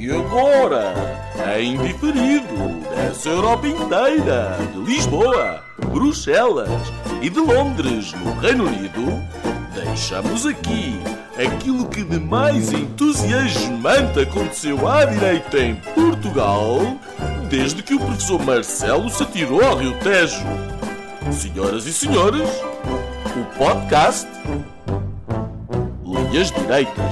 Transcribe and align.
E 0.00 0.10
agora, 0.10 0.94
em 1.60 1.76
diferido, 1.76 2.80
dessa 2.88 3.28
Europa 3.28 3.68
inteira, 3.68 4.56
de 4.72 4.78
Lisboa, 4.80 5.62
Bruxelas 5.92 6.70
e 7.20 7.28
de 7.28 7.38
Londres, 7.38 8.14
no 8.14 8.32
Reino 8.40 8.64
Unido, 8.64 9.22
deixamos 9.74 10.46
aqui 10.46 10.98
aquilo 11.36 11.86
que 11.86 12.02
de 12.02 12.18
mais 12.18 12.72
entusiasmante 12.72 14.20
aconteceu 14.20 14.88
à 14.88 15.04
direita 15.04 15.58
em 15.58 15.74
Portugal 15.74 16.78
desde 17.50 17.82
que 17.82 17.92
o 17.92 18.00
professor 18.00 18.42
Marcelo 18.42 19.10
se 19.10 19.22
atirou 19.22 19.62
ao 19.62 19.76
Rio 19.76 19.92
Tejo. 19.98 20.46
Senhoras 21.30 21.84
e 21.84 21.92
senhores, 21.92 22.48
o 23.36 23.58
podcast 23.58 24.26
Linhas 26.02 26.50
Direitas. 26.52 27.09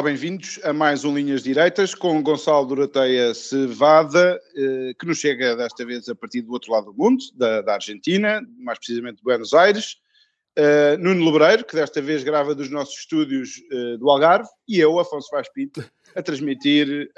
Olá, 0.00 0.08
bem-vindos 0.08 0.58
a 0.64 0.72
mais 0.72 1.04
um 1.04 1.14
Linhas 1.14 1.42
Direitas 1.42 1.94
com 1.94 2.22
Gonçalo 2.22 2.64
Doroteia 2.64 3.34
Cevada, 3.34 4.40
eh, 4.56 4.94
que 4.98 5.04
nos 5.04 5.18
chega 5.18 5.54
desta 5.54 5.84
vez 5.84 6.08
a 6.08 6.14
partir 6.14 6.40
do 6.40 6.52
outro 6.52 6.72
lado 6.72 6.86
do 6.86 6.94
mundo, 6.94 7.22
da, 7.34 7.60
da 7.60 7.74
Argentina, 7.74 8.40
mais 8.56 8.78
precisamente 8.78 9.16
de 9.18 9.22
Buenos 9.22 9.52
Aires. 9.52 9.98
Uh, 10.58 10.96
Nuno 10.98 11.26
Lebreiro, 11.26 11.66
que 11.66 11.76
desta 11.76 12.00
vez 12.00 12.24
grava 12.24 12.54
dos 12.54 12.70
nossos 12.70 12.98
estúdios 13.00 13.58
uh, 13.70 13.98
do 13.98 14.08
Algarve, 14.08 14.48
e 14.66 14.80
eu, 14.80 14.98
Afonso 14.98 15.28
Vaz 15.30 15.52
Pinto, 15.52 15.84
a 16.16 16.22
transmitir 16.22 17.10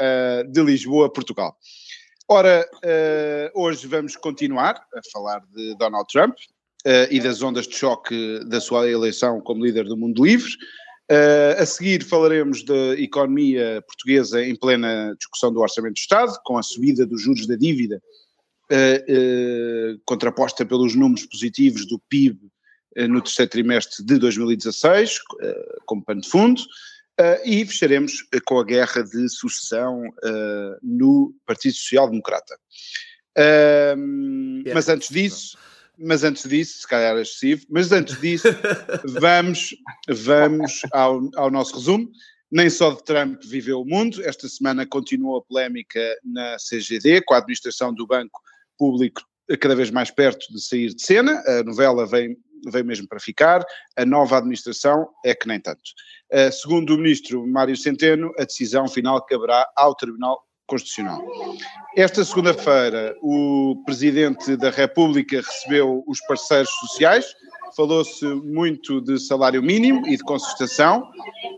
de 0.51 0.63
Lisboa, 0.65 1.09
Portugal. 1.09 1.57
Ora, 2.27 2.69
hoje 3.55 3.87
vamos 3.87 4.17
continuar 4.17 4.75
a 4.93 5.01
falar 5.13 5.41
de 5.55 5.77
Donald 5.77 6.09
Trump 6.13 6.35
e 7.11 7.21
das 7.21 7.43
ondas 7.43 7.69
de 7.69 7.77
choque 7.77 8.41
da 8.47 8.61
sua 8.61 8.91
eleição 8.91 9.41
como 9.41 9.65
líder 9.65 9.85
do 9.85 9.97
mundo 9.97 10.25
livre. 10.25 10.51
Uh, 11.13 11.61
a 11.61 11.67
seguir 11.67 12.03
falaremos 12.03 12.65
da 12.65 12.99
economia 12.99 13.85
portuguesa 13.87 14.43
em 14.43 14.57
plena 14.57 15.15
discussão 15.19 15.53
do 15.53 15.61
Orçamento 15.61 15.97
do 15.97 15.99
Estado, 15.99 16.33
com 16.43 16.57
a 16.57 16.63
subida 16.63 17.05
dos 17.05 17.21
juros 17.21 17.47
da 17.47 17.55
dívida, 17.55 18.03
uh, 18.71 19.93
uh, 19.93 20.01
contraposta 20.07 20.65
pelos 20.65 20.95
números 20.95 21.27
positivos 21.27 21.87
do 21.87 21.99
PIB 22.09 22.39
no 23.11 23.21
terceiro 23.21 23.51
trimestre 23.51 24.05
de 24.05 24.19
2016, 24.19 25.19
como 25.87 26.05
pano 26.05 26.21
de 26.21 26.29
fundo, 26.29 26.61
e 27.43 27.65
fecharemos 27.65 28.23
com 28.45 28.59
a 28.59 28.65
guerra 28.65 29.03
de 29.03 29.31
sucessão 29.31 30.03
no 30.83 31.35
Partido 31.47 31.75
Social 31.75 32.11
Democrata. 32.11 32.55
mas 34.75 34.91
antes 34.91 35.09
disso 35.09 35.57
mas 36.03 36.25
antes 36.25 36.49
disso, 36.49 36.81
se 36.81 36.89
calhar 36.89 37.17
é 37.17 37.23
excessivo, 37.23 37.67
mas 37.71 37.93
antes 37.93 38.21
disso, 38.21 38.49
vamos, 39.21 39.75
vamos 40.09 40.81
ao, 40.93 41.21
ao 41.37 41.51
nosso 41.51 41.77
resumo. 41.77 42.11
Nem 42.51 42.69
só 42.69 42.91
de 42.91 43.03
Trump 43.05 43.43
viveu 43.45 43.81
o 43.81 43.87
mundo, 43.87 44.23
esta 44.25 44.47
semana 44.49 44.87
continuou 44.87 45.39
a 45.39 45.43
polémica 45.43 46.01
na 46.23 46.57
CGD, 46.59 47.23
com 47.23 47.33
a 47.33 47.39
administração 47.39 47.95
do 47.95 48.07
Banco 48.07 48.41
Público 48.77 49.23
cada 49.59 49.75
vez 49.75 49.91
mais 49.91 50.11
perto 50.11 50.53
de 50.53 50.61
sair 50.63 50.95
de 50.95 51.03
cena, 51.03 51.43
a 51.47 51.63
novela 51.63 52.07
vem, 52.07 52.37
vem 52.71 52.83
mesmo 52.83 53.09
para 53.09 53.21
ficar, 53.21 53.65
a 53.97 54.05
nova 54.05 54.39
administração 54.39 55.09
é 55.25 55.35
que 55.35 55.47
nem 55.49 55.61
tanto. 55.61 55.83
Uh, 56.33 56.51
segundo 56.53 56.95
o 56.95 56.99
ministro 56.99 57.47
Mário 57.47 57.77
Centeno, 57.77 58.33
a 58.39 58.45
decisão 58.45 58.89
final 58.89 59.25
caberá 59.27 59.67
ao 59.77 59.95
Tribunal 59.95 60.43
Constitucional. 60.73 61.23
Esta 61.95 62.25
segunda-feira, 62.25 63.15
o 63.21 63.83
Presidente 63.85 64.57
da 64.57 64.71
República 64.71 65.37
recebeu 65.37 66.03
os 66.07 66.19
parceiros 66.23 66.71
sociais, 66.81 67.27
falou-se 67.77 68.25
muito 68.25 68.99
de 69.03 69.19
salário 69.21 69.63
mínimo 69.63 70.07
e 70.09 70.17
de 70.17 70.23
concertação, 70.23 71.07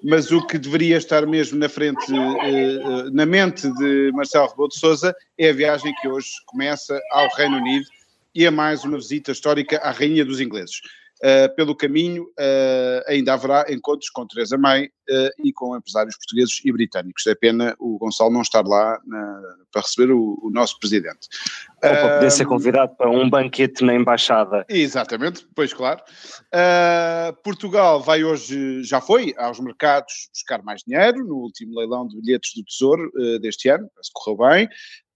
mas 0.02 0.32
o 0.32 0.44
que 0.44 0.58
deveria 0.58 0.96
estar 0.96 1.24
mesmo 1.28 1.60
na 1.60 1.68
frente, 1.68 2.12
eh, 2.12 2.48
eh, 2.48 3.10
na 3.12 3.24
mente 3.24 3.72
de 3.74 4.10
Marcelo 4.14 4.48
Rebelo 4.48 4.68
de 4.68 4.80
Sousa 4.80 5.14
é 5.38 5.50
a 5.50 5.52
viagem 5.52 5.94
que 6.02 6.08
hoje 6.08 6.30
começa 6.46 7.00
ao 7.12 7.28
Reino 7.36 7.58
Unido 7.58 7.86
e 8.34 8.44
é 8.44 8.50
mais 8.50 8.82
uma 8.82 8.96
visita 8.96 9.30
histórica 9.30 9.78
à 9.78 9.92
Rainha 9.92 10.24
dos 10.24 10.40
Ingleses. 10.40 10.80
Uh, 11.22 11.54
pelo 11.54 11.76
caminho, 11.76 12.24
uh, 12.24 13.02
ainda 13.06 13.32
haverá 13.34 13.64
encontros 13.70 14.10
com 14.10 14.26
Teresa 14.26 14.58
May 14.58 14.86
uh, 14.86 15.30
e 15.44 15.52
com 15.52 15.76
empresários 15.76 16.16
portugueses 16.16 16.60
e 16.64 16.72
britânicos. 16.72 17.26
É 17.26 17.34
pena 17.34 17.74
o 17.78 17.96
Gonçalo 17.98 18.32
não 18.32 18.42
estar 18.42 18.66
lá 18.66 19.00
na, 19.06 19.56
para 19.74 19.82
receber 19.82 20.12
o, 20.12 20.38
o, 20.40 20.50
nosso 20.50 20.78
presidente. 20.78 21.28
Ou 21.82 21.90
para 21.90 22.14
poder 22.14 22.30
ser 22.30 22.46
convidado 22.46 22.94
para 22.96 23.10
um 23.10 23.28
banquete 23.28 23.84
na 23.84 23.92
embaixada. 23.92 24.64
Exatamente, 24.68 25.44
pois 25.54 25.74
claro. 25.74 26.00
Portugal 27.42 28.00
vai 28.00 28.22
hoje, 28.22 28.84
já 28.84 29.00
foi, 29.00 29.34
aos 29.36 29.58
mercados 29.58 30.28
buscar 30.32 30.62
mais 30.62 30.82
dinheiro 30.86 31.24
no 31.26 31.36
último 31.36 31.76
leilão 31.76 32.06
de 32.06 32.16
bilhetes 32.20 32.54
do 32.54 32.64
Tesouro 32.64 33.10
deste 33.40 33.68
ano, 33.68 33.90
se 34.00 34.10
correu 34.14 34.38
bem 34.48 34.68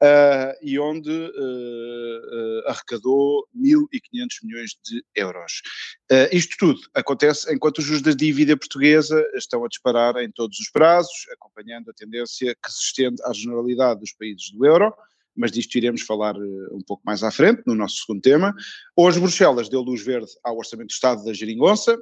uh, 0.02 0.54
e 0.62 0.78
onde 0.78 1.10
uh, 1.10 2.68
arrecadou 2.68 3.46
1.500 3.56 4.26
milhões 4.42 4.70
de 4.84 5.04
euros. 5.14 5.62
isto 6.32 6.56
tudo 6.58 6.80
acontece 6.94 7.52
enquanto 7.52 7.78
os 7.78 7.84
juros 7.84 8.02
da 8.02 8.12
dívida 8.12 8.56
portuguesa 8.56 9.24
estão 9.34 9.64
a 9.64 9.68
disparar 9.68 10.16
em 10.16 10.30
todos 10.30 10.58
os 10.58 10.70
prazos, 10.70 11.26
acompanhando 11.32 11.90
a 11.90 11.94
tendência 11.94 12.54
que 12.54 12.70
se 12.70 12.84
estende 12.84 13.22
à 13.24 13.32
generalidade 13.32 14.00
dos 14.00 14.12
países 14.12 14.47
do 14.50 14.66
euro 14.66 14.92
mas 15.38 15.52
disto 15.52 15.76
iremos 15.76 16.02
falar 16.02 16.36
um 16.36 16.82
pouco 16.84 17.00
mais 17.06 17.22
à 17.22 17.30
frente, 17.30 17.62
no 17.64 17.72
nosso 17.72 17.98
segundo 17.98 18.20
tema. 18.20 18.52
Hoje, 18.96 19.20
Bruxelas 19.20 19.68
deu 19.68 19.80
luz 19.80 20.04
verde 20.04 20.32
ao 20.42 20.58
Orçamento 20.58 20.88
de 20.88 20.94
Estado 20.94 21.24
da 21.24 21.32
Geringonça, 21.32 21.96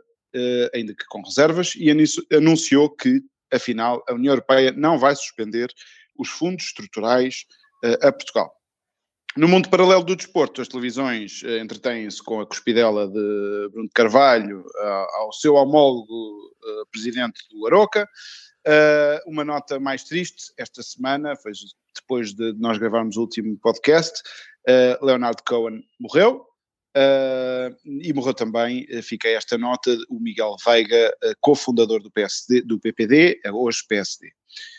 ainda 0.75 0.95
que 0.95 1.05
com 1.07 1.21
reservas, 1.21 1.75
e 1.77 1.91
anunciou 2.35 2.89
que, 2.89 3.21
afinal, 3.53 4.03
a 4.09 4.15
União 4.15 4.33
Europeia 4.33 4.73
não 4.73 4.99
vai 4.99 5.15
suspender 5.15 5.71
os 6.19 6.31
fundos 6.31 6.65
estruturais 6.65 7.45
a 8.01 8.11
Portugal. 8.11 8.51
No 9.37 9.47
mundo 9.47 9.69
paralelo 9.69 10.03
do 10.03 10.17
desporto, 10.17 10.63
as 10.63 10.69
televisões 10.69 11.43
entretêm-se 11.61 12.23
com 12.23 12.41
a 12.41 12.47
cuspidela 12.47 13.07
de 13.07 13.69
Bruno 13.71 13.91
Carvalho 13.95 14.65
ao 15.13 15.31
seu 15.35 15.57
homólogo 15.57 16.55
presidente 16.91 17.39
do 17.51 17.67
Aroca. 17.67 18.09
Uma 19.27 19.45
nota 19.45 19.79
mais 19.79 20.05
triste, 20.05 20.55
esta 20.57 20.83
semana, 20.83 21.37
foi 21.37 21.53
depois 22.01 22.33
de 22.35 22.53
nós 22.55 22.79
gravarmos 22.79 23.17
o 23.17 23.23
último 23.23 23.59
podcast, 23.59 24.23
Leonard 25.01 25.43
Cohen 25.45 25.83
morreu. 26.01 26.45
e 27.85 28.13
morreu 28.13 28.35
também, 28.35 28.87
fica 29.03 29.29
esta 29.29 29.57
nota, 29.57 29.97
o 30.09 30.19
Miguel 30.19 30.57
Veiga, 30.65 31.15
cofundador 31.41 32.03
do, 32.03 32.11
PSD, 32.11 32.63
do 32.63 32.79
PPD, 32.79 33.41
hoje 33.53 33.83
PSD. 33.89 34.33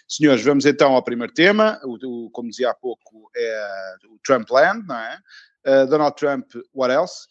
Senhores, 0.07 0.44
vamos 0.44 0.66
então 0.66 0.94
ao 0.94 1.03
primeiro 1.03 1.33
tema, 1.33 1.79
o, 1.83 2.25
o 2.25 2.29
como 2.31 2.50
dizia 2.50 2.72
há 2.72 2.73
pouco, 2.73 3.29
é 3.35 3.95
o 4.09 4.17
Trumpland, 4.23 4.88
não 4.88 4.95
é? 4.95 5.19
Uh, 5.67 5.88
Donald 5.88 6.16
Trump, 6.16 6.49
what 6.73 6.94
else? 6.94 7.28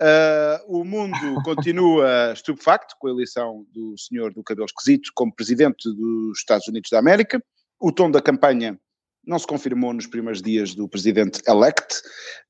Uh, 0.00 0.78
o 0.80 0.84
mundo 0.84 1.16
continua 1.44 2.32
estupefacto 2.32 2.94
com 2.98 3.08
a 3.08 3.10
eleição 3.10 3.66
do 3.72 3.98
senhor 3.98 4.32
do 4.32 4.44
cabelo 4.44 4.66
esquisito 4.66 5.10
como 5.14 5.34
presidente 5.34 5.92
dos 5.92 6.38
Estados 6.38 6.68
Unidos 6.68 6.88
da 6.90 7.00
América. 7.00 7.42
O 7.80 7.90
tom 7.90 8.10
da 8.10 8.22
campanha 8.22 8.78
não 9.24 9.38
se 9.38 9.46
confirmou 9.46 9.92
nos 9.92 10.06
primeiros 10.06 10.40
dias 10.42 10.74
do 10.74 10.88
presidente 10.88 11.42
elect, 11.46 12.02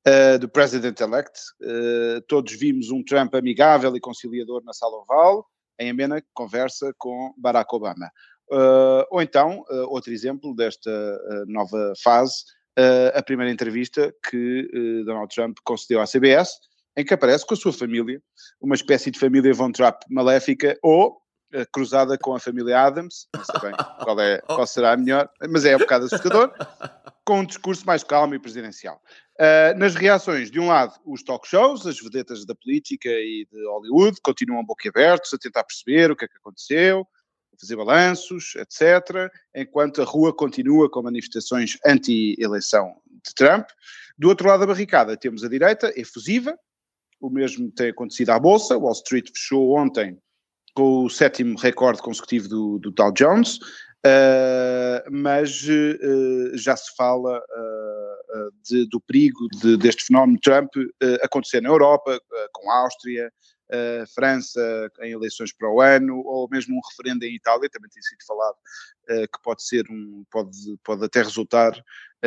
uh, 0.07 0.39
do 0.39 0.49
president 0.49 0.99
elect. 0.99 1.39
Uh, 1.61 2.21
todos 2.27 2.53
vimos 2.53 2.89
um 2.89 3.03
Trump 3.03 3.35
amigável 3.35 3.95
e 3.95 3.99
conciliador 3.99 4.63
na 4.63 4.73
sala 4.73 4.97
oval, 4.97 5.45
em 5.79 5.89
amena 5.89 6.23
conversa 6.33 6.93
com 6.97 7.33
Barack 7.37 7.73
Obama. 7.75 8.09
Uh, 8.49 9.05
ou 9.09 9.21
então, 9.21 9.63
outro 9.87 10.11
exemplo 10.11 10.53
desta 10.53 10.91
nova 11.47 11.93
fase, 12.03 12.43
a 13.13 13.23
primeira 13.23 13.51
entrevista 13.51 14.13
que 14.29 15.03
Donald 15.05 15.33
Trump 15.33 15.57
concedeu 15.63 16.01
à 16.01 16.05
CBS, 16.05 16.59
em 16.97 17.05
que 17.05 17.13
aparece 17.13 17.45
com 17.45 17.53
a 17.53 17.57
sua 17.57 17.71
família, 17.71 18.21
uma 18.59 18.75
espécie 18.75 19.09
de 19.09 19.19
família 19.19 19.53
Von 19.53 19.71
Trapp 19.71 20.05
maléfica, 20.09 20.77
ou 20.83 21.20
cruzada 21.71 22.17
com 22.17 22.33
a 22.33 22.39
família 22.39 22.79
Adams, 22.79 23.27
não 23.35 23.43
sei 23.43 23.59
bem 23.61 23.71
qual, 24.03 24.19
é, 24.19 24.39
qual 24.41 24.67
será 24.67 24.93
a 24.93 24.97
melhor, 24.97 25.29
mas 25.49 25.65
é 25.65 25.75
um 25.75 25.79
bocado 25.79 26.05
assustador, 26.05 26.53
com 27.25 27.39
um 27.39 27.45
discurso 27.45 27.85
mais 27.85 28.03
calmo 28.03 28.35
e 28.35 28.39
presidencial. 28.39 29.01
Uh, 29.39 29.77
nas 29.77 29.95
reações, 29.95 30.51
de 30.51 30.59
um 30.59 30.67
lado, 30.67 30.93
os 31.05 31.23
talk 31.23 31.47
shows, 31.47 31.85
as 31.87 31.99
vedetas 31.99 32.45
da 32.45 32.53
política 32.53 33.09
e 33.09 33.47
de 33.51 33.65
Hollywood 33.67 34.19
continuam 34.21 34.63
boquiabertos 34.63 35.33
a 35.33 35.37
tentar 35.37 35.63
perceber 35.63 36.11
o 36.11 36.15
que 36.15 36.25
é 36.25 36.27
que 36.27 36.37
aconteceu, 36.37 37.07
fazer 37.59 37.75
balanços, 37.75 38.55
etc., 38.55 39.31
enquanto 39.55 40.01
a 40.01 40.05
rua 40.05 40.35
continua 40.35 40.89
com 40.89 41.03
manifestações 41.03 41.77
anti-eleição 41.85 42.95
de 43.07 43.33
Trump. 43.35 43.67
Do 44.17 44.29
outro 44.29 44.47
lado 44.47 44.61
da 44.61 44.67
barricada 44.67 45.15
temos 45.15 45.43
a 45.43 45.49
direita, 45.49 45.93
efusiva, 45.95 46.57
o 47.19 47.29
mesmo 47.29 47.71
tem 47.71 47.89
acontecido 47.89 48.31
à 48.31 48.39
Bolsa, 48.39 48.77
Wall 48.77 48.93
Street 48.93 49.29
fechou 49.29 49.77
ontem 49.77 50.19
com 50.73 51.05
o 51.05 51.09
sétimo 51.09 51.57
recorde 51.57 52.01
consecutivo 52.01 52.47
do, 52.47 52.79
do 52.79 52.91
Dow 52.91 53.11
Jones, 53.11 53.57
uh, 54.05 55.11
mas 55.11 55.63
uh, 55.63 56.57
já 56.57 56.75
se 56.75 56.95
fala 56.95 57.37
uh, 57.39 58.51
de, 58.63 58.87
do 58.87 58.99
perigo 59.01 59.47
de, 59.61 59.77
deste 59.77 60.05
fenómeno 60.05 60.39
Trump 60.41 60.71
acontecer 61.21 61.61
na 61.61 61.69
Europa, 61.69 62.19
com 62.53 62.71
a 62.71 62.83
Áustria, 62.83 63.31
França 64.13 64.91
em 65.01 65.11
eleições 65.11 65.53
para 65.53 65.71
o 65.71 65.79
ano, 65.79 66.21
ou 66.25 66.45
mesmo 66.51 66.75
um 66.75 66.81
referendo 66.89 67.23
em 67.23 67.35
Itália, 67.35 67.69
também 67.69 67.89
tem 67.89 68.01
sido 68.01 68.19
falado 68.27 68.57
que 69.07 69.41
pode 69.41 69.65
ser 69.65 69.85
um, 69.89 70.25
pode, 70.29 70.77
pode 70.83 71.05
até 71.05 71.21
resultar 71.21 71.73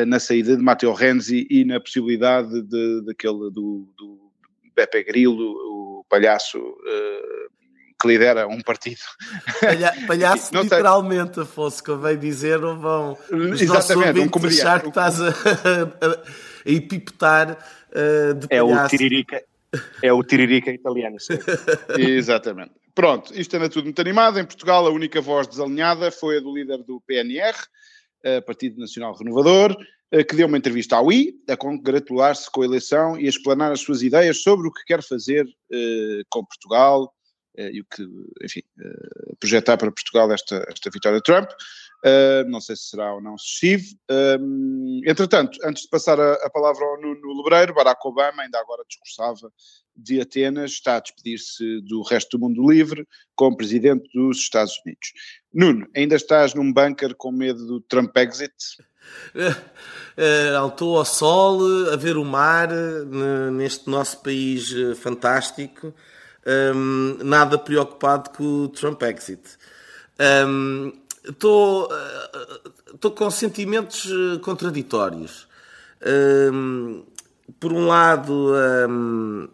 na 0.06 0.18
saída 0.18 0.56
de 0.56 0.62
Matteo 0.62 0.94
Renzi 0.94 1.46
e 1.50 1.62
na 1.66 1.78
possibilidade 1.78 2.62
de, 2.62 3.02
daquele 3.04 3.50
do, 3.50 3.86
do 3.94 4.32
Beppe 4.74 5.04
Grillo, 5.04 6.00
o 6.00 6.04
palhaço 6.08 6.58
que 8.04 8.08
lidera 8.08 8.46
um 8.46 8.60
partido. 8.60 9.00
Palha, 9.60 9.94
palhaço 10.06 10.52
não 10.52 10.62
literalmente, 10.62 11.32
tem... 11.32 11.42
Afonso, 11.42 11.82
convém 11.82 12.18
dizer, 12.18 12.62
ou 12.62 12.76
vão 12.76 13.18
os 13.32 13.62
Exatamente, 13.62 14.20
um 14.20 14.28
comediante. 14.28 14.60
achar 14.60 14.82
que 14.82 14.88
estás 14.88 15.20
a, 15.20 15.28
a, 15.28 15.32
a 16.66 16.70
epipetar 16.70 17.52
uh, 17.52 18.34
de 18.34 18.46
palhaço. 18.48 18.52
É 18.52 18.62
o 18.62 18.88
tiririca, 18.88 19.44
é 20.02 20.12
o 20.12 20.22
tiririca 20.22 20.70
italiano. 20.70 21.16
Exatamente. 21.98 22.72
Pronto, 22.94 23.32
isto 23.34 23.56
anda 23.56 23.68
tudo 23.68 23.84
muito 23.84 24.00
animado. 24.00 24.38
Em 24.38 24.44
Portugal, 24.44 24.86
a 24.86 24.90
única 24.90 25.20
voz 25.20 25.48
desalinhada 25.48 26.10
foi 26.10 26.36
a 26.36 26.40
do 26.40 26.54
líder 26.54 26.82
do 26.84 27.00
PNR, 27.06 27.56
uh, 27.56 28.42
Partido 28.44 28.78
Nacional 28.78 29.16
Renovador, 29.16 29.72
uh, 29.72 30.24
que 30.24 30.36
deu 30.36 30.46
uma 30.46 30.58
entrevista 30.58 30.96
ao 30.96 31.10
I, 31.10 31.34
a 31.48 31.56
congratular-se 31.56 32.50
com 32.50 32.60
a 32.60 32.66
eleição 32.66 33.18
e 33.18 33.24
a 33.26 33.30
explanar 33.30 33.72
as 33.72 33.80
suas 33.80 34.02
ideias 34.02 34.42
sobre 34.42 34.68
o 34.68 34.72
que 34.72 34.84
quer 34.84 35.02
fazer 35.02 35.46
com 36.30 36.44
Portugal, 36.44 37.04
eh, 37.04 37.23
e 37.56 37.80
o 37.80 37.84
que, 37.84 38.02
enfim, 38.42 38.62
eh, 38.80 39.34
projetar 39.38 39.76
para 39.76 39.92
Portugal 39.92 40.30
esta, 40.32 40.64
esta 40.68 40.90
vitória 40.90 41.18
de 41.18 41.24
Trump. 41.24 41.48
Uh, 42.04 42.46
não 42.50 42.60
sei 42.60 42.76
se 42.76 42.90
será 42.90 43.14
ou 43.14 43.20
não 43.22 43.38
sucessivo. 43.38 43.96
Uh, 44.10 45.00
entretanto, 45.06 45.58
antes 45.64 45.84
de 45.84 45.88
passar 45.88 46.20
a, 46.20 46.34
a, 46.34 46.50
palavra 46.50 46.84
ao 46.84 47.00
Nuno 47.00 47.42
Lebreiro, 47.42 47.72
Barack 47.72 48.06
Obama 48.06 48.42
ainda 48.42 48.60
agora 48.60 48.84
discursava 48.86 49.50
de 49.96 50.20
Atenas, 50.20 50.72
está 50.72 50.96
a 50.96 51.00
despedir-se 51.00 51.80
do 51.80 52.02
resto 52.02 52.36
do 52.36 52.42
mundo 52.42 52.70
livre 52.70 53.08
como 53.34 53.56
presidente 53.56 54.06
dos 54.12 54.36
Estados 54.36 54.78
Unidos. 54.84 55.12
Nuno, 55.50 55.88
ainda 55.96 56.14
estás 56.16 56.52
num 56.52 56.70
bunker 56.70 57.14
com 57.14 57.32
medo 57.32 57.66
do 57.66 57.80
Trump 57.80 58.14
exit? 58.18 58.52
Estou 60.66 60.98
ao 60.98 61.04
sol, 61.06 61.60
a 61.90 61.96
ver 61.96 62.18
o 62.18 62.24
mar, 62.24 62.68
neste 63.50 63.88
nosso 63.88 64.22
país 64.22 64.74
fantástico 64.96 65.94
um, 66.46 67.18
nada 67.22 67.58
preocupado 67.58 68.30
com 68.30 68.64
o 68.64 68.68
Trump 68.68 69.02
exit. 69.02 69.40
Estou 71.24 71.88
um, 71.90 73.10
com 73.10 73.30
sentimentos 73.30 74.06
eh, 74.06 74.38
contraditórios. 74.38 75.46
Um, 76.52 77.02
por 77.60 77.72
um 77.72 77.86
lado, 77.86 78.52
uh, 78.52 79.48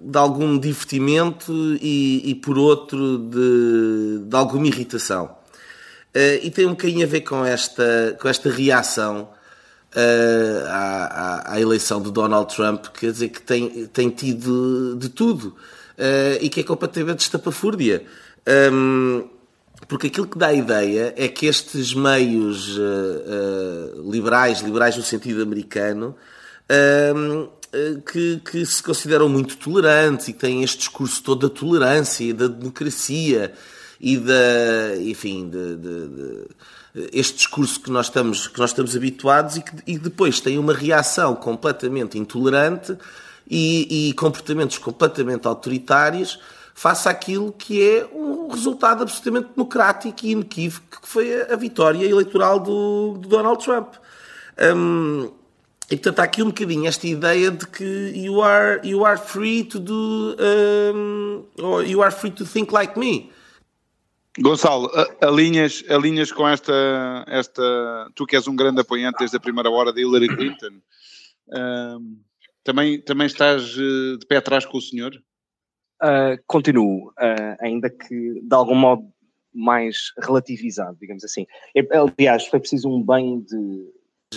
de 0.00 0.18
algum 0.18 0.58
divertimento 0.58 1.52
e, 1.80 2.30
e 2.30 2.34
por 2.34 2.58
outro, 2.58 3.18
de, 3.18 4.20
de 4.24 4.36
alguma 4.36 4.66
irritação. 4.66 5.36
Uh, 6.14 6.42
e 6.42 6.50
tem 6.50 6.66
um 6.66 6.70
bocadinho 6.70 7.04
a 7.04 7.08
ver 7.08 7.20
com 7.20 7.44
esta, 7.44 8.16
com 8.20 8.28
esta 8.28 8.50
reação 8.50 9.28
uh, 9.94 10.66
à, 10.68 11.04
à, 11.04 11.52
à, 11.54 11.60
eleição 11.60 12.00
de 12.02 12.10
Donald 12.10 12.54
Trump, 12.54 12.86
quer 12.88 13.12
dizer, 13.12 13.28
que 13.28 13.42
tem, 13.42 13.86
tem 13.86 14.10
tido 14.10 14.96
de 14.96 15.08
tudo 15.08 15.56
uh, 15.98 16.38
e 16.40 16.48
que 16.48 16.60
é 16.60 16.62
completamente 16.62 17.20
estapafúrdia. 17.20 18.04
Um, 18.72 19.28
porque 19.86 20.08
aquilo 20.08 20.26
que 20.26 20.38
dá 20.38 20.48
a 20.48 20.54
ideia 20.54 21.14
é 21.16 21.28
que 21.28 21.46
estes 21.46 21.94
meios 21.94 22.76
uh, 22.76 22.80
uh, 22.80 24.10
liberais, 24.10 24.60
liberais 24.60 24.96
no 24.96 25.02
sentido 25.02 25.42
americano, 25.42 26.14
que, 28.04 28.42
que, 28.44 28.66
se 28.66 28.82
consideram 28.82 29.26
muito 29.26 29.56
tolerantes 29.56 30.28
e 30.28 30.34
que 30.34 30.38
têm 30.38 30.62
este 30.62 30.80
discurso 30.80 31.22
todo 31.22 31.48
da 31.48 31.54
tolerância 31.54 32.24
e 32.24 32.32
da 32.34 32.46
democracia 32.46 33.54
e 33.98 34.18
da, 34.18 34.96
enfim, 35.00 35.48
de, 35.48 35.76
de, 35.76 36.08
de, 36.08 36.46
este 37.10 37.36
discurso 37.36 37.80
que 37.80 37.90
nós 37.90 38.06
estamos, 38.06 38.48
que 38.48 38.58
nós 38.58 38.68
estamos 38.68 38.94
habituados 38.94 39.56
e 39.56 39.62
que 39.62 39.72
e 39.86 39.98
depois 39.98 40.40
têm 40.40 40.58
uma 40.58 40.74
reação 40.74 41.34
completamente 41.34 42.18
intolerante 42.18 42.98
e, 43.48 44.10
e 44.10 44.12
comportamentos 44.14 44.78
completamente 44.78 45.46
autoritários 45.46 46.38
face 46.74 47.08
àquilo 47.08 47.52
que 47.52 47.82
é 47.82 48.06
um 48.14 48.48
resultado 48.48 49.02
absolutamente 49.02 49.48
democrático 49.54 50.24
e 50.24 50.30
inequívoco, 50.30 51.00
que 51.02 51.08
foi 51.08 51.42
a, 51.42 51.56
vitória 51.56 52.06
eleitoral 52.06 52.60
do, 52.60 53.18
do 53.18 53.28
Donald 53.28 53.64
Trump. 53.64 53.94
Um, 54.76 55.32
e 55.90 55.96
portanto 55.96 56.20
há 56.20 56.22
aqui 56.24 56.42
um 56.42 56.48
bocadinho 56.48 56.86
esta 56.86 57.06
ideia 57.06 57.50
de 57.50 57.66
que 57.66 58.12
you 58.14 58.42
are, 58.42 58.80
you 58.86 59.04
are 59.04 59.18
free 59.18 59.64
to 59.64 59.80
do 59.80 60.36
um, 60.38 61.44
or 61.60 61.82
you 61.84 62.02
are 62.02 62.12
free 62.12 62.30
to 62.30 62.44
think 62.44 62.72
like 62.72 62.96
me. 62.96 63.32
Gonçalo, 64.40 64.88
alinhas, 65.20 65.82
alinhas 65.88 66.30
com 66.30 66.46
esta, 66.46 67.24
esta. 67.26 68.08
Tu 68.14 68.24
que 68.24 68.36
és 68.36 68.46
um 68.46 68.54
grande 68.54 68.80
apoiante 68.80 69.18
desde 69.18 69.36
a 69.36 69.40
primeira 69.40 69.68
hora 69.68 69.92
de 69.92 70.02
Hillary 70.02 70.28
Clinton. 70.28 70.80
Um, 71.48 72.18
também, 72.64 73.00
também 73.00 73.26
estás 73.26 73.76
eh, 73.76 74.16
de 74.18 74.26
pé 74.26 74.36
atrás 74.36 74.66
com 74.66 74.78
o 74.78 74.82
senhor? 74.82 75.12
Uh, 76.02 76.38
continuo, 76.46 77.08
uh, 77.08 77.56
ainda 77.60 77.90
que 77.90 78.40
de 78.40 78.54
algum 78.54 78.74
modo 78.74 79.02
mais 79.52 80.12
relativizado, 80.18 80.96
digamos 81.00 81.24
assim. 81.24 81.44
Aliás, 81.90 82.46
foi 82.46 82.60
preciso 82.60 82.88
um 82.88 83.02
banho 83.02 83.40
de. 83.40 83.92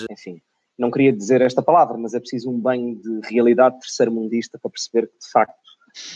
Enfim, 0.10 0.42
não 0.78 0.90
queria 0.90 1.14
dizer 1.14 1.42
esta 1.42 1.62
palavra, 1.62 1.98
mas 1.98 2.14
é 2.14 2.20
preciso 2.20 2.50
um 2.50 2.60
banho 2.60 2.96
de 2.96 3.20
realidade 3.30 3.80
terceiro-mundista 3.80 4.58
para 4.58 4.72
perceber 4.72 5.08
que, 5.08 5.20
de 5.20 5.30
facto, 5.32 5.54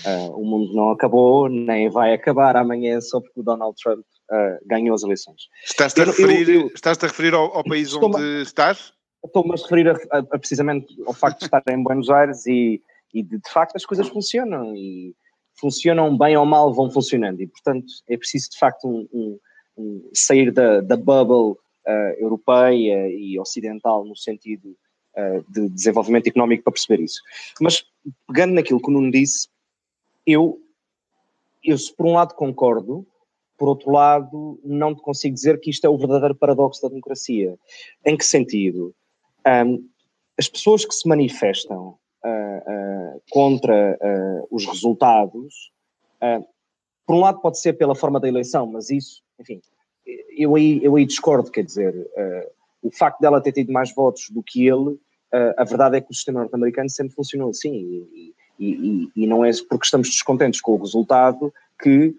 uh, 0.07 0.39
o 0.39 0.43
mundo 0.43 0.73
não 0.73 0.89
acabou, 0.89 1.47
nem 1.47 1.89
vai 1.89 2.13
acabar 2.13 2.55
amanhã 2.55 2.99
só 3.01 3.21
porque 3.21 3.39
o 3.39 3.43
Donald 3.43 3.75
Trump 3.81 4.03
ganhou 4.65 4.95
as 4.95 5.03
eleições. 5.03 5.43
Estás-te 5.63 6.01
a, 6.01 6.05
referir, 6.05 6.71
estás 6.73 6.97
a 7.03 7.05
referir 7.05 7.35
ao, 7.35 7.55
ao 7.55 7.63
país 7.63 7.93
onde 7.93 8.41
estás? 8.41 8.91
Estou-me 9.25 9.51
a 9.51 9.55
referir 9.55 9.89
a, 9.89 10.17
a, 10.17 10.37
precisamente 10.37 10.95
ao 11.05 11.13
facto 11.13 11.39
de 11.39 11.45
estar 11.45 11.63
em 11.69 11.83
Buenos 11.83 12.09
Aires 12.09 12.45
e, 12.45 12.81
e 13.13 13.23
de, 13.23 13.37
de, 13.37 13.49
facto 13.49 13.75
as 13.75 13.85
coisas 13.85 14.07
funcionam 14.07 14.75
e 14.75 15.15
funcionam 15.59 16.17
bem 16.17 16.35
ou 16.37 16.45
mal 16.45 16.73
vão 16.73 16.89
funcionando 16.91 17.41
e 17.41 17.47
portanto 17.47 17.85
é 18.09 18.17
preciso 18.17 18.51
de 18.51 18.57
facto 18.57 18.87
um, 18.87 19.07
um, 19.13 19.39
um 19.77 20.09
sair 20.13 20.51
da, 20.51 20.81
da 20.81 20.97
bubble 20.97 21.57
uh, 21.85 22.19
europeia 22.19 23.07
e 23.09 23.39
ocidental 23.39 24.03
no 24.05 24.15
sentido 24.15 24.75
uh, 25.15 25.51
de 25.51 25.69
desenvolvimento 25.69 26.27
económico 26.27 26.63
para 26.63 26.73
perceber 26.73 27.03
isso. 27.03 27.21
Mas 27.59 27.85
pegando 28.27 28.53
naquilo 28.53 28.81
que 28.81 28.89
o 28.89 28.93
Nuno 28.93 29.11
disse, 29.11 29.47
eu, 30.25 30.59
eu 31.63 31.77
por 31.95 32.07
um 32.07 32.13
lado 32.13 32.33
concordo, 32.33 33.05
por 33.57 33.69
outro 33.69 33.91
lado, 33.91 34.59
não 34.63 34.93
te 34.93 35.01
consigo 35.01 35.33
dizer 35.33 35.59
que 35.59 35.69
isto 35.69 35.85
é 35.85 35.89
o 35.89 35.97
verdadeiro 35.97 36.35
paradoxo 36.35 36.81
da 36.81 36.89
democracia. 36.89 37.57
Em 38.05 38.17
que 38.17 38.25
sentido? 38.25 38.93
Um, 39.45 39.87
as 40.37 40.49
pessoas 40.49 40.85
que 40.85 40.93
se 40.93 41.07
manifestam 41.07 41.97
uh, 42.23 42.27
uh, 42.27 43.21
contra 43.29 43.97
uh, 44.01 44.47
os 44.51 44.65
resultados, 44.65 45.71
por 47.05 47.15
um 47.15 47.19
lado 47.19 47.39
pode 47.39 47.59
ser 47.59 47.73
pela 47.73 47.93
forma 47.93 48.19
da 48.19 48.27
eleição, 48.27 48.65
mas 48.65 48.89
isso, 48.89 49.21
enfim, 49.39 49.61
eu 50.35 50.55
aí, 50.55 50.83
eu 50.83 50.95
aí 50.95 51.05
discordo, 51.05 51.51
quer 51.51 51.63
dizer, 51.63 51.93
o 52.81 52.89
facto 52.89 53.19
dela 53.19 53.39
ter 53.39 53.51
tido 53.51 53.71
mais 53.71 53.93
votos 53.93 54.31
do 54.31 54.41
que 54.41 54.67
ele, 54.67 54.97
a 55.55 55.63
verdade 55.63 55.97
é 55.97 56.01
que 56.01 56.09
o 56.09 56.15
sistema 56.15 56.39
norte-americano 56.39 56.89
sempre 56.89 57.13
funcionou 57.13 57.51
assim, 57.51 58.07
e, 58.11 58.33
e, 58.59 59.11
e, 59.15 59.27
não 59.27 59.45
é 59.45 59.51
porque 59.69 59.85
estamos 59.85 60.09
descontentes 60.09 60.59
com 60.61 60.71
o 60.71 60.77
resultado 60.77 61.53
que 61.79 62.15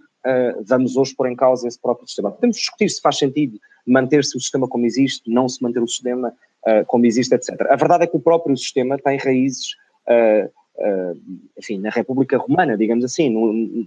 vamos 0.64 0.96
hoje 0.96 1.16
pôr 1.16 1.32
em 1.32 1.34
causa 1.34 1.66
esse 1.66 1.80
próprio 1.80 2.06
sistema. 2.06 2.30
Podemos 2.30 2.58
discutir 2.58 2.88
se 2.88 3.00
faz 3.00 3.18
sentido 3.18 3.58
manter-se 3.84 4.36
o 4.36 4.40
sistema 4.40 4.68
como 4.68 4.86
existe, 4.86 5.28
não 5.28 5.48
se 5.48 5.60
manter 5.60 5.82
o 5.82 5.88
sistema 5.88 6.32
uh, 6.66 6.84
como 6.86 7.06
existe, 7.06 7.34
etc. 7.34 7.60
A 7.70 7.76
verdade 7.76 8.04
é 8.04 8.06
que 8.06 8.16
o 8.16 8.20
próprio 8.20 8.56
sistema 8.56 8.98
tem 8.98 9.16
raízes, 9.18 9.72
uh, 10.08 10.50
enfim, 11.58 11.78
na 11.78 11.90
República 11.90 12.36
Romana, 12.36 12.76
digamos 12.76 13.04
assim, 13.04 13.30
no, 13.30 13.86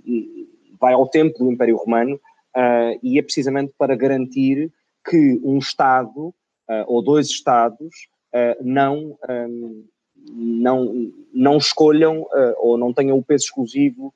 vai 0.80 0.94
ao 0.94 1.08
tempo 1.08 1.38
do 1.38 1.52
Império 1.52 1.78
Romano 1.78 2.20
e 3.04 3.20
é 3.20 3.22
precisamente 3.22 3.72
para 3.78 3.96
garantir 3.96 4.72
que 5.08 5.40
um 5.44 5.60
Estado 5.60 6.34
ou 6.88 7.04
dois 7.04 7.28
Estados 7.28 8.08
não, 8.60 9.16
um, 9.30 9.86
não, 10.32 11.12
não 11.32 11.58
escolham 11.58 12.26
ou 12.58 12.76
não 12.76 12.92
tenham 12.92 13.20
o 13.20 13.24
peso 13.24 13.46
exclusivo 13.46 14.12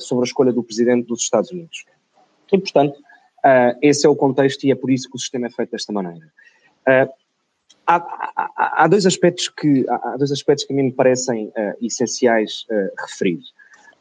sobre 0.00 0.24
a 0.24 0.26
escolha 0.26 0.52
do 0.52 0.64
Presidente 0.64 1.06
dos 1.06 1.22
Estados 1.22 1.52
Unidos. 1.52 1.84
E, 2.52 2.58
portanto, 2.58 2.98
esse 3.80 4.04
é 4.04 4.08
o 4.08 4.16
contexto 4.16 4.64
e 4.64 4.72
é 4.72 4.74
por 4.74 4.90
isso 4.90 5.08
que 5.08 5.14
o 5.14 5.20
sistema 5.20 5.46
é 5.46 5.50
feito 5.50 5.70
desta 5.70 5.92
maneira. 5.92 6.26
Há, 7.86 7.96
há, 7.96 8.84
há, 8.84 8.88
dois 8.88 9.06
aspectos 9.06 9.48
que, 9.48 9.84
há 9.88 10.16
dois 10.16 10.32
aspectos 10.32 10.64
que 10.64 10.72
a 10.72 10.76
mim 10.76 10.84
me 10.84 10.92
parecem 10.92 11.46
uh, 11.48 11.84
essenciais 11.84 12.66
uh, 12.70 12.90
referir. 13.06 13.40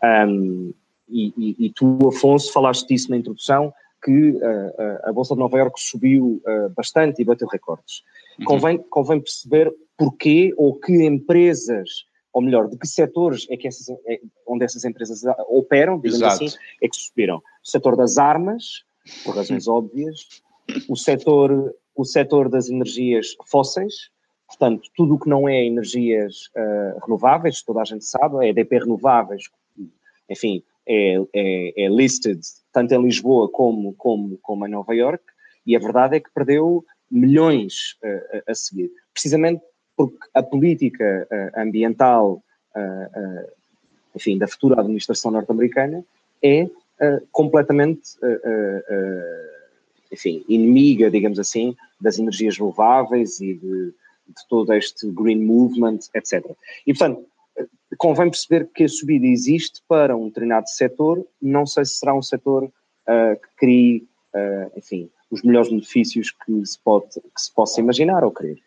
Um, 0.04 0.74
e, 1.08 1.34
e, 1.38 1.66
e, 1.68 1.70
tu, 1.72 2.00
Afonso, 2.08 2.52
falaste 2.52 2.88
disso 2.88 3.12
na 3.12 3.18
introdução, 3.18 3.72
que 4.04 4.32
uh, 4.32 5.00
a 5.04 5.14
Bolsa 5.14 5.36
de 5.36 5.40
Nova 5.40 5.58
Iorque 5.58 5.80
subiu 5.80 6.42
bastante 6.76 7.22
e 7.22 7.26
bateu 7.26 7.48
recordes. 7.48 8.04
Uhum. 8.40 8.46
Convém, 8.46 8.78
convém 8.90 9.20
perceber 9.20 9.72
porquê 9.98 10.54
ou 10.58 10.80
que 10.80 11.06
empresas 11.06 12.06
ou 12.36 12.42
melhor, 12.42 12.68
de 12.68 12.78
que 12.78 12.86
setores 12.86 13.48
é 13.50 13.56
que 13.56 13.66
essas, 13.66 13.88
é, 14.06 14.20
onde 14.46 14.66
essas 14.66 14.84
empresas 14.84 15.22
operam, 15.48 15.98
digamos 15.98 16.22
Exato. 16.22 16.44
assim, 16.44 16.58
é 16.84 16.90
que 16.90 16.98
subiram. 16.98 17.38
O 17.38 17.42
setor 17.64 17.96
das 17.96 18.18
armas, 18.18 18.84
por 19.24 19.38
razões 19.38 19.66
óbvias, 19.70 20.42
o 20.90 20.98
setor, 20.98 21.74
o 21.96 22.04
setor 22.04 22.50
das 22.50 22.70
energias 22.70 23.36
fósseis, 23.46 24.10
portanto, 24.48 24.90
tudo 24.96 25.16
o 25.16 25.20
que 25.20 25.30
não 25.30 25.48
é 25.48 25.66
energias 25.66 26.50
uh, 26.56 27.00
renováveis, 27.06 27.64
toda 27.64 27.82
a 27.82 27.86
gente 27.86 28.06
sabe, 28.06 28.46
é 28.46 28.50
EDP 28.50 28.80
Renováveis, 28.80 29.44
enfim, 30.30 30.64
é, 30.88 31.16
é, 31.34 31.86
é, 31.86 31.90
listed 31.90 32.40
tanto 32.72 32.94
em 32.94 33.02
Lisboa 33.02 33.50
como, 33.50 33.94
como, 33.94 34.38
como 34.42 34.68
em 34.68 34.70
Nova 34.70 34.94
York, 34.94 35.24
e 35.66 35.76
a 35.76 35.80
verdade 35.80 36.18
é 36.18 36.20
que 36.20 36.32
perdeu 36.32 36.86
milhões 37.10 37.96
uh, 38.04 38.44
a 38.48 38.54
seguir, 38.54 38.92
precisamente 39.14 39.64
porque 39.96 40.18
a 40.34 40.44
política 40.44 41.28
uh, 41.32 41.60
ambiental, 41.62 42.44
enfim, 44.14 44.38
da 44.38 44.48
futura 44.48 44.82
administração 44.82 45.32
norte-americana 45.32 46.04
é 46.44 46.68
completamente, 47.32 48.02
enfim, 50.16 50.46
inimiga, 50.48 51.12
digamos 51.12 51.38
assim, 51.38 51.76
das 52.00 52.18
energias 52.18 52.58
renováveis 52.58 53.42
e 53.42 53.54
de, 53.54 53.88
de 54.28 54.48
todo 54.50 54.74
este 54.74 55.12
green 55.12 55.44
movement, 55.44 56.00
etc. 56.16 56.52
E, 56.88 56.94
portanto, 56.94 57.26
convém 57.98 58.30
perceber 58.30 58.70
que 58.74 58.86
a 58.86 58.90
subida 58.90 59.26
existe 59.28 59.82
para 59.88 60.16
um 60.16 60.28
determinado 60.28 60.70
setor, 60.70 61.26
não 61.42 61.66
sei 61.66 61.84
se 61.84 61.98
será 61.98 62.16
um 62.16 62.22
setor 62.22 62.64
uh, 62.64 63.36
que 63.42 63.56
crie, 63.58 64.08
uh, 64.34 64.72
enfim, 64.78 65.10
os 65.30 65.44
melhores 65.44 65.70
benefícios 65.70 66.32
que 66.32 66.66
se, 66.66 66.80
pode, 66.80 67.08
que 67.10 67.42
se 67.42 67.54
possa 67.54 67.82
imaginar 67.82 68.24
ou 68.24 68.32
querer. 68.32 68.58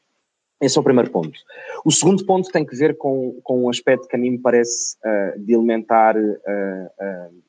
Esse 0.60 0.76
é 0.76 0.80
o 0.80 0.84
primeiro 0.84 1.10
ponto. 1.10 1.38
O 1.84 1.90
segundo 1.90 2.26
ponto 2.26 2.50
tem 2.50 2.66
que 2.66 2.76
ver 2.76 2.98
com, 2.98 3.40
com 3.42 3.62
um 3.62 3.70
aspecto 3.70 4.08
que 4.08 4.16
a 4.16 4.18
mim 4.18 4.30
me 4.30 4.38
parece 4.38 4.96
uh, 4.96 5.38
de 5.38 5.54
elementar 5.54 6.14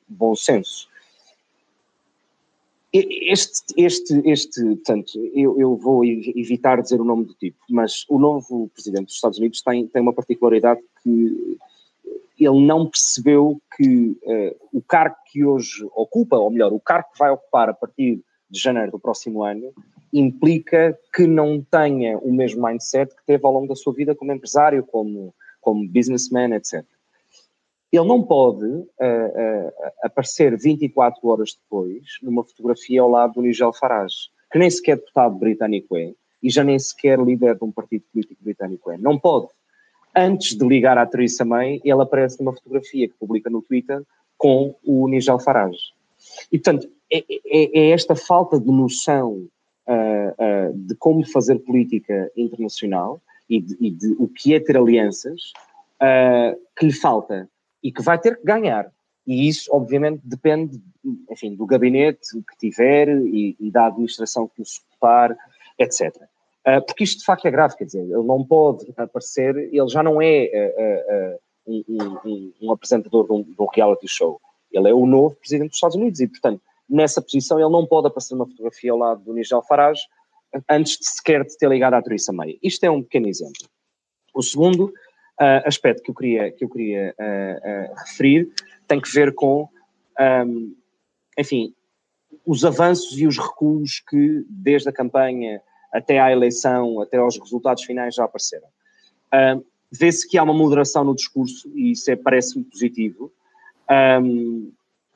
bom 0.08 0.36
senso. 0.36 0.88
Este, 2.91 3.74
este, 3.77 4.22
este, 4.25 4.63
portanto, 4.63 5.12
eu, 5.36 5.60
eu, 5.60 5.75
vou 5.75 6.03
evitar 6.03 6.81
dizer 6.81 7.00
o 7.00 7.03
nome 7.03 7.25
do 7.25 7.36
tipo, 7.36 7.60
mas 7.69 8.03
o 8.10 8.17
novo 8.17 8.67
presidente 8.74 9.05
dos 9.05 9.15
Estados 9.15 9.38
Unidos 9.38 9.62
tem, 9.62 9.88
tem 9.88 10.01
uma 10.01 10.13
particularidade 10.13 10.81
que 11.03 11.58
ele 12.39 12.65
não 12.65 12.88
percebeu 12.88 13.62
que 13.75 14.17
uh, 14.24 14.55
o 14.74 14.81
cargo 14.81 15.15
que 15.31 15.43
hoje 15.43 15.86
ocupa, 15.93 16.38
ou 16.38 16.50
melhor, 16.50 16.74
o 16.74 16.79
cargo 16.79 17.10
que 17.12 17.19
vai 17.19 17.29
ocupar 17.29 17.69
a 17.69 17.74
partir 17.74 18.24
de 18.50 18.60
janeiro 18.60 18.91
do 18.91 19.00
próximo 19.00 19.43
ano, 19.43 19.72
implica 20.12 20.98
que 21.13 21.27
não 21.27 21.62
tenha 21.62 22.17
o 22.17 22.34
mesmo 22.34 22.65
mindset 22.65 23.13
que 23.15 23.25
teve 23.25 23.46
ao 23.46 23.53
longo 23.53 23.67
da 23.67 23.75
sua 23.75 23.93
vida 23.93 24.15
como 24.15 24.31
empresário, 24.31 24.84
como, 24.84 25.34
como 25.62 25.88
businessman, 25.88 26.55
etc. 26.55 26.84
Ele 27.91 28.08
não 28.08 28.22
pode 28.22 28.65
uh, 28.65 28.86
uh, 28.86 29.72
aparecer 30.03 30.58
24 30.58 31.27
horas 31.27 31.58
depois 31.60 32.03
numa 32.22 32.43
fotografia 32.43 33.01
ao 33.01 33.10
lado 33.10 33.34
do 33.34 33.41
Nigel 33.41 33.74
Farage, 33.74 34.29
que 34.51 34.60
nem 34.60 34.69
sequer 34.69 34.98
deputado 34.98 35.36
britânico 35.36 35.98
é, 35.98 36.13
e 36.41 36.50
já 36.50 36.63
nem 36.63 36.77
sequer 36.77 37.19
líder 37.19 37.55
de 37.58 37.63
um 37.63 37.72
partido 37.72 38.03
político 38.12 38.43
britânico 38.43 38.91
é. 38.91 38.98
Não 38.98 39.17
pode 39.17 39.48
antes 40.15 40.55
de 40.55 40.65
ligar 40.65 40.98
à 40.98 41.05
Theresa 41.05 41.46
May, 41.46 41.79
ele 41.84 42.01
aparece 42.01 42.39
numa 42.39 42.53
fotografia 42.53 43.08
que 43.08 43.15
publica 43.15 43.50
no 43.50 43.62
Twitter 43.62 44.01
com 44.38 44.75
o 44.84 45.08
Nigel 45.08 45.39
Farage. 45.39 45.93
E, 46.51 46.58
portanto, 46.58 46.89
é, 47.12 47.19
é, 47.19 47.79
é 47.79 47.89
esta 47.91 48.15
falta 48.15 48.60
de 48.60 48.67
noção 48.67 49.48
uh, 49.88 50.69
uh, 50.69 50.74
de 50.74 50.96
como 50.96 51.25
fazer 51.25 51.60
política 51.60 52.31
internacional 52.36 53.22
e 53.50 53.62
de, 53.62 53.77
e 53.79 53.89
de, 53.89 54.15
o 54.19 54.27
que 54.27 54.53
é 54.53 54.60
ter 54.60 54.77
alianças 54.77 55.51
uh, 56.01 56.60
que 56.77 56.86
lhe 56.86 56.93
falta 56.93 57.50
e 57.84 57.92
que 57.92 58.02
vai 58.02 58.20
ter 58.20 58.38
que 58.38 58.46
ganhar. 58.46 58.92
E 59.26 59.48
isso, 59.48 59.70
obviamente, 59.72 60.22
depende, 60.24 60.82
enfim, 61.30 61.56
do 61.56 61.66
gabinete 61.66 62.30
que 62.50 62.58
tiver 62.58 63.10
e, 63.10 63.56
e 63.60 63.72
da 63.72 63.88
administração 63.88 64.48
que 64.48 64.62
o 64.62 64.66
suportar, 64.66 65.38
etc. 65.78 66.16
Uh, 66.68 66.84
porque 66.86 67.04
isto 67.04 67.20
de 67.20 67.26
facto 67.26 67.46
é 67.46 67.52
grave, 67.52 67.76
quer 67.78 67.86
dizer, 67.86 68.02
ele 68.02 68.24
não 68.24 68.44
pode 68.44 68.86
aparecer, 68.98 69.56
ele 69.56 69.88
já 69.88 70.04
não 70.04 70.22
é 70.22 70.50
uh, 71.68 71.72
uh, 71.72 71.84
um, 71.88 72.20
um, 72.26 72.54
um, 72.62 72.72
apresentador 72.72 73.26
de 73.26 73.34
um, 73.34 73.44
de 73.44 73.56
um, 73.58 73.68
reality 73.74 74.08
show, 74.08 74.42
ele 74.72 74.90
é 74.90 74.94
o 74.94 75.06
novo 75.06 75.36
presidente 75.36 75.70
dos 75.70 75.78
Estados 75.78 75.96
Unidos 75.96 76.20
e, 76.20 76.28
portanto, 76.28 76.62
nessa 76.90 77.22
posição 77.22 77.60
ele 77.60 77.70
não 77.70 77.86
pode 77.86 78.08
aparecer 78.08 78.34
numa 78.34 78.48
fotografia 78.48 78.92
ao 78.92 78.98
lado 78.98 79.24
do 79.24 79.34
Nigel 79.34 79.62
Farage 79.62 80.02
antes 80.68 80.98
de 80.98 81.06
sequer 81.06 81.46
de 81.46 81.56
ter 81.58 81.70
ligado 81.70 81.94
à 81.94 82.02
Theresa 82.02 82.34
May. 82.34 82.58
Isto 82.62 82.84
é 82.86 82.90
um 82.90 83.04
pequeno 83.04 83.28
exemplo. 83.28 83.68
O 84.34 84.42
segundo 84.42 84.92
aspecto 85.65 86.03
que 86.03 86.12
eu 86.12 86.15
queria, 86.15 86.51
que 86.51 86.63
eu 86.65 86.69
queria 86.69 87.15
referir 88.05 88.50
tem 88.89 89.00
que 89.00 89.10
ver 89.13 89.34
com, 89.34 89.69
um, 90.19 90.75
enfim, 91.38 91.74
os 92.46 92.65
avanços 92.65 93.17
e 93.19 93.27
os 93.27 93.38
recuos 93.38 94.03
que 94.10 94.43
desde 94.50 94.89
a 94.89 94.91
campanha 94.91 95.62
até 95.93 96.19
à 96.19 96.31
eleição, 96.31 97.00
até 97.00 97.17
aos 97.17 97.39
resultados 97.39 97.84
finais 97.84 98.15
já 98.15 98.25
apareceram. 98.25 98.67
Uh, 99.27 99.63
Vê-se 99.91 100.27
que 100.27 100.38
há 100.38 100.43
uma 100.43 100.53
moderação 100.53 101.03
no 101.03 101.15
discurso 101.15 101.72
e 101.75 101.91
isso 101.91 102.12
é, 102.12 102.15
parece-me 102.15 102.63
positivo, 102.63 103.31
um, 104.22 104.72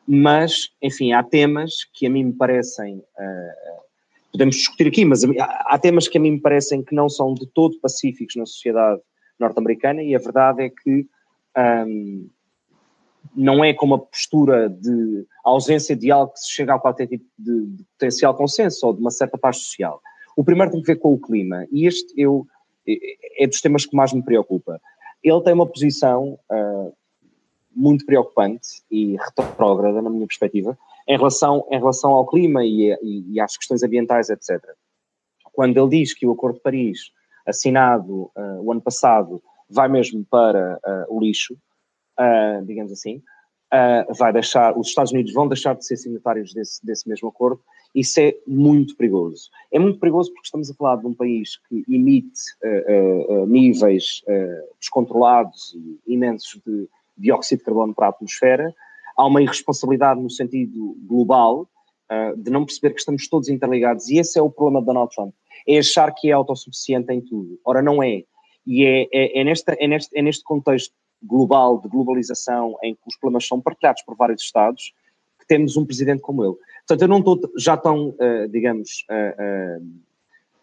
mas, 0.07 0.71
enfim, 0.81 1.13
há 1.13 1.21
temas 1.21 1.85
que 1.93 2.07
a 2.07 2.09
mim 2.09 2.23
me 2.23 2.33
parecem, 2.33 2.97
uh, 2.97 3.83
podemos 4.31 4.55
discutir 4.55 4.87
aqui, 4.87 5.05
mas 5.05 5.21
há 5.39 5.77
temas 5.77 6.07
que 6.07 6.17
a 6.17 6.21
mim 6.21 6.31
me 6.31 6.41
parecem 6.41 6.83
que 6.83 6.95
não 6.95 7.07
são 7.07 7.35
de 7.35 7.45
todo 7.45 7.79
pacíficos 7.79 8.35
na 8.35 8.47
sociedade 8.47 8.99
norte-americana 9.43 10.01
e 10.01 10.15
a 10.15 10.19
verdade 10.19 10.63
é 10.63 10.69
que 10.69 11.07
um, 11.88 12.29
não 13.35 13.63
é 13.63 13.73
como 13.73 13.95
a 13.95 14.00
postura 14.00 14.69
de 14.69 15.25
ausência 15.43 15.95
de 15.95 16.12
algo 16.12 16.33
que 16.33 16.39
se 16.39 16.51
chega 16.51 16.75
a 16.75 16.79
qualquer 16.79 17.07
tipo 17.07 17.25
de, 17.38 17.65
de 17.67 17.83
potencial 17.93 18.35
consenso 18.35 18.85
ou 18.88 18.93
de 18.93 19.01
uma 19.01 19.12
certa 19.12 19.38
paz 19.38 19.57
social. 19.57 20.01
O 20.35 20.43
primeiro 20.43 20.71
tem 20.71 20.81
que 20.81 20.88
ver 20.88 20.97
com 20.97 21.13
o 21.13 21.19
clima, 21.19 21.67
e 21.71 21.85
este 21.85 22.13
eu, 22.17 22.45
é 23.38 23.47
dos 23.47 23.62
temas 23.62 23.85
que 23.85 23.95
mais 23.95 24.13
me 24.13 24.23
preocupa. 24.23 24.81
Ele 25.23 25.41
tem 25.41 25.53
uma 25.53 25.65
posição 25.65 26.39
uh, 26.51 26.93
muito 27.75 28.05
preocupante 28.05 28.83
e 28.89 29.15
retrógrada, 29.15 30.01
na 30.01 30.09
minha 30.09 30.27
perspectiva, 30.27 30.77
em 31.07 31.17
relação, 31.17 31.65
em 31.71 31.77
relação 31.77 32.12
ao 32.12 32.25
clima 32.25 32.65
e, 32.65 32.91
e, 33.01 33.33
e, 33.33 33.39
às 33.39 33.57
questões 33.57 33.83
ambientais, 33.83 34.29
etc. 34.29 34.62
Quando 35.51 35.77
ele 35.77 36.00
diz 36.00 36.13
que 36.13 36.25
o 36.25 36.31
Acordo 36.31 36.55
de 36.55 36.62
Paris, 36.62 37.12
assinado 37.45 38.31
uh, 38.35 38.62
o 38.62 38.71
ano 38.71 38.81
passado, 38.81 39.41
vai 39.69 39.88
mesmo 39.88 40.25
para 40.29 40.79
uh, 40.85 41.15
o 41.15 41.19
lixo, 41.19 41.57
digamos 42.67 42.91
assim, 42.91 43.23
vai 44.15 44.31
deixar, 44.31 44.77
os 44.77 44.89
Estados 44.89 45.12
Unidos 45.12 45.33
vão 45.33 45.47
deixar 45.47 45.73
de 45.73 45.83
ser 45.83 45.97
signatários 45.97 46.53
desse, 46.53 46.85
desse 46.85 47.09
mesmo 47.09 47.27
acordo 47.29 47.59
isso 47.93 48.19
é 48.19 48.35
muito 48.47 48.95
perigoso. 48.95 49.50
É 49.71 49.77
muito 49.77 50.00
perigoso 50.00 50.31
porque 50.31 50.47
estamos 50.47 50.69
a 50.69 50.73
falar 50.73 50.95
de 50.97 51.05
um 51.05 51.13
país 51.13 51.57
que 51.69 51.83
emite 51.88 52.41
uh, 52.63 53.43
uh, 53.43 53.45
níveis 53.45 54.23
uh, 54.27 54.75
descontrolados 54.79 55.75
e 55.75 56.13
imensos 56.13 56.59
de 56.65 56.88
dióxido 57.15 57.59
de 57.59 57.65
carbono 57.65 57.93
para 57.93 58.07
a 58.07 58.09
atmosfera. 58.09 58.73
Há 59.15 59.27
uma 59.27 59.41
irresponsabilidade 59.41 60.19
no 60.19 60.29
sentido 60.29 60.97
global 61.05 61.69
de 62.38 62.51
não 62.51 62.65
perceber 62.65 62.93
que 62.93 63.00
estamos 63.00 63.27
todos 63.27 63.50
interligados 63.50 64.07
e 64.07 64.19
esse 64.19 64.38
é 64.38 64.41
o 64.41 64.50
problema 64.50 64.81
de 64.81 64.85
Donald 64.85 65.12
Trump. 65.15 65.33
É 65.67 65.77
achar 65.77 66.13
que 66.13 66.29
é 66.29 66.32
autossuficiente 66.34 67.12
em 67.13 67.22
tudo. 67.22 67.60
Ora, 67.65 67.82
não 67.82 68.01
é. 68.01 68.24
E 68.65 68.86
é, 68.86 69.08
é, 69.12 69.41
é, 69.41 69.43
nesta, 69.43 69.75
é, 69.79 69.88
neste, 69.88 70.17
é 70.17 70.22
neste 70.22 70.43
contexto 70.43 70.93
global 71.22 71.79
de 71.79 71.88
globalização 71.88 72.77
em 72.84 72.96
que 72.96 73.01
os 73.08 73.17
problemas 73.17 73.48
são 73.48 73.62
partilhados 73.62 74.01
por 74.03 74.15
vários 74.15 74.41
Estados 74.41 74.93
que 75.39 75.48
temos 75.48 75.75
um 75.77 75.86
presidente 75.86 76.22
como 76.22 76.43
ele. 76.43 76.55
Portanto, 76.88 77.01
eu 77.01 77.08
não 77.08 77.20
estou 77.20 77.39
já 77.58 77.77
tão, 77.77 78.10
uh, 78.10 78.48
digamos, 78.50 79.05
uh, 79.10 79.82
uh, 79.82 79.86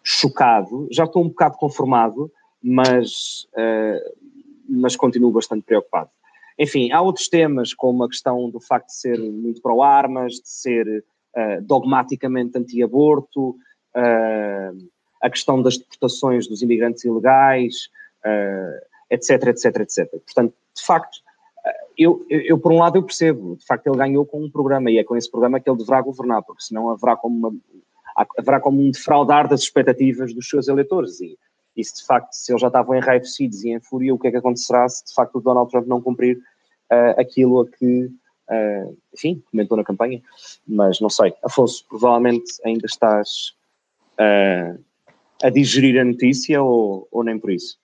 chocado, 0.02 0.88
já 0.90 1.04
estou 1.04 1.22
um 1.22 1.28
bocado 1.28 1.56
conformado, 1.56 2.32
mas, 2.62 3.46
mas 4.68 4.94
continuo 4.96 5.30
bastante 5.30 5.62
preocupado. 5.62 6.10
Enfim, 6.58 6.90
há 6.92 7.00
outros 7.00 7.26
temas, 7.26 7.72
como 7.72 8.04
a 8.04 8.08
questão 8.08 8.50
do 8.50 8.60
facto 8.60 8.88
de 8.88 8.96
ser 8.96 9.18
muito 9.18 9.62
pró-armas, 9.62 10.34
de 10.34 10.48
ser 10.48 11.04
dogmaticamente 11.62 12.58
anti-aborto, 12.58 13.56
a 13.94 15.30
questão 15.30 15.60
das 15.62 15.76
deportações 15.76 16.46
dos 16.46 16.62
imigrantes 16.62 17.04
ilegais, 17.04 17.88
etc, 19.10 19.48
etc, 19.48 19.80
etc. 19.80 20.10
Portanto, 20.10 20.54
de 20.74 20.84
facto, 20.84 21.18
eu, 22.00 22.24
eu, 22.30 22.40
eu, 22.40 22.58
por 22.58 22.72
um 22.72 22.78
lado, 22.78 22.96
eu 22.96 23.02
percebo, 23.02 23.56
de 23.56 23.66
facto, 23.66 23.86
ele 23.86 23.98
ganhou 23.98 24.24
com 24.24 24.42
um 24.42 24.50
programa 24.50 24.90
e 24.90 24.98
é 24.98 25.04
com 25.04 25.16
esse 25.16 25.30
programa 25.30 25.60
que 25.60 25.68
ele 25.68 25.76
deverá 25.76 26.00
governar, 26.00 26.42
porque 26.42 26.62
senão 26.62 26.88
haverá 26.88 27.14
como, 27.14 27.48
uma, 27.48 27.60
haverá 28.38 28.58
como 28.58 28.80
um 28.80 28.90
defraudar 28.90 29.48
das 29.48 29.60
expectativas 29.60 30.32
dos 30.32 30.48
seus 30.48 30.68
eleitores. 30.68 31.20
E, 31.20 31.36
e 31.76 31.84
se 31.84 31.96
de 31.96 32.06
facto, 32.06 32.32
se 32.32 32.52
eles 32.52 32.62
já 32.62 32.68
estavam 32.68 32.96
enraivecidos 32.96 33.62
e 33.64 33.70
em 33.70 33.80
fúria, 33.80 34.14
o 34.14 34.18
que 34.18 34.28
é 34.28 34.30
que 34.30 34.38
acontecerá 34.38 34.88
se 34.88 35.04
de 35.04 35.12
facto 35.12 35.36
o 35.36 35.40
Donald 35.40 35.70
Trump 35.70 35.86
não 35.86 36.00
cumprir 36.00 36.38
uh, 36.38 37.20
aquilo 37.20 37.60
a 37.60 37.68
que, 37.68 38.04
uh, 38.06 38.96
enfim, 39.14 39.42
comentou 39.50 39.76
na 39.76 39.84
campanha? 39.84 40.22
Mas 40.66 41.00
não 41.00 41.10
sei. 41.10 41.34
Afonso, 41.44 41.84
provavelmente 41.86 42.50
ainda 42.64 42.86
estás 42.86 43.54
uh, 44.20 44.84
a 45.42 45.50
digerir 45.50 46.00
a 46.00 46.04
notícia 46.04 46.62
ou, 46.62 47.08
ou 47.10 47.24
nem 47.24 47.38
por 47.38 47.50
isso? 47.50 47.78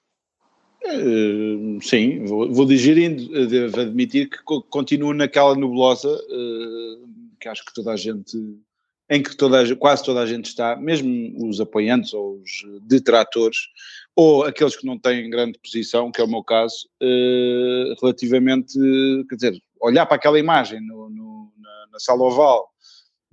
Uh, 0.85 1.78
sim, 1.83 2.25
vou, 2.25 2.52
vou 2.52 2.66
digerindo. 2.66 3.49
Devo 3.49 3.81
admitir 3.81 4.28
que 4.28 4.38
continuo 4.71 5.12
naquela 5.12 5.55
nebulosa 5.55 6.09
uh, 6.09 7.09
que 7.40 7.49
acho 7.49 7.64
que 7.64 7.75
toda 7.75 7.93
a 7.93 7.97
gente, 7.97 8.37
em 9.11 9.23
que 9.23 9.37
toda, 9.37 9.75
quase 9.76 10.05
toda 10.05 10.21
a 10.21 10.26
gente 10.26 10.47
está, 10.47 10.76
mesmo 10.76 11.49
os 11.49 11.61
apoiantes 11.61 12.12
ou 12.12 12.40
os 12.40 12.64
detratores, 12.83 13.69
ou 14.14 14.45
aqueles 14.45 14.76
que 14.76 14.87
não 14.87 14.99
têm 14.99 15.31
grande 15.31 15.59
posição, 15.59 16.11
que 16.11 16.21
é 16.21 16.25
o 16.25 16.28
meu 16.28 16.43
caso, 16.43 16.88
uh, 17.02 17.95
relativamente, 18.00 18.78
quer 19.28 19.35
dizer, 19.35 19.62
olhar 19.81 20.07
para 20.07 20.16
aquela 20.16 20.38
imagem 20.38 20.81
no, 20.81 21.11
no, 21.11 21.52
na, 21.59 21.87
na, 21.93 22.00
sala 22.00 22.23
oval 22.23 22.69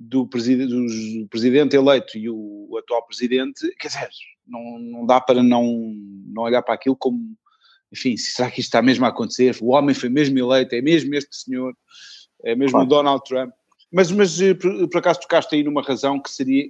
do, 0.07 0.27
preside, 0.27 0.65
do 0.67 1.27
presidente 1.29 1.75
eleito 1.75 2.17
e 2.17 2.29
o, 2.29 2.77
atual 2.77 3.05
presidente, 3.05 3.73
quer 3.79 3.87
dizer, 3.87 4.09
não, 4.45 4.79
não 4.79 5.05
dá 5.05 5.21
para 5.21 5.41
não, 5.41 5.63
não 6.27 6.43
olhar 6.43 6.61
para 6.61 6.73
aquilo 6.73 6.95
como, 6.95 7.19
enfim, 7.91 8.17
será 8.17 8.49
que 8.51 8.59
isto 8.59 8.69
está 8.69 8.81
mesmo 8.81 9.05
a 9.05 9.09
acontecer? 9.09 9.55
O 9.61 9.71
homem 9.71 9.95
foi 9.95 10.09
mesmo 10.09 10.37
eleito, 10.37 10.75
é 10.75 10.81
mesmo 10.81 11.13
este 11.15 11.35
senhor, 11.35 11.73
é 12.43 12.55
mesmo 12.55 12.71
claro. 12.71 12.85
o 12.85 12.89
Donald 12.89 13.23
Trump. 13.25 13.51
Mas, 13.91 14.11
mas 14.11 14.41
eh, 14.41 14.53
por, 14.55 14.89
por 14.89 14.97
acaso 14.97 15.21
tocaste 15.21 15.55
aí 15.55 15.63
numa 15.63 15.81
razão 15.81 16.19
que 16.19 16.29
seria, 16.29 16.65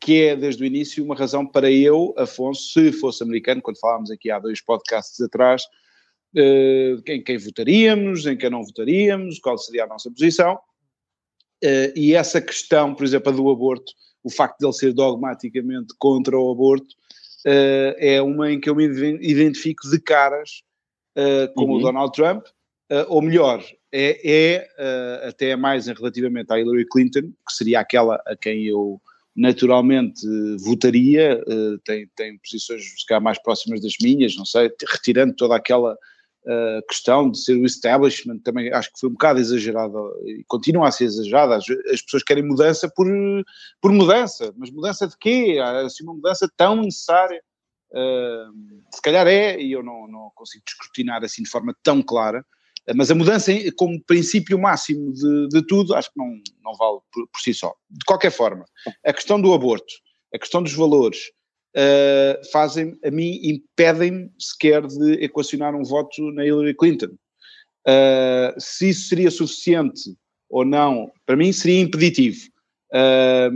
que 0.00 0.22
é 0.22 0.36
desde 0.36 0.62
o 0.62 0.66
início 0.66 1.04
uma 1.04 1.16
razão 1.16 1.46
para 1.46 1.70
eu, 1.70 2.14
Afonso, 2.16 2.72
se 2.72 2.92
fosse 2.92 3.22
americano, 3.22 3.60
quando 3.60 3.80
falámos 3.80 4.10
aqui 4.10 4.30
há 4.30 4.38
dois 4.38 4.62
podcasts 4.64 5.20
atrás, 5.20 5.62
uh, 6.36 7.02
em 7.06 7.22
quem 7.22 7.36
votaríamos, 7.36 8.24
em 8.26 8.36
quem 8.36 8.48
não 8.48 8.64
votaríamos, 8.64 9.38
qual 9.40 9.58
seria 9.58 9.84
a 9.84 9.88
nossa 9.88 10.10
posição. 10.10 10.58
Uh, 11.62 11.92
e 11.94 12.14
essa 12.14 12.40
questão, 12.40 12.94
por 12.94 13.04
exemplo, 13.04 13.32
a 13.32 13.36
do 13.36 13.50
aborto, 13.50 13.92
o 14.22 14.30
facto 14.30 14.58
de 14.58 14.66
ele 14.66 14.72
ser 14.72 14.92
dogmaticamente 14.92 15.94
contra 15.98 16.38
o 16.38 16.50
aborto, 16.50 16.94
uh, 17.46 17.94
é 17.98 18.20
uma 18.20 18.50
em 18.50 18.60
que 18.60 18.68
eu 18.68 18.74
me 18.74 18.84
identifico 18.84 19.88
de 19.88 20.00
caras 20.00 20.62
com 21.54 21.64
uhum. 21.64 21.72
o 21.72 21.78
Donald 21.80 22.10
Trump, 22.14 22.46
ou 23.08 23.20
melhor, 23.20 23.62
é, 23.92 24.18
é 24.24 25.28
até 25.28 25.54
mais 25.54 25.86
relativamente 25.86 26.50
à 26.50 26.58
Hillary 26.58 26.86
Clinton, 26.90 27.20
que 27.46 27.52
seria 27.52 27.80
aquela 27.80 28.18
a 28.26 28.34
quem 28.34 28.64
eu 28.64 28.98
naturalmente 29.34 30.26
votaria, 30.58 31.42
uh, 31.46 31.78
tem, 31.78 32.06
tem 32.14 32.38
posições 32.38 32.82
se 32.82 33.20
mais 33.20 33.38
próximas 33.42 33.80
das 33.80 33.94
minhas, 34.00 34.36
não 34.36 34.44
sei, 34.44 34.70
retirando 34.90 35.34
toda 35.34 35.56
aquela 35.56 35.96
questão 36.88 37.30
de 37.30 37.38
ser 37.38 37.54
o 37.54 37.64
establishment, 37.64 38.38
também 38.40 38.72
acho 38.72 38.92
que 38.92 38.98
foi 38.98 39.08
um 39.08 39.12
bocado 39.12 39.38
exagerada 39.38 39.98
e 40.24 40.42
continua 40.48 40.88
a 40.88 40.92
ser 40.92 41.04
exagerada, 41.04 41.56
as, 41.56 41.64
as, 41.92 42.02
pessoas 42.02 42.24
querem 42.24 42.44
mudança 42.44 42.90
por, 42.94 43.06
por 43.80 43.92
mudança, 43.92 44.52
mas 44.56 44.70
mudança 44.70 45.06
de 45.06 45.16
quê? 45.18 45.58
Assim, 45.84 46.02
uma 46.02 46.14
mudança 46.14 46.50
tão 46.56 46.76
necessária? 46.76 47.40
Uh, 47.92 48.82
se 48.92 49.02
calhar 49.02 49.26
é, 49.26 49.60
e 49.60 49.70
eu 49.70 49.82
não, 49.82 50.08
não 50.08 50.32
consigo 50.34 50.64
descortinar 50.64 51.22
assim 51.22 51.42
de 51.42 51.48
forma 51.48 51.76
tão 51.82 52.02
clara, 52.02 52.44
mas 52.96 53.10
a 53.10 53.14
mudança 53.14 53.52
como 53.76 54.02
princípio 54.02 54.58
máximo 54.58 55.12
de, 55.12 55.48
de 55.48 55.66
tudo, 55.66 55.94
acho 55.94 56.10
que 56.10 56.18
não, 56.18 56.40
não 56.64 56.74
vale 56.74 56.98
por, 57.12 57.28
por, 57.28 57.40
si 57.40 57.54
só. 57.54 57.72
De 57.88 58.04
qualquer 58.04 58.32
forma, 58.32 58.64
a 59.04 59.12
questão 59.12 59.40
do 59.40 59.52
aborto, 59.52 59.92
a 60.34 60.38
questão 60.38 60.62
dos 60.62 60.72
valores, 60.72 61.30
uh, 61.76 62.50
fazem, 62.50 62.98
a 63.04 63.10
mim, 63.10 63.40
impedem-me 63.42 64.30
sequer 64.38 64.86
de 64.86 65.24
equacionar 65.24 65.74
um 65.74 65.84
voto 65.84 66.30
na 66.32 66.44
Hillary 66.44 66.74
Clinton. 66.74 67.16
Uh, 67.86 68.54
se 68.58 68.90
isso 68.90 69.08
seria 69.08 69.30
suficiente 69.30 70.16
ou 70.48 70.64
não, 70.64 71.10
para 71.26 71.36
mim 71.36 71.52
seria 71.52 71.80
impeditivo. 71.80 72.50
Uh, 72.94 73.50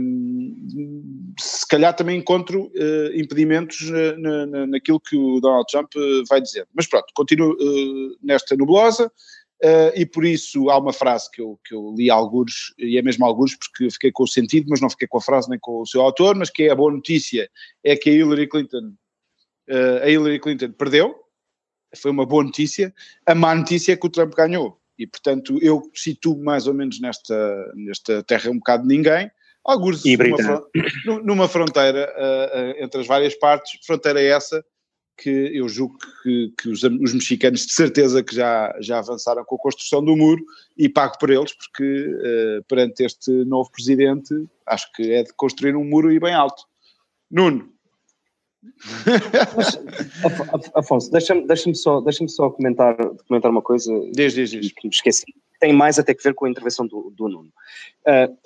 se 1.39 1.67
calhar 1.67 1.95
também 1.95 2.17
encontro 2.17 2.71
uh, 2.75 3.15
impedimentos 3.15 3.89
na, 4.17 4.45
na, 4.47 4.67
naquilo 4.67 4.99
que 4.99 5.15
o 5.15 5.39
Donald 5.39 5.65
Trump 5.71 5.91
vai 6.27 6.41
dizer. 6.41 6.67
Mas 6.73 6.87
pronto, 6.87 7.05
continuo 7.13 7.55
nesta 8.21 8.55
nebulosa 8.55 9.11
e 9.95 10.05
por 10.05 10.23
isso 10.23 10.69
há 10.69 10.77
uma 10.77 10.93
frase 10.93 11.29
que 11.31 11.41
eu, 11.41 11.59
que 11.65 11.73
eu 11.73 11.93
li 11.97 12.09
alguns, 12.11 12.73
e 12.77 12.97
é 12.97 13.01
mesmo 13.01 13.25
alguns 13.25 13.55
porque 13.55 13.89
fiquei 13.89 14.11
com 14.11 14.23
o 14.23 14.27
sentido, 14.27 14.67
mas 14.69 14.81
não 14.81 14.89
fiquei 14.89 15.07
com 15.07 15.17
a 15.17 15.21
frase 15.21 15.49
nem 15.49 15.57
com 15.59 15.81
o 15.81 15.85
seu 15.85 16.01
autor, 16.01 16.35
mas 16.35 16.49
que 16.49 16.63
é 16.63 16.71
a 16.71 16.75
boa 16.75 16.91
notícia 16.91 17.49
é 17.83 17.95
que 17.95 18.09
a 18.09 18.13
Hillary 18.13 18.47
Clinton, 18.47 18.93
a 20.03 20.09
Hillary 20.09 20.39
Clinton 20.39 20.71
perdeu, 20.73 21.15
foi 21.95 22.11
uma 22.11 22.25
boa 22.25 22.43
notícia, 22.43 22.93
a 23.25 23.33
má 23.33 23.55
notícia 23.55 23.93
é 23.93 23.95
que 23.95 24.05
o 24.05 24.09
Trump 24.09 24.33
ganhou. 24.35 24.79
E, 24.97 25.05
portanto, 25.05 25.59
eu 25.61 25.89
situo 25.93 26.43
mais 26.43 26.67
ou 26.67 26.73
menos 26.73 26.99
nesta, 26.99 27.71
nesta 27.75 28.23
terra 28.23 28.49
um 28.49 28.57
bocado 28.57 28.83
de 28.83 28.89
ninguém, 28.95 29.29
alguns 29.63 30.03
numa, 31.05 31.21
numa, 31.23 31.47
fronteira 31.47 32.11
uh, 32.17 32.81
uh, 32.81 32.83
entre 32.83 33.01
as 33.01 33.07
várias 33.07 33.35
partes, 33.35 33.79
fronteira 33.85 34.21
essa 34.21 34.63
que 35.17 35.29
eu 35.29 35.67
julgo 35.67 35.97
que, 36.21 36.53
que 36.61 36.69
os, 36.69 36.83
os, 36.83 37.13
mexicanos 37.13 37.65
de 37.65 37.73
certeza 37.73 38.23
que 38.23 38.35
já, 38.35 38.75
já 38.79 38.99
avançaram 38.99 39.43
com 39.43 39.55
a 39.55 39.59
construção 39.59 40.03
do 40.03 40.15
muro 40.15 40.43
e 40.77 40.87
pago 40.87 41.17
por 41.17 41.31
eles, 41.31 41.53
porque 41.53 42.07
uh, 42.07 42.63
perante 42.67 43.03
este 43.03 43.31
novo 43.45 43.71
presidente 43.71 44.33
acho 44.65 44.91
que 44.93 45.11
é 45.11 45.23
de 45.23 45.33
construir 45.33 45.75
um 45.75 45.83
muro 45.83 46.11
e 46.11 46.19
bem 46.19 46.33
alto. 46.33 46.63
Nuno. 47.31 47.69
Mas, 49.55 49.79
Afonso, 50.75 51.11
deixa-me 51.11 51.47
deixa 51.47 51.73
só, 51.73 52.01
deixa 52.01 52.27
só 52.27 52.49
comentar, 52.49 52.95
comentar 53.27 53.49
uma 53.49 53.61
coisa 53.61 53.91
desde, 54.13 54.45
desde. 54.45 54.73
que 54.73 54.87
me 54.87 54.93
esqueci. 54.93 55.25
Tem 55.59 55.73
mais 55.73 55.97
até 55.97 56.13
que 56.13 56.23
ver 56.23 56.33
com 56.33 56.45
a 56.45 56.49
intervenção 56.49 56.85
do, 56.85 57.11
do 57.15 57.27
Nuno. 57.27 57.51
Uh, 58.05 58.37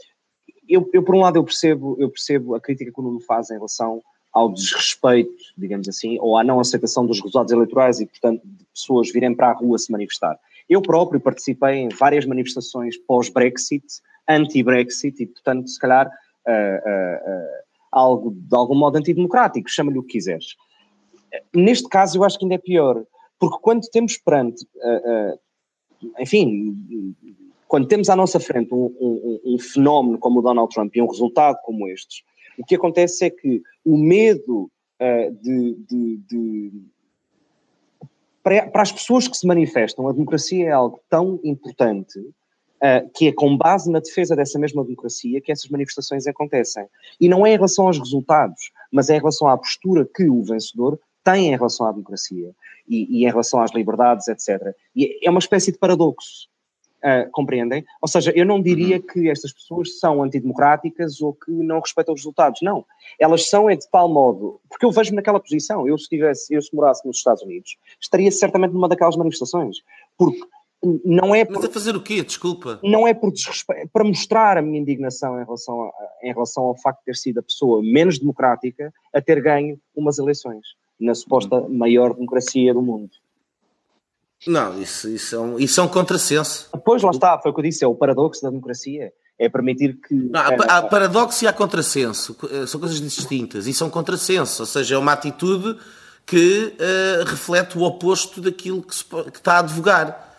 eu, 0.69 0.89
eu, 0.93 1.03
por 1.03 1.15
um 1.15 1.21
lado, 1.21 1.37
eu 1.37 1.43
percebo, 1.43 1.97
eu 1.99 2.09
percebo 2.09 2.55
a 2.55 2.61
crítica 2.61 2.91
que 2.91 2.99
o 2.99 3.03
Nuno 3.03 3.19
faz 3.19 3.49
em 3.49 3.55
relação 3.55 4.01
ao 4.33 4.51
desrespeito, 4.51 5.43
digamos 5.57 5.87
assim, 5.87 6.17
ou 6.19 6.37
à 6.37 6.43
não 6.43 6.59
aceitação 6.59 7.05
dos 7.05 7.17
resultados 7.17 7.51
eleitorais 7.51 7.99
e, 7.99 8.05
portanto, 8.05 8.41
de 8.43 8.65
pessoas 8.73 9.11
virem 9.11 9.35
para 9.35 9.49
a 9.49 9.53
rua 9.53 9.77
se 9.77 9.91
manifestar. 9.91 10.39
Eu 10.69 10.81
próprio 10.81 11.19
participei 11.19 11.75
em 11.75 11.89
várias 11.89 12.25
manifestações 12.25 12.97
pós-Brexit, 12.97 13.85
anti-Brexit, 14.29 15.21
e, 15.21 15.25
portanto, 15.25 15.67
se 15.67 15.79
calhar, 15.79 16.07
uh, 16.07 16.89
uh, 16.89 17.63
algo 17.91 18.31
de 18.31 18.55
algum 18.55 18.75
modo 18.75 18.97
antidemocrático, 18.97 19.69
chama-lhe 19.69 19.99
o 19.99 20.03
que 20.03 20.13
quiseres. 20.13 20.55
Neste 21.53 21.89
caso, 21.89 22.17
eu 22.17 22.23
acho 22.23 22.37
que 22.37 22.45
ainda 22.45 22.55
é 22.55 22.57
pior, 22.57 23.03
porque 23.37 23.57
quando 23.61 23.89
temos 23.89 24.17
perante, 24.17 24.65
enfim, 26.19 26.75
quando 27.67 27.87
temos 27.87 28.09
à 28.09 28.17
nossa 28.17 28.37
frente 28.37 28.73
um, 28.73 28.93
um, 28.99 29.39
um, 29.45 29.57
fenómeno 29.57 30.17
como 30.19 30.39
o 30.39 30.41
Donald 30.41 30.73
Trump 30.73 30.93
e 30.93 31.01
um 31.01 31.07
resultado 31.07 31.57
como 31.63 31.87
estes, 31.87 32.21
o 32.57 32.65
que 32.65 32.75
acontece 32.75 33.25
é 33.25 33.29
que 33.29 33.61
o 33.85 33.97
medo 33.97 34.69
uh, 34.99 35.31
de, 35.41 35.75
de, 35.87 36.17
de 36.17 36.71
para, 38.43 38.81
as 38.81 38.91
pessoas 38.91 39.27
que 39.27 39.37
se 39.37 39.45
manifestam, 39.45 40.07
a 40.07 40.13
democracia 40.13 40.67
é 40.67 40.71
algo 40.71 40.99
tão 41.09 41.39
importante 41.43 42.19
uh, 42.19 43.09
que 43.13 43.27
é 43.27 43.31
com 43.31 43.55
base 43.55 43.91
na 43.91 43.99
defesa 43.99 44.35
dessa 44.35 44.57
mesma 44.57 44.83
democracia 44.83 45.41
que 45.41 45.51
essas 45.51 45.69
manifestações 45.69 46.27
acontecem. 46.27 46.85
E 47.19 47.29
não 47.29 47.45
é 47.45 47.51
em 47.51 47.55
relação 47.55 47.87
aos 47.87 47.99
resultados, 47.99 48.71
mas 48.91 49.09
é 49.09 49.15
em 49.15 49.19
relação 49.19 49.47
à 49.47 49.57
postura 49.57 50.07
que 50.15 50.27
o 50.27 50.43
vencedor 50.43 50.99
tem 51.23 51.47
em 51.47 51.55
relação 51.55 51.85
à 51.85 51.91
democracia 51.91 52.51
e, 52.87 53.19
e 53.19 53.25
em 53.25 53.29
relação 53.29 53.61
às 53.61 53.71
liberdades, 53.71 54.27
etc. 54.27 54.75
E 54.95 55.19
é 55.23 55.29
uma 55.29 55.39
espécie 55.39 55.71
de 55.71 55.77
paradoxo. 55.77 56.49
Uh, 57.03 57.27
compreendem? 57.31 57.83
Ou 57.99 58.07
seja, 58.07 58.31
eu 58.35 58.45
não 58.45 58.61
diria 58.61 58.97
uhum. 58.97 59.01
que 59.01 59.29
estas 59.29 59.51
pessoas 59.51 59.97
são 59.97 60.21
antidemocráticas 60.21 61.19
ou 61.19 61.33
que 61.33 61.51
não 61.51 61.79
respeitam 61.79 62.13
os 62.13 62.21
resultados. 62.21 62.59
Não. 62.61 62.85
Elas 63.19 63.49
são 63.49 63.67
é 63.67 63.75
de 63.75 63.89
tal 63.89 64.07
modo. 64.07 64.61
Porque 64.69 64.85
eu 64.85 64.91
vejo-me 64.91 65.15
naquela 65.15 65.39
posição. 65.39 65.87
Eu, 65.87 65.97
se, 65.97 66.07
tivesse, 66.07 66.53
eu, 66.53 66.61
se 66.61 66.75
morasse 66.75 67.05
nos 67.07 67.17
Estados 67.17 67.41
Unidos, 67.41 67.75
estaria 67.99 68.31
certamente 68.31 68.73
numa 68.73 68.87
daquelas 68.87 69.15
manifestações. 69.15 69.77
Porque 70.15 70.41
não 71.05 71.33
é. 71.33 71.45
Por, 71.45 71.55
Mas 71.55 71.65
a 71.65 71.69
fazer 71.69 71.95
o 71.95 72.01
quê? 72.01 72.23
Desculpa. 72.23 72.79
Não 72.83 73.07
é 73.07 73.13
por 73.13 73.31
desrespeito. 73.31 73.89
Para 73.93 74.03
mostrar 74.03 74.57
a 74.57 74.61
minha 74.61 74.79
indignação 74.79 75.39
em 75.39 75.43
relação, 75.43 75.83
a, 75.83 75.91
em 76.23 76.33
relação 76.33 76.63
ao 76.63 76.77
facto 76.77 76.99
de 76.99 77.05
ter 77.05 77.15
sido 77.15 77.39
a 77.39 77.43
pessoa 77.43 77.81
menos 77.83 78.17
democrática 78.17 78.91
a 79.13 79.21
ter 79.21 79.41
ganho 79.41 79.79
umas 79.95 80.17
eleições 80.17 80.65
na 80.99 81.13
suposta 81.13 81.55
uhum. 81.55 81.69
maior 81.69 82.13
democracia 82.13 82.73
do 82.73 82.81
mundo. 82.81 83.11
Não, 84.47 84.81
isso, 84.81 85.07
isso, 85.07 85.35
é 85.35 85.39
um, 85.39 85.59
isso 85.59 85.79
é 85.79 85.83
um 85.83 85.87
contrassenso. 85.87 86.69
Pois, 86.83 87.03
lá 87.03 87.11
está, 87.11 87.37
foi 87.39 87.51
o 87.51 87.53
que 87.53 87.59
eu 87.59 87.63
disse, 87.65 87.83
é 87.83 87.87
o 87.87 87.95
paradoxo 87.95 88.41
da 88.41 88.49
democracia. 88.49 89.13
É 89.37 89.49
permitir 89.49 89.99
que. 90.07 90.13
Não, 90.13 90.39
há, 90.39 90.77
há 90.77 90.81
paradoxo 90.83 91.43
e 91.43 91.47
há 91.47 91.53
contrassenso. 91.53 92.35
Eh, 92.51 92.67
são 92.67 92.79
coisas 92.79 93.01
distintas. 93.01 93.65
Isso 93.65 93.83
é 93.83 93.87
um 93.87 93.89
contrassenso. 93.89 94.61
Ou 94.61 94.67
seja, 94.67 94.95
é 94.95 94.97
uma 94.99 95.13
atitude 95.13 95.77
que 96.25 96.73
uh, 96.75 97.23
reflete 97.25 97.77
o 97.77 97.81
oposto 97.81 98.39
daquilo 98.39 98.83
que, 98.83 98.95
se, 98.95 99.03
que 99.03 99.37
está 99.37 99.53
a 99.53 99.59
advogar. 99.59 100.37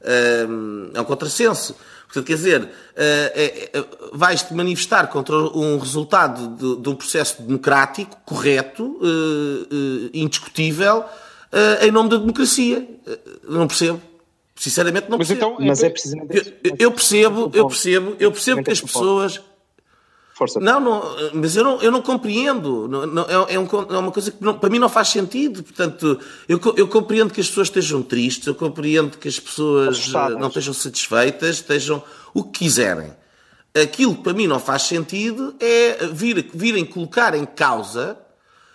Uh, 0.00 0.90
é 0.94 1.00
um 1.00 1.04
contrassenso. 1.04 1.76
Portanto, 2.06 2.26
quer 2.26 2.34
dizer, 2.34 2.62
uh, 2.62 2.70
é, 2.96 3.70
é, 3.72 3.84
vais-te 4.12 4.54
manifestar 4.54 5.08
contra 5.08 5.36
um 5.36 5.76
resultado 5.78 6.56
de, 6.56 6.80
de, 6.80 6.88
um 6.88 6.94
processo 6.94 7.42
democrático, 7.42 8.16
correto, 8.24 9.00
indiscutível, 10.12 11.04
uh, 11.54 11.84
em 11.84 11.90
nome 11.90 12.10
da 12.10 12.16
democracia. 12.16 12.86
Uh, 13.06 13.52
não 13.52 13.66
percebo. 13.66 14.00
Sinceramente 14.56 15.08
não 15.08 15.18
mas 15.18 15.28
percebo. 15.28 15.52
Então, 15.54 15.66
mas 15.66 15.82
é 15.82 15.90
precisamente 15.90 16.54
eu, 16.62 16.76
eu 16.78 16.92
percebo, 16.92 17.50
eu 17.52 17.66
percebo, 17.66 18.16
eu 18.18 18.32
percebo 18.32 18.62
que 18.62 18.70
as 18.70 18.80
pessoas 18.80 19.40
Força. 20.34 20.58
Não, 20.58 20.80
não, 20.80 21.16
mas 21.32 21.54
eu 21.54 21.62
não, 21.62 21.80
eu 21.80 21.92
não 21.92 22.02
compreendo. 22.02 22.88
Não, 22.88 23.06
não, 23.06 23.22
é, 23.22 23.54
é, 23.54 23.58
um, 23.58 23.66
é, 23.66 23.98
uma 23.98 24.10
coisa 24.10 24.32
que 24.32 24.42
não, 24.42 24.58
para 24.58 24.68
mim 24.68 24.80
não 24.80 24.88
faz 24.88 25.08
sentido. 25.08 25.62
Portanto, 25.62 26.18
eu, 26.48 26.60
eu 26.76 26.88
compreendo 26.88 27.32
que 27.32 27.40
as 27.40 27.46
pessoas 27.46 27.68
estejam 27.68 28.02
tristes, 28.02 28.48
eu 28.48 28.54
compreendo 28.54 29.16
que 29.16 29.28
as 29.28 29.38
pessoas 29.38 29.90
Assustadas. 29.90 30.36
não 30.36 30.48
estejam 30.48 30.74
satisfeitas, 30.74 31.56
estejam 31.56 32.02
o 32.34 32.42
que 32.42 32.64
quiserem. 32.64 33.12
Aquilo 33.80 34.16
que 34.16 34.22
para 34.24 34.32
mim 34.32 34.48
não 34.48 34.58
faz 34.58 34.82
sentido 34.82 35.54
é 35.60 36.08
vir, 36.08 36.50
virem 36.52 36.84
colocar 36.84 37.36
em 37.36 37.46
causa 37.46 38.18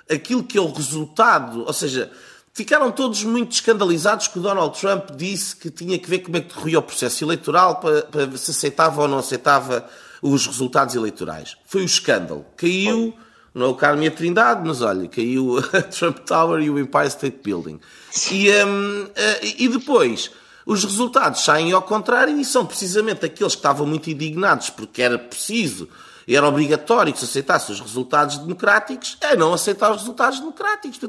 aquilo 0.10 0.44
que 0.44 0.58
é 0.58 0.62
o 0.62 0.72
resultado, 0.72 1.66
ou 1.66 1.74
seja, 1.74 2.10
ficaram 2.54 2.92
todos 2.92 3.24
muito 3.24 3.52
escandalizados 3.52 4.28
que 4.28 4.40
o 4.40 4.42
Donald 4.42 4.80
Trump 4.80 5.12
disse 5.16 5.56
que 5.56 5.70
tinha 5.70 5.98
que 5.98 6.10
ver 6.10 6.20
como 6.20 6.38
é 6.38 6.42
que 6.42 6.54
corria 6.54 6.80
o 6.80 6.84
processo 6.84 7.24
eleitoral 7.24 7.78
para, 7.78 8.02
para 8.04 8.38
se 8.38 8.52
aceitava 8.52 9.02
ou 9.02 9.08
não 9.08 9.20
aceitava 9.20 9.88
os 10.22 10.46
resultados 10.46 10.96
eleitorais. 10.96 11.56
Foi 11.66 11.82
o 11.82 11.86
escândalo. 11.86 12.46
Caiu, 12.58 13.14
não 13.54 13.68
é 13.68 13.70
o 13.70 13.76
Carme 13.76 14.10
Trindade, 14.10 14.62
mas 14.66 14.82
olha, 14.82 15.08
caiu 15.08 15.58
a 15.74 15.82
Trump 15.82 16.20
Tower 16.20 16.62
e 16.62 16.70
o 16.70 16.80
Empire 16.80 17.08
State 17.08 17.40
Building. 17.44 17.80
E, 18.32 18.50
um, 18.66 19.08
eh, 19.16 19.54
e 19.60 19.68
depois, 19.68 20.32
os 20.66 20.84
resultados 20.84 21.44
saem 21.44 21.72
ao 21.72 21.82
contrário 21.82 22.40
e 22.40 22.46
são 22.46 22.66
precisamente 22.66 23.26
aqueles 23.26 23.54
que 23.54 23.60
estavam 23.60 23.88
muito 23.88 24.10
indignados 24.10 24.70
porque 24.70 25.02
era 25.02 25.18
preciso, 25.18 25.90
era 26.36 26.48
obrigatório 26.48 27.12
que 27.12 27.20
se 27.20 27.26
aceitasse 27.26 27.72
os 27.72 27.80
resultados 27.80 28.38
democráticos, 28.38 29.18
a 29.22 29.36
não 29.36 29.54
aceitar 29.54 29.92
os 29.92 30.02
resultados 30.02 30.40
democráticos. 30.40 31.00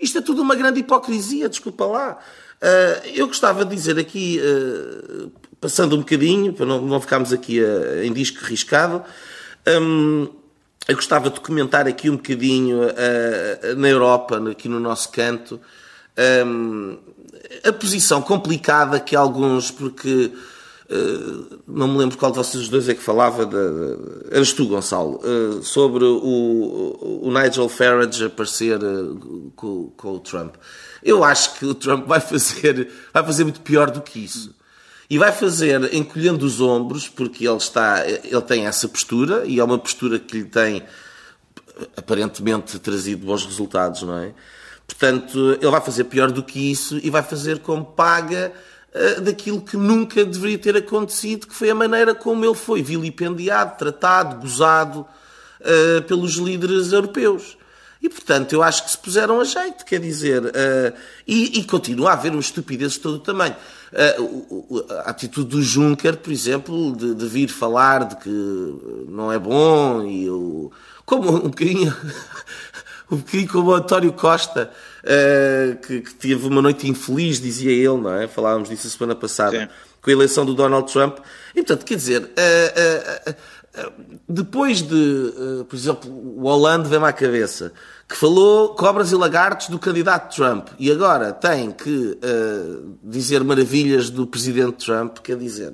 Isto 0.00 0.18
é 0.18 0.20
tudo 0.20 0.42
uma 0.42 0.54
grande 0.54 0.80
hipocrisia, 0.80 1.48
desculpa 1.48 1.84
lá. 1.86 2.18
Eh, 2.60 3.12
eu 3.16 3.26
gostava 3.26 3.64
de 3.64 3.74
dizer 3.74 3.98
aqui, 3.98 4.40
eh, 4.40 5.26
passando 5.60 5.94
um 5.94 5.98
bocadinho, 5.98 6.52
para 6.52 6.64
não, 6.64 7.00
ficarmos 7.00 7.32
aqui 7.32 7.60
uh, 7.60 8.02
em 8.02 8.12
disco 8.12 8.44
riscado, 8.44 9.02
um, 9.80 10.28
eu 10.86 10.94
gostava 10.94 11.30
de 11.30 11.40
comentar 11.40 11.86
aqui 11.88 12.10
um 12.10 12.16
bocadinho 12.16 12.80
na 13.78 13.88
Europa, 13.88 14.42
aqui 14.50 14.68
no 14.68 14.78
nosso 14.78 15.08
canto, 15.10 15.58
um, 16.46 16.98
a 17.66 17.72
posição 17.72 18.20
complicada 18.20 19.00
que 19.00 19.16
alguns, 19.16 19.70
porque 19.70 20.32
uh, 20.90 21.60
não 21.66 21.88
me 21.88 21.98
lembro 21.98 22.16
qual 22.16 22.30
de 22.30 22.38
vocês 22.38 22.68
dois 22.68 22.88
é 22.88 22.94
que 22.94 23.02
falava, 23.02 23.44
de, 23.44 23.52
de, 23.52 24.34
eras 24.34 24.52
tu, 24.52 24.66
Gonçalo, 24.66 25.20
uh, 25.24 25.62
sobre 25.62 26.04
o, 26.04 27.20
o, 27.22 27.30
Nigel 27.32 27.68
Farage 27.68 28.24
aparecer 28.24 28.82
uh, 28.82 29.52
com, 29.56 29.90
com, 29.96 30.12
o 30.14 30.20
Trump. 30.20 30.54
Eu 31.02 31.22
acho 31.22 31.58
que 31.58 31.66
o 31.66 31.74
Trump 31.74 32.06
vai 32.06 32.20
fazer, 32.20 32.90
vai 33.12 33.24
fazer 33.24 33.44
muito 33.44 33.60
pior 33.60 33.90
do 33.90 34.00
que 34.00 34.24
isso. 34.24 34.54
E 35.08 35.18
vai 35.18 35.32
fazer 35.32 35.92
encolhendo 35.94 36.46
os 36.46 36.60
ombros, 36.60 37.08
porque 37.08 37.46
ele 37.46 37.56
está, 37.56 38.06
ele 38.06 38.40
tem 38.40 38.66
essa 38.66 38.88
postura 38.88 39.44
e 39.44 39.60
é 39.60 39.64
uma 39.64 39.78
postura 39.78 40.18
que 40.18 40.38
lhe 40.38 40.44
tem 40.44 40.82
aparentemente 41.96 42.78
trazido 42.78 43.26
bons 43.26 43.44
resultados, 43.44 44.02
não 44.02 44.18
é? 44.18 44.32
Portanto, 44.86 45.58
ele 45.60 45.70
vai 45.70 45.80
fazer 45.80 46.04
pior 46.04 46.30
do 46.30 46.42
que 46.42 46.70
isso 46.70 46.98
e 47.02 47.10
vai 47.10 47.22
fazer 47.22 47.60
como 47.60 47.84
paga 47.84 48.52
uh, 48.94 49.20
daquilo 49.20 49.60
que 49.60 49.76
nunca 49.76 50.24
deveria 50.24 50.58
ter 50.58 50.76
acontecido, 50.76 51.46
que 51.46 51.54
foi 51.54 51.70
a 51.70 51.74
maneira 51.74 52.14
como 52.14 52.44
ele 52.44 52.54
foi 52.54 52.82
vilipendiado, 52.82 53.76
tratado, 53.76 54.40
gozado 54.40 55.06
uh, 55.60 56.02
pelos 56.02 56.34
líderes 56.34 56.92
europeus. 56.92 57.56
E, 58.04 58.08
portanto, 58.10 58.52
eu 58.52 58.62
acho 58.62 58.84
que 58.84 58.90
se 58.90 58.98
puseram 58.98 59.40
a 59.40 59.44
jeito, 59.44 59.82
quer 59.82 59.98
dizer, 59.98 60.42
uh, 60.44 60.92
e, 61.26 61.58
e, 61.58 61.64
continua 61.64 62.10
a 62.10 62.12
haver 62.12 62.32
uma 62.32 62.40
estupidez 62.40 62.92
de 62.92 63.00
todo 63.00 63.14
o 63.14 63.18
tamanho. 63.18 63.56
Uh, 63.90 64.84
a 65.06 65.10
atitude 65.10 65.48
do 65.48 65.62
Juncker, 65.62 66.18
por 66.18 66.30
exemplo, 66.30 66.94
de, 66.94 67.14
de, 67.14 67.26
vir 67.26 67.48
falar 67.48 68.04
de 68.04 68.16
que 68.16 69.06
não 69.08 69.32
é 69.32 69.38
bom, 69.38 70.02
e 70.02 70.28
o, 70.28 70.70
como 71.06 71.34
um 71.34 71.48
bocadinho, 71.48 71.96
um 73.10 73.16
bocadinho 73.16 73.48
como 73.48 73.70
o 73.70 73.74
António 73.74 74.12
Costa, 74.12 74.70
uh, 75.04 75.76
que, 75.76 76.00
que, 76.00 76.14
teve 76.14 76.46
uma 76.46 76.60
noite 76.60 76.88
infeliz, 76.88 77.40
dizia 77.40 77.70
ele, 77.70 78.00
não 78.00 78.12
é? 78.12 78.26
Falávamos 78.26 78.68
disso 78.68 78.86
a 78.86 78.90
semana 78.90 79.14
passada, 79.14 79.60
Sim. 79.60 79.68
com 80.02 80.10
a 80.10 80.12
eleição 80.12 80.44
do 80.44 80.54
Donald 80.54 80.92
Trump. 80.92 81.18
E, 81.54 81.62
portanto, 81.62 81.84
quer 81.84 81.96
dizer, 81.96 82.30
depois 84.28 84.82
de, 84.82 85.64
por 85.68 85.76
exemplo, 85.76 86.10
o 86.10 86.42
Hollande 86.44 86.88
vem-me 86.88 87.06
à 87.06 87.12
cabeça 87.12 87.72
que 88.08 88.16
falou 88.16 88.74
cobras 88.74 89.12
e 89.12 89.14
lagartos 89.14 89.68
do 89.68 89.78
candidato 89.78 90.34
Trump 90.34 90.68
e 90.78 90.90
agora 90.90 91.32
tem 91.32 91.70
que 91.70 91.90
uh, 91.90 92.98
dizer 93.02 93.42
maravilhas 93.42 94.10
do 94.10 94.26
presidente 94.26 94.84
Trump, 94.84 95.18
quer 95.18 95.36
dizer. 95.36 95.72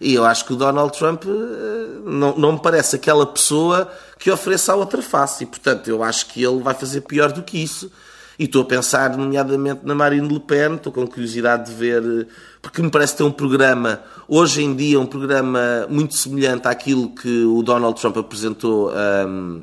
E 0.00 0.14
eu 0.14 0.24
acho 0.24 0.44
que 0.44 0.52
o 0.52 0.56
Donald 0.56 0.96
Trump 0.96 1.24
uh, 1.24 2.08
não, 2.08 2.36
não 2.36 2.52
me 2.52 2.60
parece 2.60 2.96
aquela 2.96 3.26
pessoa 3.26 3.90
que 4.18 4.30
ofereça 4.30 4.72
a 4.72 4.76
outra 4.76 5.00
face. 5.02 5.44
E, 5.44 5.46
portanto, 5.46 5.88
eu 5.88 6.02
acho 6.02 6.26
que 6.26 6.42
ele 6.42 6.62
vai 6.62 6.74
fazer 6.74 7.00
pior 7.02 7.32
do 7.32 7.42
que 7.42 7.62
isso. 7.62 7.90
E 8.38 8.44
estou 8.44 8.62
a 8.62 8.64
pensar, 8.64 9.16
nomeadamente, 9.16 9.80
na 9.84 9.94
Marine 9.94 10.28
Le 10.28 10.40
Pen. 10.40 10.76
Estou 10.76 10.92
com 10.92 11.06
curiosidade 11.06 11.70
de 11.70 11.76
ver, 11.76 12.02
eh, 12.02 12.26
porque 12.62 12.80
me 12.80 12.90
parece 12.90 13.16
ter 13.16 13.24
um 13.24 13.32
programa, 13.32 14.00
hoje 14.28 14.62
em 14.62 14.76
dia, 14.76 15.00
um 15.00 15.06
programa 15.06 15.86
muito 15.88 16.14
semelhante 16.14 16.68
àquilo 16.68 17.10
que 17.10 17.44
o 17.44 17.62
Donald 17.62 18.00
Trump 18.00 18.16
apresentou. 18.16 18.92
Um, 18.92 19.62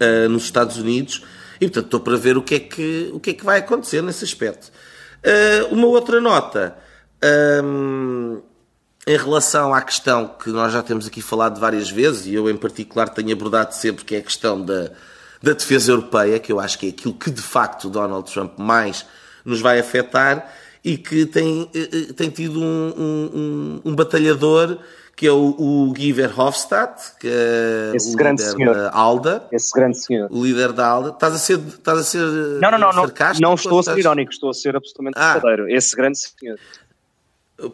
uh, 0.00 0.28
nos 0.28 0.44
Estados 0.44 0.76
Unidos 0.76 1.22
e, 1.60 1.66
portanto, 1.66 1.86
estou 1.86 2.00
para 2.00 2.16
ver 2.16 2.36
o 2.36 2.42
que 2.42 2.54
é 2.54 2.60
que, 2.60 3.10
o 3.12 3.20
que, 3.20 3.30
é 3.30 3.34
que 3.34 3.44
vai 3.44 3.58
acontecer 3.58 4.02
nesse 4.02 4.24
aspecto. 4.24 4.70
Uh, 5.18 5.74
uma 5.74 5.86
outra 5.86 6.20
nota. 6.20 6.76
Um, 7.64 8.42
em 9.06 9.16
relação 9.16 9.72
à 9.72 9.80
questão 9.80 10.26
que 10.26 10.50
nós 10.50 10.72
já 10.72 10.82
temos 10.82 11.06
aqui 11.06 11.22
falado 11.22 11.60
várias 11.60 11.88
vezes, 11.88 12.26
e 12.26 12.34
eu 12.34 12.50
em 12.50 12.56
particular 12.56 13.08
tenho 13.08 13.32
abordado 13.32 13.72
sempre, 13.72 14.04
que 14.04 14.16
é 14.16 14.18
a 14.18 14.22
questão 14.22 14.60
da, 14.60 14.90
da 15.46 15.52
defesa 15.52 15.92
europeia, 15.92 16.38
que 16.40 16.50
eu 16.50 16.58
acho 16.58 16.78
que 16.78 16.86
é 16.86 16.88
aquilo 16.90 17.14
que 17.14 17.30
de 17.30 17.40
facto 17.40 17.88
Donald 17.88 18.30
Trump 18.32 18.58
mais 18.58 19.06
nos 19.44 19.60
vai 19.60 19.78
afetar 19.78 20.52
e 20.84 20.98
que 20.98 21.24
tem, 21.24 21.70
eh, 21.72 22.12
tem 22.14 22.30
tido 22.30 22.60
um, 22.60 22.94
um, 22.96 23.80
um 23.84 23.94
batalhador 23.94 24.78
que 25.14 25.26
é 25.26 25.32
o, 25.32 25.54
o 25.58 25.92
Guy 25.94 26.12
Verhofstadt, 26.12 27.14
que 27.18 27.26
é 27.26 27.92
Esse 27.94 28.12
o 28.12 28.16
grande 28.16 28.42
líder 28.42 28.56
senhor. 28.56 28.74
da 28.74 28.90
ALDA. 28.90 29.48
Esse 29.50 29.72
grande 29.72 29.98
senhor. 29.98 30.28
O 30.30 30.44
líder 30.44 30.72
da 30.72 30.86
ALDA. 30.86 31.10
Estás 31.10 31.34
a 31.34 31.38
ser, 31.38 31.58
estás 31.58 31.98
a 31.98 32.02
ser 32.02 32.20
não, 32.20 32.70
não, 32.72 32.78
não, 32.78 32.92
sarcástico? 32.92 33.42
Não, 33.42 33.48
não 33.50 33.54
estou 33.54 33.78
a 33.78 33.82
ser 33.82 33.98
irónico, 33.98 34.30
estou 34.30 34.50
a 34.50 34.54
ser 34.54 34.76
absolutamente 34.76 35.14
ah. 35.16 35.32
verdadeiro. 35.32 35.70
Esse 35.70 35.96
grande 35.96 36.18
senhor. 36.18 36.58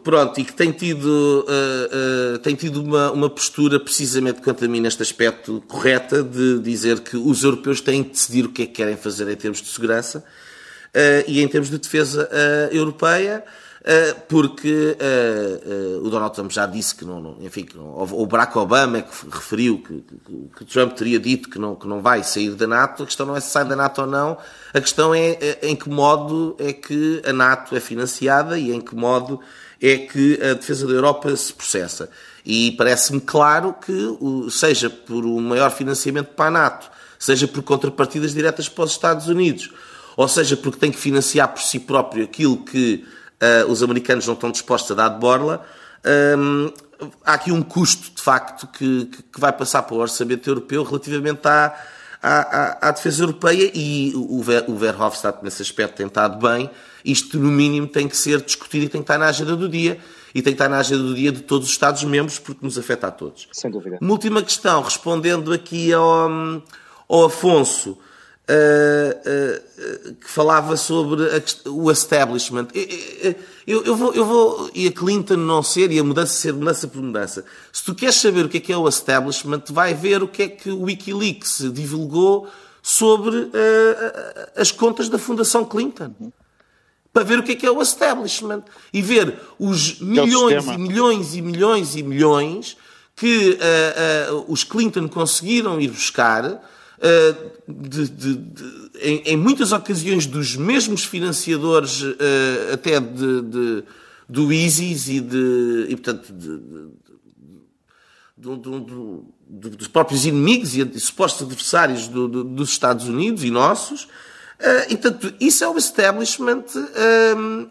Pronto, 0.01 0.39
e 0.39 0.45
que 0.45 0.53
tem 0.53 0.71
tido, 0.71 1.45
uh, 1.45 2.35
uh, 2.35 2.39
tem 2.39 2.55
tido 2.55 2.81
uma, 2.81 3.11
uma 3.11 3.29
postura, 3.29 3.77
precisamente 3.77 4.41
quanto 4.41 4.63
a 4.63 4.67
mim, 4.67 4.79
neste 4.79 5.01
aspecto, 5.01 5.61
correta, 5.67 6.23
de 6.23 6.59
dizer 6.59 7.01
que 7.01 7.17
os 7.17 7.43
europeus 7.43 7.81
têm 7.81 8.01
de 8.01 8.11
decidir 8.11 8.45
o 8.45 8.49
que 8.49 8.61
é 8.61 8.65
que 8.65 8.71
querem 8.71 8.95
fazer 8.95 9.27
em 9.27 9.35
termos 9.35 9.61
de 9.61 9.67
segurança 9.67 10.19
uh, 10.19 11.23
e 11.27 11.43
em 11.43 11.47
termos 11.49 11.69
de 11.69 11.77
defesa 11.77 12.29
europeia. 12.71 13.43
Porque 14.29 14.95
o 16.01 16.09
Donald 16.09 16.33
Trump 16.33 16.49
já 16.49 16.65
disse 16.65 16.95
que 16.95 17.03
não, 17.03 17.19
não 17.19 17.37
enfim, 17.41 17.65
que 17.65 17.75
não, 17.75 18.01
o 18.01 18.25
Barack 18.25 18.57
Obama 18.57 18.99
é 18.99 19.01
que 19.01 19.29
referiu 19.29 19.79
que, 19.79 19.95
que, 19.99 20.49
que, 20.57 20.63
Trump 20.63 20.93
teria 20.93 21.19
dito 21.19 21.49
que 21.49 21.59
não, 21.59 21.75
que 21.75 21.85
não 21.85 22.01
vai 22.01 22.23
sair 22.23 22.51
da 22.51 22.65
NATO. 22.65 23.03
A 23.03 23.05
questão 23.05 23.25
não 23.25 23.35
é 23.35 23.41
se 23.41 23.49
sai 23.49 23.65
da 23.65 23.75
NATO 23.75 23.99
ou 23.99 24.07
não, 24.07 24.37
a 24.73 24.79
questão 24.79 25.13
é, 25.13 25.31
é 25.31 25.59
em 25.63 25.75
que 25.75 25.89
modo 25.89 26.55
é 26.59 26.71
que 26.71 27.21
a 27.25 27.33
NATO 27.33 27.75
é 27.75 27.81
financiada 27.81 28.57
e 28.57 28.71
em 28.71 28.79
que 28.79 28.95
modo 28.95 29.41
é 29.81 29.97
que 29.97 30.39
a 30.41 30.53
defesa 30.53 30.87
da 30.87 30.93
Europa 30.93 31.35
se 31.35 31.53
processa. 31.53 32.09
E 32.45 32.71
parece-me 32.73 33.21
claro 33.21 33.73
que, 33.73 33.93
seja 34.51 34.89
por 34.89 35.25
um 35.25 35.39
maior 35.39 35.71
financiamento 35.71 36.27
para 36.35 36.47
a 36.47 36.51
NATO, 36.51 36.91
seja 37.17 37.47
por 37.47 37.63
contrapartidas 37.63 38.33
diretas 38.33 38.67
para 38.67 38.83
os 38.83 38.91
Estados 38.91 39.27
Unidos, 39.27 39.71
ou 40.17 40.27
seja 40.27 40.57
porque 40.57 40.77
tem 40.77 40.91
que 40.91 40.97
financiar 40.99 41.47
por 41.47 41.61
si 41.61 41.79
próprio 41.79 42.25
aquilo 42.25 42.57
que 42.57 43.05
uh, 43.41 43.71
os 43.71 43.81
americanos 43.81 44.27
não 44.27 44.33
estão 44.33 44.51
dispostos 44.51 44.91
a 44.91 44.95
dar 44.95 45.09
de 45.09 45.19
borla. 45.19 45.65
Um, 46.37 46.71
há 47.23 47.33
aqui 47.33 47.51
um 47.51 47.61
custo, 47.61 48.11
de 48.13 48.21
facto, 48.21 48.67
que, 48.67 49.05
que 49.05 49.39
vai 49.39 49.53
passar 49.53 49.83
para 49.83 49.95
o 49.95 49.99
orçamento 49.99 50.49
europeu 50.49 50.83
relativamente 50.83 51.47
à, 51.47 51.73
à, 52.21 52.89
à, 52.89 52.91
defesa 52.91 53.23
europeia 53.23 53.71
e 53.73 54.11
o, 54.15 54.43
o 54.67 54.75
Verhofstadt, 54.77 55.39
nesse 55.43 55.61
aspecto, 55.61 55.95
tem 55.95 56.07
estado 56.07 56.45
bem. 56.45 56.69
Isto, 57.03 57.37
no 57.37 57.51
mínimo, 57.51 57.87
tem 57.87 58.07
que 58.07 58.15
ser 58.15 58.41
discutido 58.41 58.85
e 58.85 58.89
tem 58.89 59.01
que 59.01 59.03
estar 59.03 59.17
na 59.17 59.27
agenda 59.27 59.55
do 59.55 59.67
dia. 59.67 59.99
E 60.33 60.41
tem 60.41 60.53
que 60.53 60.55
estar 60.55 60.69
na 60.69 60.79
agenda 60.79 61.03
do 61.03 61.13
dia 61.13 61.31
de 61.31 61.41
todos 61.41 61.67
os 61.67 61.73
Estados-membros, 61.73 62.39
porque 62.39 62.65
nos 62.65 62.77
afeta 62.77 63.07
a 63.07 63.11
todos. 63.11 63.47
Sem 63.51 63.69
dúvida. 63.69 63.99
Uma 64.01 64.11
última 64.11 64.41
questão, 64.41 64.81
respondendo 64.81 65.53
aqui 65.53 65.93
ao, 65.93 66.29
ao 67.07 67.25
Afonso. 67.25 67.97
Uh, 68.43 70.09
uh, 70.09 70.15
que 70.15 70.29
falava 70.29 70.75
sobre 70.75 71.23
a, 71.23 71.69
o 71.69 71.89
establishment. 71.89 72.67
Eu, 73.65 73.85
eu, 73.85 73.95
vou, 73.95 74.13
eu 74.13 74.25
vou, 74.25 74.69
e 74.73 74.85
a 74.85 74.91
Clinton 74.91 75.37
não 75.37 75.63
ser, 75.63 75.89
e 75.93 75.97
a 75.97 76.03
mudança 76.03 76.33
ser 76.33 76.51
mudança 76.51 76.85
por 76.85 77.01
mudança. 77.01 77.45
Se 77.71 77.85
tu 77.85 77.95
queres 77.95 78.15
saber 78.15 78.43
o 78.43 78.49
que 78.49 78.57
é 78.57 78.59
que 78.59 78.73
é 78.73 78.77
o 78.77 78.85
establishment, 78.85 79.63
vai 79.69 79.93
ver 79.93 80.21
o 80.21 80.27
que 80.27 80.43
é 80.43 80.49
que 80.49 80.69
o 80.69 80.81
Wikileaks 80.81 81.71
divulgou 81.71 82.49
sobre 82.81 83.37
uh, 83.37 83.51
as 84.57 84.71
contas 84.71 85.07
da 85.07 85.17
Fundação 85.17 85.63
Clinton. 85.63 86.13
Para 87.13 87.23
ver 87.23 87.39
o 87.39 87.43
que 87.43 87.51
é 87.51 87.55
que 87.55 87.65
é 87.65 87.71
o 87.71 87.81
establishment. 87.81 88.63
E 88.91 89.01
ver 89.01 89.39
os 89.59 89.99
milhões 89.99 90.65
e 90.65 90.77
milhões 90.77 91.35
e 91.35 91.41
milhões 91.41 91.95
e 91.95 92.03
milhões 92.03 92.77
que 93.15 93.51
uh, 93.51 94.33
uh, 94.33 94.51
os 94.51 94.63
Clinton 94.63 95.07
conseguiram 95.07 95.79
ir 95.79 95.91
buscar, 95.91 96.61
de, 97.67 98.07
de, 98.07 98.35
de, 98.35 98.89
em, 99.01 99.23
em, 99.25 99.37
muitas 99.37 99.73
ocasiões, 99.73 100.25
dos 100.25 100.55
mesmos 100.55 101.03
financiadores, 101.03 102.01
até 102.71 102.97
do 104.29 104.53
ISIS 104.53 105.09
e, 105.09 105.19
de, 105.19 105.87
e 105.89 105.95
portanto, 105.97 106.31
do, 108.37 108.57
do, 108.57 108.79
do, 108.79 109.69
dos 109.69 109.87
próprios 109.87 110.25
inimigos 110.25 110.75
e 110.75 110.99
supostos 110.99 111.43
adversários 111.43 112.07
dos 112.07 112.69
Estados 112.69 113.07
Unidos 113.07 113.43
e 113.43 113.51
nossos. 113.51 114.07
E, 114.89 114.95
portanto, 114.95 115.33
isso 115.39 115.63
é 115.63 115.67
o 115.67 115.77
establishment, 115.77 116.63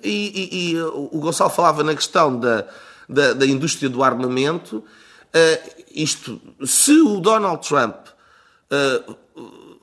e, 0.03 0.11
e, 0.11 0.73
e, 0.73 0.83
o 0.83 1.19
Gonçalo 1.21 1.49
falava 1.49 1.83
na 1.83 1.95
questão 1.95 2.39
da, 2.39 2.67
da, 3.09 3.33
da 3.33 3.47
indústria 3.47 3.89
do 3.89 4.03
armamento. 4.03 4.77
Uh, 4.79 5.83
isto, 5.95 6.41
se 6.65 6.93
o 6.93 7.21
Donald 7.21 7.67
Trump 7.67 7.95
uh, 8.71 9.17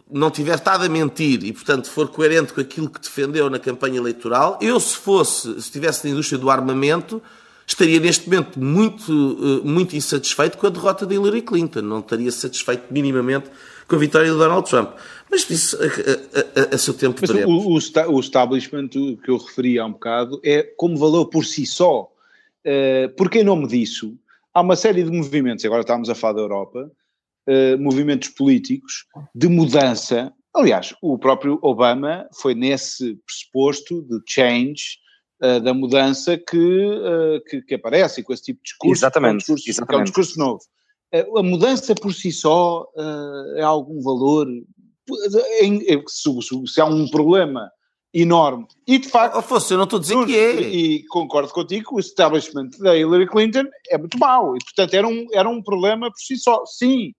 não 0.10 0.32
tiver 0.32 0.56
estado 0.56 0.84
a 0.84 0.90
mentir 0.90 1.44
e, 1.44 1.54
portanto, 1.54 1.90
for 1.90 2.08
coerente 2.08 2.54
com 2.54 2.62
aquilo 2.62 2.90
que 2.90 3.00
defendeu 3.00 3.50
na 3.50 3.60
campanha 3.60 3.98
eleitoral, 3.98 4.58
eu, 4.62 4.80
se 4.80 4.96
fosse, 4.96 5.54
se 5.54 5.60
estivesse 5.60 6.06
na 6.06 6.14
indústria 6.14 6.38
do 6.38 6.50
armamento, 6.50 7.22
estaria 7.66 8.00
neste 8.00 8.28
momento 8.28 8.60
muito, 8.60 9.62
muito 9.64 9.96
insatisfeito 9.96 10.58
com 10.58 10.66
a 10.66 10.70
derrota 10.72 11.06
de 11.06 11.14
Hillary 11.14 11.44
Clinton. 11.44 11.82
Não 11.82 12.00
estaria 12.00 12.32
satisfeito 12.32 12.86
minimamente 12.92 13.50
com 13.88 13.96
a 13.96 14.00
vitória 14.00 14.32
de 14.32 14.38
Donald 14.38 14.68
Trump. 14.68 14.92
Mas 15.30 15.50
isso 15.50 15.78
a, 15.78 15.86
a, 15.86 16.72
a, 16.72 16.76
a 16.76 16.78
seu 16.78 16.94
tempo 16.94 17.20
Mas 17.22 17.30
o, 17.30 17.48
o, 17.48 18.16
o 18.16 18.20
establishment 18.20 18.90
que 18.90 19.30
eu 19.30 19.38
referi 19.38 19.78
há 19.78 19.86
um 19.86 19.92
bocado 19.92 20.40
é 20.44 20.64
como 20.64 20.98
valor 20.98 21.28
por 21.28 21.46
si 21.46 21.66
só. 21.66 22.12
Uh, 22.66 23.10
porque 23.16 23.40
em 23.40 23.44
nome 23.44 23.68
disso 23.68 24.18
há 24.54 24.62
uma 24.62 24.76
série 24.76 25.04
de 25.04 25.12
movimentos, 25.12 25.64
agora 25.66 25.82
estamos 25.82 26.10
a 26.10 26.16
falar 26.16 26.34
da 26.34 26.42
Europa, 26.42 26.92
uh, 27.48 27.78
movimentos 27.80 28.30
políticos 28.30 29.06
de 29.34 29.48
mudança. 29.48 30.34
Aliás, 30.54 30.94
o 31.02 31.18
próprio 31.18 31.60
Obama 31.62 32.28
foi 32.34 32.56
nesse 32.56 33.16
pressuposto 33.26 34.02
de 34.02 34.20
change, 34.28 34.98
uh, 35.42 35.60
da 35.62 35.74
mudança 35.74 36.38
que, 36.38 36.58
uh, 36.58 37.42
que, 37.48 37.62
que, 37.62 37.76
aparece 37.76 38.24
com 38.24 38.34
esse 38.34 38.44
tipo 38.44 38.60
de 38.60 38.70
discurso. 38.70 39.00
Exatamente. 39.00 39.32
É 39.32 39.34
um 39.34 39.38
discurso, 39.38 39.70
exatamente. 39.70 39.98
É 39.98 40.02
um 40.02 40.04
discurso 40.04 40.40
novo. 40.40 40.62
A 41.12 41.42
mudança 41.42 41.96
por 41.96 42.14
si 42.14 42.32
só 42.32 42.86
é 43.56 43.64
algum 43.64 44.00
valor? 44.00 44.46
Em, 45.62 45.82
se, 46.08 46.30
se, 46.68 46.82
há 46.82 46.86
um 46.86 47.08
problema 47.10 47.70
enorme. 48.14 48.68
E 48.88 48.98
de 48.98 49.08
facto. 49.08 49.38
Afonso, 49.38 49.74
eu 49.74 49.78
não 49.78 49.84
estou 49.86 49.98
a 49.98 50.02
dizer 50.02 50.26
que 50.26 50.38
é. 50.38 50.62
E 50.62 51.06
concordo 51.08 51.52
contigo, 51.52 51.96
o 51.96 52.00
establishment 52.00 52.70
da 52.80 52.96
Hillary 52.96 53.28
Clinton 53.28 53.66
é 53.90 53.98
muito 53.98 54.18
mau. 54.18 54.56
E 54.56 54.60
portanto 54.60 54.94
era 54.94 55.08
um, 55.08 55.28
era 55.34 55.48
um 55.50 55.62
problema 55.62 56.10
por 56.10 56.20
si 56.20 56.38
só. 56.38 56.66
Sim. 56.66 57.14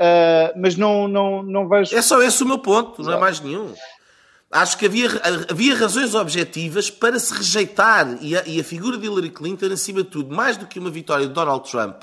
Uh, 0.00 0.58
mas 0.60 0.76
não, 0.76 1.06
não, 1.06 1.42
não 1.42 1.68
vejo. 1.68 1.94
É 1.94 2.02
só 2.02 2.22
esse 2.22 2.42
o 2.42 2.46
meu 2.46 2.58
ponto, 2.58 3.02
não 3.02 3.12
é 3.12 3.18
mais 3.18 3.40
nenhum 3.40 3.74
acho 4.54 4.78
que 4.78 4.86
havia, 4.86 5.08
havia 5.50 5.74
razões 5.74 6.14
objetivas 6.14 6.88
para 6.88 7.18
se 7.18 7.34
rejeitar, 7.34 8.18
e 8.20 8.36
a, 8.36 8.44
e 8.46 8.60
a, 8.60 8.64
figura 8.64 8.96
de 8.96 9.04
Hillary 9.04 9.30
Clinton, 9.30 9.66
acima 9.72 10.04
de 10.04 10.10
tudo, 10.10 10.34
mais 10.34 10.56
do 10.56 10.64
que 10.64 10.78
uma 10.78 10.90
vitória 10.90 11.26
de 11.26 11.32
Donald 11.32 11.68
Trump, 11.68 12.02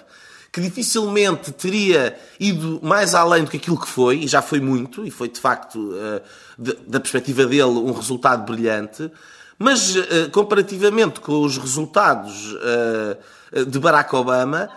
que 0.51 0.59
dificilmente 0.59 1.51
teria 1.51 2.17
ido 2.39 2.79
mais 2.83 3.15
além 3.15 3.43
do 3.43 3.51
que 3.51 3.57
aquilo 3.57 3.79
que 3.79 3.87
foi, 3.87 4.19
e 4.19 4.27
já 4.27 4.41
foi 4.41 4.59
muito, 4.59 5.05
e 5.05 5.11
foi 5.11 5.29
de 5.29 5.39
facto, 5.39 5.77
uh, 5.79 6.21
de, 6.57 6.73
da 6.87 6.99
perspectiva 6.99 7.45
dele, 7.45 7.63
um 7.63 7.93
resultado 7.93 8.43
brilhante, 8.43 9.09
mas 9.57 9.95
uh, 9.95 10.29
comparativamente 10.31 11.21
com 11.21 11.41
os 11.41 11.57
resultados 11.57 12.53
uh, 12.53 13.65
de 13.65 13.79
Barack 13.79 14.13
Obama, 14.15 14.69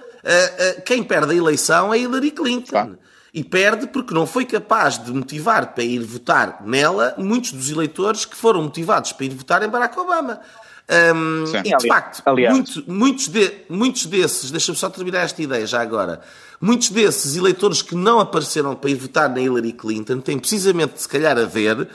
quem 0.87 1.03
perde 1.05 1.33
a 1.33 1.37
eleição 1.37 1.93
é 1.93 1.99
Hillary 1.99 2.31
Clinton. 2.31 2.71
Claro 2.71 2.99
e 3.35 3.43
perde 3.43 3.89
porque 3.89 4.15
não 4.15 4.29
foi 4.29 4.45
capaz 4.45 4.97
de 4.97 5.13
motivar 5.13 5.75
para 5.75 5.83
ir 5.83 5.99
votar 5.99 6.63
nela 6.65 7.17
muitos 7.19 7.51
dos 7.51 7.69
eleitores 7.69 8.25
que 8.25 8.37
foram 8.37 8.63
motivados 8.63 9.13
para 9.13 9.27
ir 9.27 9.35
votar 9.35 9.61
em 9.65 9.69
Barack 9.69 9.99
Obama. 9.99 10.41
Um, 10.87 11.45
e 11.65 11.77
de 11.77 11.89
facto, 11.89 12.23
muito, 12.51 12.85
muitos, 12.87 13.29
de, 13.29 13.51
muitos 13.71 14.05
desses, 14.05 14.51
deixa-me 14.51 14.77
só 14.77 14.91
terminar 14.91 15.21
esta 15.21 15.41
ideia 15.41 15.67
já 15.67 15.81
agora, 15.81 16.21
muitos 16.61 16.91
desses 16.91 17.37
eleitores 17.37 17.81
que 17.81 17.95
não 17.95 18.21
apareceram 18.21 18.75
para 18.75 18.91
ir 18.91 18.97
votar 18.97 19.31
na 19.31 19.41
Hillary 19.41 19.73
Clinton 19.73 20.21
têm 20.21 20.39
precisamente, 20.39 21.01
se 21.01 21.09
calhar, 21.09 21.39
a 21.39 21.47
ver 21.47 21.89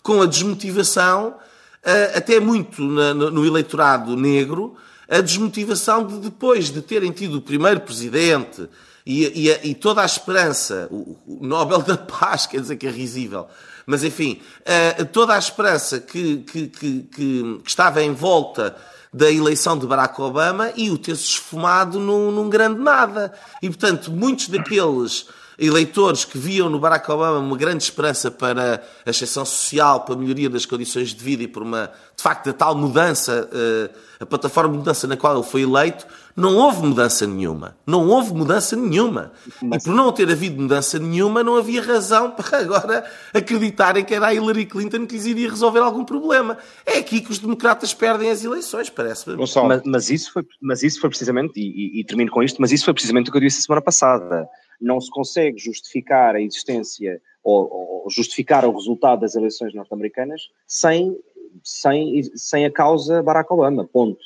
com 0.00 0.22
a 0.22 0.26
desmotivação, 0.26 1.30
uh, 1.30 2.16
até 2.16 2.38
muito 2.38 2.80
na, 2.82 3.12
no, 3.12 3.32
no 3.32 3.44
eleitorado 3.44 4.16
negro, 4.16 4.76
a 5.08 5.20
desmotivação 5.20 6.06
de 6.06 6.18
depois 6.18 6.70
de 6.70 6.80
terem 6.82 7.10
tido 7.10 7.38
o 7.38 7.42
primeiro 7.42 7.80
presidente 7.80 8.68
e, 9.04 9.48
e, 9.48 9.70
e 9.70 9.74
toda 9.74 10.02
a 10.02 10.04
esperança, 10.04 10.88
o, 10.90 11.16
o, 11.26 11.38
Nobel 11.46 11.80
da 11.82 11.96
Paz, 11.96 12.46
quer 12.46 12.60
dizer 12.60 12.76
que 12.76 12.86
é 12.86 12.90
risível, 12.90 13.46
mas 13.86 14.02
enfim, 14.02 14.40
uh, 15.00 15.04
toda 15.06 15.34
a 15.34 15.38
esperança 15.38 16.00
que, 16.00 16.38
que, 16.38 16.66
que, 16.66 17.02
que, 17.02 17.60
estava 17.64 18.02
em 18.02 18.12
volta 18.12 18.76
da 19.12 19.30
eleição 19.30 19.78
de 19.78 19.86
Barack 19.86 20.20
Obama 20.20 20.72
e 20.76 20.90
o 20.90 20.98
ter-se 20.98 21.22
esfumado 21.22 22.00
num, 22.00 22.32
num 22.32 22.50
grande 22.50 22.80
nada. 22.80 23.32
E, 23.62 23.68
portanto, 23.68 24.10
muitos 24.10 24.48
daqueles 24.48 25.28
eleitores 25.58 26.24
que 26.24 26.36
viam 26.36 26.68
no 26.68 26.78
Barack 26.78 27.10
Obama 27.10 27.38
uma 27.38 27.56
grande 27.56 27.82
esperança 27.82 28.30
para 28.30 28.82
a 29.04 29.10
exceção 29.10 29.44
social, 29.44 30.00
para 30.00 30.14
a 30.14 30.18
melhoria 30.18 30.50
das 30.50 30.66
condições 30.66 31.10
de 31.10 31.22
vida 31.22 31.42
e 31.42 31.48
por 31.48 31.62
uma, 31.62 31.90
de 32.16 32.22
facto, 32.22 32.50
a 32.50 32.52
tal 32.52 32.74
mudança, 32.74 33.48
uh, 33.50 33.96
a 34.20 34.26
plataforma 34.26 34.72
de 34.72 34.78
mudança 34.78 35.06
na 35.06 35.16
qual 35.16 35.34
ele 35.34 35.46
foi 35.46 35.62
eleito, 35.62 36.06
não 36.36 36.54
houve 36.56 36.86
mudança 36.86 37.26
nenhuma. 37.26 37.76
Não 37.86 38.06
houve 38.08 38.34
mudança 38.34 38.76
nenhuma. 38.76 39.32
Mas... 39.62 39.82
E 39.82 39.86
por 39.86 39.94
não 39.94 40.12
ter 40.12 40.30
havido 40.30 40.60
mudança 40.60 40.98
nenhuma, 40.98 41.42
não 41.42 41.56
havia 41.56 41.80
razão 41.80 42.30
para 42.36 42.58
agora 42.58 43.10
acreditarem 43.32 44.04
que 44.04 44.14
era 44.14 44.26
a 44.26 44.34
Hillary 44.34 44.66
Clinton 44.66 45.06
que 45.06 45.14
lhes 45.14 45.24
iria 45.24 45.48
resolver 45.48 45.80
algum 45.80 46.04
problema. 46.04 46.58
É 46.84 46.98
aqui 46.98 47.22
que 47.22 47.30
os 47.30 47.38
democratas 47.38 47.94
perdem 47.94 48.30
as 48.30 48.44
eleições, 48.44 48.90
parece-me. 48.90 49.36
Mas, 49.68 49.82
mas, 49.86 50.10
isso 50.10 50.32
foi, 50.32 50.44
mas 50.60 50.82
isso 50.82 51.00
foi 51.00 51.08
precisamente, 51.08 51.58
e, 51.58 51.98
e, 51.98 52.00
e 52.00 52.04
termino 52.04 52.30
com 52.30 52.42
isto, 52.42 52.60
mas 52.60 52.70
isso 52.70 52.84
foi 52.84 52.92
precisamente 52.92 53.30
o 53.30 53.32
que 53.32 53.38
eu 53.38 53.42
disse 53.42 53.60
a 53.60 53.62
semana 53.62 53.80
passada 53.80 54.46
não 54.80 55.00
se 55.00 55.10
consegue 55.10 55.58
justificar 55.58 56.34
a 56.34 56.40
existência 56.40 57.20
ou, 57.42 58.02
ou 58.04 58.10
justificar 58.10 58.64
o 58.64 58.72
resultado 58.72 59.20
das 59.20 59.34
eleições 59.34 59.74
norte-americanas 59.74 60.42
sem, 60.66 61.16
sem, 61.62 62.22
sem 62.34 62.64
a 62.64 62.70
causa 62.70 63.22
Barack 63.22 63.52
Obama, 63.52 63.86
ponto. 63.86 64.18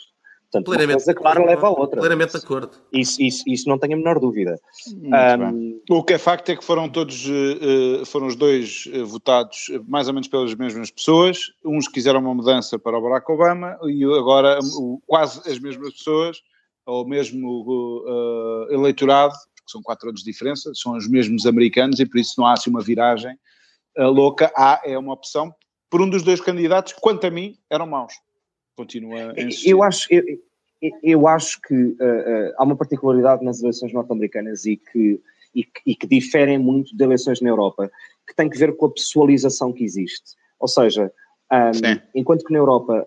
Portanto, 0.50 0.66
plenamente, 0.66 0.98
uma 0.98 1.04
coisa, 1.04 1.14
claro, 1.14 1.46
leva 1.46 1.66
a 1.68 1.70
outra. 1.70 2.00
Plenamente 2.00 2.32
de 2.32 2.38
acordo. 2.38 2.72
Isso, 2.92 3.22
isso, 3.22 3.44
isso 3.46 3.68
não 3.68 3.78
tenho 3.78 3.94
a 3.94 3.96
menor 3.96 4.18
dúvida. 4.18 4.60
Um, 4.92 5.80
o 5.88 6.02
que 6.02 6.14
é 6.14 6.18
facto 6.18 6.48
é 6.48 6.56
que 6.56 6.64
foram 6.64 6.88
todos, 6.88 7.24
uh, 7.28 8.04
foram 8.04 8.26
os 8.26 8.34
dois 8.34 8.86
uh, 8.86 9.06
votados 9.06 9.70
mais 9.86 10.08
ou 10.08 10.14
menos 10.14 10.26
pelas 10.26 10.52
mesmas 10.54 10.90
pessoas. 10.90 11.52
Uns 11.64 11.86
quiseram 11.86 12.18
uma 12.18 12.34
mudança 12.34 12.80
para 12.80 12.98
o 12.98 13.00
Barack 13.00 13.30
Obama 13.30 13.78
e 13.84 14.02
agora 14.02 14.58
uh, 14.58 15.00
quase 15.06 15.48
as 15.48 15.60
mesmas 15.60 15.92
pessoas, 15.92 16.42
ou 16.84 17.06
mesmo 17.06 18.04
eleitorado, 18.70 19.34
que 19.49 19.49
são 19.70 19.82
quatro 19.82 20.08
anos 20.08 20.22
de 20.22 20.30
diferença, 20.30 20.72
são 20.74 20.96
os 20.96 21.08
mesmos 21.08 21.46
americanos 21.46 22.00
e 22.00 22.06
por 22.06 22.18
isso 22.18 22.34
não 22.38 22.46
há 22.46 22.54
assim 22.54 22.70
uma 22.70 22.82
viragem 22.82 23.36
uh, 23.98 24.10
louca. 24.10 24.52
Há, 24.56 24.80
é 24.84 24.98
uma 24.98 25.12
opção 25.12 25.54
por 25.88 26.00
um 26.00 26.08
dos 26.08 26.22
dois 26.22 26.40
candidatos 26.40 26.92
que, 26.92 27.00
quanto 27.00 27.26
a 27.26 27.30
mim, 27.30 27.56
eram 27.68 27.86
maus. 27.86 28.14
Continua 28.76 29.32
a 29.36 29.42
insistir. 29.42 29.70
Eu 29.70 29.82
acho, 29.82 30.06
eu, 30.12 30.22
eu 31.02 31.28
acho 31.28 31.60
que 31.62 31.74
uh, 31.74 31.94
uh, 31.94 32.54
há 32.56 32.64
uma 32.64 32.76
particularidade 32.76 33.44
nas 33.44 33.60
eleições 33.60 33.92
norte-americanas 33.92 34.64
e 34.64 34.76
que, 34.76 35.20
e, 35.54 35.66
e 35.86 35.94
que 35.94 36.06
diferem 36.06 36.58
muito 36.58 36.96
de 36.96 37.04
eleições 37.04 37.40
na 37.40 37.48
Europa, 37.48 37.90
que 38.26 38.34
tem 38.34 38.48
que 38.48 38.58
ver 38.58 38.76
com 38.76 38.86
a 38.86 38.92
pessoalização 38.92 39.72
que 39.72 39.84
existe. 39.84 40.36
Ou 40.58 40.68
seja, 40.68 41.12
um, 41.52 42.00
enquanto 42.14 42.44
que 42.44 42.52
na 42.52 42.58
Europa 42.58 43.06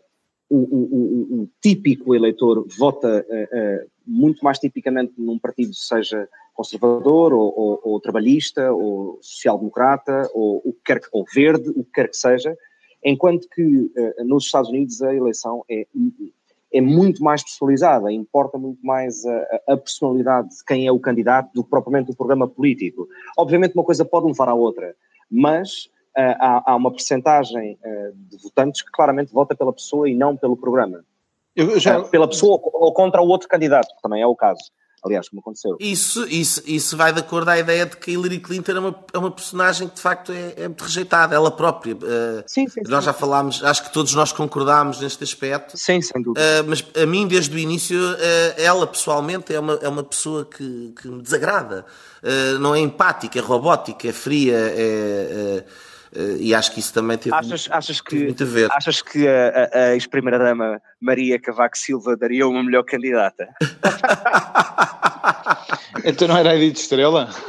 o, 0.55 1.37
o, 1.37 1.41
o, 1.41 1.49
típico 1.61 2.13
eleitor 2.13 2.65
vota 2.77 3.25
uh, 3.27 3.83
uh, 3.85 3.89
muito 4.05 4.43
mais 4.43 4.59
tipicamente 4.59 5.13
num 5.17 5.39
partido, 5.39 5.73
seja 5.73 6.27
conservador 6.53 7.33
ou, 7.33 7.53
ou, 7.57 7.81
ou 7.83 7.99
trabalhista 7.99 8.71
ou 8.71 9.17
social-democrata 9.21 10.29
ou, 10.33 10.61
o 10.63 10.73
que 10.73 10.81
quer, 10.85 11.01
ou 11.11 11.25
verde, 11.33 11.69
o 11.69 11.83
que 11.83 11.91
quer 11.91 12.09
que 12.09 12.17
seja, 12.17 12.55
enquanto 13.03 13.47
que 13.49 13.63
uh, 13.63 14.23
nos 14.25 14.45
Estados 14.45 14.69
Unidos 14.69 15.01
a 15.01 15.13
eleição 15.13 15.65
é, 15.69 15.87
é 16.71 16.81
muito 16.81 17.23
mais 17.23 17.43
personalizada, 17.43 18.11
importa 18.11 18.57
muito 18.57 18.85
mais 18.85 19.25
a, 19.25 19.61
a, 19.69 19.77
personalidade 19.77 20.49
de 20.49 20.63
quem 20.65 20.85
é 20.85 20.91
o 20.91 20.99
candidato 20.99 21.51
do 21.53 21.63
que 21.63 21.69
propriamente 21.69 22.11
o 22.11 22.15
programa 22.15 22.47
político. 22.47 23.07
Obviamente 23.37 23.73
uma 23.73 23.83
coisa 23.83 24.05
pode 24.05 24.27
levar 24.27 24.49
à 24.49 24.53
outra, 24.53 24.95
mas 25.29 25.89
há, 26.15 26.71
há, 26.71 26.75
uma 26.75 26.91
percentagem 26.91 27.77
uh, 27.83 28.13
de 28.29 28.37
votantes 28.41 28.81
que 28.81 28.91
claramente 28.91 29.33
vota 29.33 29.55
pela 29.55 29.73
pessoa 29.73 30.09
e 30.09 30.15
não 30.15 30.37
pelo 30.37 30.55
programa. 30.55 31.03
Já... 31.77 32.01
pela 32.03 32.27
pessoa 32.27 32.59
ou 32.63 32.93
contra 32.93 33.21
o 33.21 33.27
outro 33.27 33.47
candidato, 33.47 33.95
que 33.95 34.01
também 34.01 34.21
é 34.21 34.27
o 34.27 34.35
caso. 34.35 34.71
aliás, 35.05 35.29
como 35.29 35.39
aconteceu. 35.39 35.77
Isso, 35.79 36.25
isso, 36.27 36.63
isso 36.65 36.97
vai 36.97 37.13
de 37.13 37.19
acordo 37.19 37.49
à 37.49 37.59
ideia 37.59 37.85
de 37.85 37.95
que 37.95 38.11
Hillary 38.11 38.39
Clinton 38.39 38.71
é 38.71 38.79
uma, 38.79 39.05
é 39.13 39.17
uma 39.17 39.29
personagem 39.29 39.87
que 39.87 39.95
de 39.95 40.01
facto 40.01 40.31
é, 40.31 40.53
é 40.57 40.67
muito 40.67 40.83
rejeitada, 40.83 41.35
ela 41.35 41.51
própria. 41.51 41.93
Uh, 41.93 42.43
sim, 42.47 42.67
sim, 42.67 42.81
nós 42.87 43.03
sim. 43.03 43.05
já 43.07 43.13
falámos, 43.13 43.63
acho 43.63 43.83
que 43.83 43.93
todos 43.93 44.15
nós 44.15 44.31
concordámos 44.31 44.99
neste 44.99 45.23
aspecto. 45.23 45.77
Sim, 45.77 46.01
sem 46.01 46.21
dúvida. 46.21 46.41
Uh, 46.41 46.67
mas 46.67 46.83
a 46.95 47.05
mim, 47.05 47.27
desde 47.27 47.55
o 47.55 47.59
início, 47.59 47.99
uh, 47.99 48.17
ela 48.57 48.87
pessoalmente 48.87 49.53
é 49.53 49.59
uma, 49.59 49.73
é 49.81 49.87
uma 49.87 50.03
pessoa 50.03 50.45
que, 50.45 50.93
que 50.99 51.07
me 51.07 51.21
desagrada. 51.21 51.85
não 52.59 52.73
é 52.73 52.79
empática, 52.79 53.37
é 53.37 53.41
robótica, 53.41 54.07
é 54.07 54.13
fria, 54.13 54.55
é 54.55 55.63
Uh, 55.63 55.92
e 56.39 56.53
acho 56.53 56.71
que 56.73 56.79
isso 56.79 56.93
também 56.93 57.17
teve, 57.17 57.35
achas, 57.35 57.67
achas 57.71 58.01
que, 58.01 58.11
teve 58.11 58.25
muito 58.25 58.43
a 58.43 58.47
ver. 58.47 58.71
Achas 58.71 59.01
que 59.01 59.27
a, 59.27 59.69
a, 59.73 59.79
a 59.79 59.93
ex-primeira-dama 59.93 60.79
Maria 60.99 61.39
Cavaco 61.39 61.77
Silva 61.77 62.15
daria 62.15 62.47
uma 62.47 62.63
melhor 62.63 62.83
candidata? 62.83 63.49
então 66.05 66.27
não 66.27 66.37
era 66.37 66.51
a 66.51 66.55
Edith 66.55 66.79
Estrela? 66.79 67.29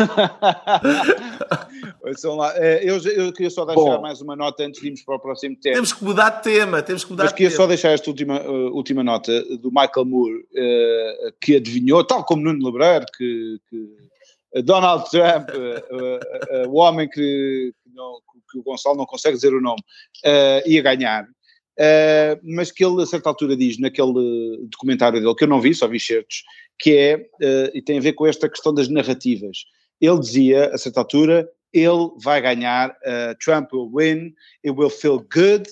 lá. 2.37 2.53
Eh, 2.57 2.81
eu, 2.85 2.99
eu 2.99 3.33
queria 3.33 3.51
só 3.51 3.65
deixar 3.65 3.81
Bom, 3.81 4.01
mais 4.01 4.21
uma 4.21 4.37
nota 4.37 4.65
antes 4.65 4.81
de 4.81 4.87
irmos 4.87 5.03
para 5.03 5.17
o 5.17 5.19
próximo 5.19 5.57
tema. 5.57 5.75
Temos 5.75 5.93
que 5.93 6.05
mudar 6.05 6.31
de 6.31 6.43
tema, 6.43 6.83
temos 6.83 7.05
que 7.05 7.11
mudar 7.11 7.25
Mas 7.25 7.33
queria 7.33 7.51
só 7.51 7.67
deixar 7.67 7.91
esta 7.91 8.09
última, 8.11 8.41
uh, 8.41 8.75
última 8.75 9.03
nota 9.03 9.43
do 9.59 9.71
Michael 9.71 10.07
Moore, 10.07 10.35
uh, 10.35 11.33
que 11.41 11.57
adivinhou, 11.57 12.05
tal 12.05 12.25
como 12.25 12.43
Nuno 12.43 12.65
Lebreiro, 12.65 13.07
que, 13.17 13.59
que 13.69 14.63
Donald 14.63 15.11
Trump, 15.11 15.49
uh, 15.51 16.69
o 16.69 16.77
homem 16.77 17.09
que, 17.09 17.73
não, 17.95 18.21
que 18.51 18.59
o 18.59 18.63
Gonçalo 18.63 18.97
não 18.97 19.07
consegue 19.07 19.37
dizer 19.37 19.55
o 19.55 19.61
nome, 19.61 19.81
uh, 20.25 20.69
ia 20.69 20.83
ganhar. 20.83 21.27
Uh, 21.75 22.39
mas 22.45 22.71
que 22.71 22.85
ele 22.85 23.03
a 23.03 23.07
certa 23.07 23.29
altura 23.29 23.57
diz 23.57 23.79
naquele 23.81 24.65
documentário 24.71 25.21
dele, 25.21 25.35
que 25.35 25.43
eu 25.43 25.49
não 25.49 25.61
vi, 25.61 25.75
só 25.75 25.89
vi 25.89 25.99
certos, 25.99 26.45
que 26.79 26.97
é, 26.97 27.17
uh, 27.17 27.71
e 27.75 27.83
tem 27.83 27.99
a 27.99 28.01
ver 28.01 28.13
com 28.13 28.27
esta 28.27 28.49
questão 28.49 28.73
das 28.73 28.89
narrativas. 28.89 29.65
Ele 30.01 30.21
dizia, 30.21 30.73
a 30.73 30.79
certa 30.79 31.01
altura, 31.01 31.49
ele 31.73 32.11
vai 32.23 32.41
ganhar, 32.41 32.91
uh, 32.91 33.37
Trump 33.41 33.73
will 33.73 33.91
win, 33.93 34.35
it 34.65 34.71
will 34.71 34.91
feel 34.91 35.19
good, 35.19 35.69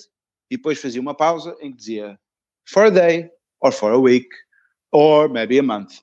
e 0.51 0.57
depois 0.57 0.79
fazia 0.79 0.99
uma 0.99 1.15
pausa 1.15 1.55
em 1.61 1.71
que 1.71 1.77
dizia, 1.77 2.19
for 2.65 2.83
a 2.83 2.89
day, 2.89 3.29
or 3.61 3.71
for 3.71 3.91
a 3.93 3.97
week, 3.97 4.27
or 4.91 5.29
maybe 5.29 5.57
a 5.57 5.63
month. 5.63 5.99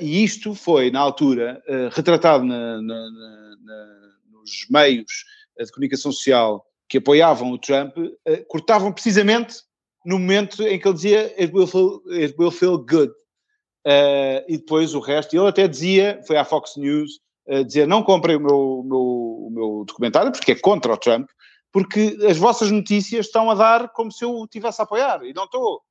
e 0.00 0.24
isto 0.24 0.54
foi, 0.54 0.90
na 0.90 1.00
altura, 1.00 1.62
retratado 1.92 2.44
na, 2.44 2.82
na, 2.82 3.10
na, 3.10 4.05
nos 4.46 4.66
meios 4.70 5.24
de 5.58 5.72
comunicação 5.72 6.12
social 6.12 6.64
que 6.88 6.98
apoiavam 6.98 7.50
o 7.50 7.58
Trump 7.58 7.96
uh, 7.96 8.14
cortavam 8.48 8.92
precisamente 8.92 9.56
no 10.04 10.18
momento 10.18 10.62
em 10.62 10.78
que 10.78 10.86
ele 10.86 10.94
dizia 10.94 11.34
it 11.38 11.52
will 11.52 11.66
feel, 11.66 12.02
it 12.12 12.34
will 12.38 12.50
feel 12.50 12.78
good. 12.78 13.12
Uh, 13.84 14.42
e 14.48 14.56
depois 14.58 14.94
o 14.94 15.00
resto, 15.00 15.36
ele 15.36 15.48
até 15.48 15.66
dizia, 15.66 16.20
foi 16.26 16.36
à 16.36 16.44
Fox 16.44 16.76
News, 16.76 17.20
uh, 17.48 17.64
dizer 17.64 17.86
não 17.86 18.02
comprem 18.02 18.36
o 18.36 18.40
meu, 18.40 18.82
meu, 18.84 19.00
o 19.00 19.50
meu 19.50 19.84
documentário, 19.86 20.32
porque 20.32 20.52
é 20.52 20.56
contra 20.56 20.92
o 20.92 20.96
Trump, 20.96 21.28
porque 21.72 22.16
as 22.28 22.36
vossas 22.36 22.70
notícias 22.70 23.26
estão 23.26 23.50
a 23.50 23.54
dar 23.54 23.88
como 23.92 24.12
se 24.12 24.24
eu 24.24 24.30
o 24.30 24.46
tivesse 24.46 24.80
a 24.80 24.84
apoiar, 24.84 25.24
e 25.24 25.32
não 25.32 25.44
estou. 25.44 25.82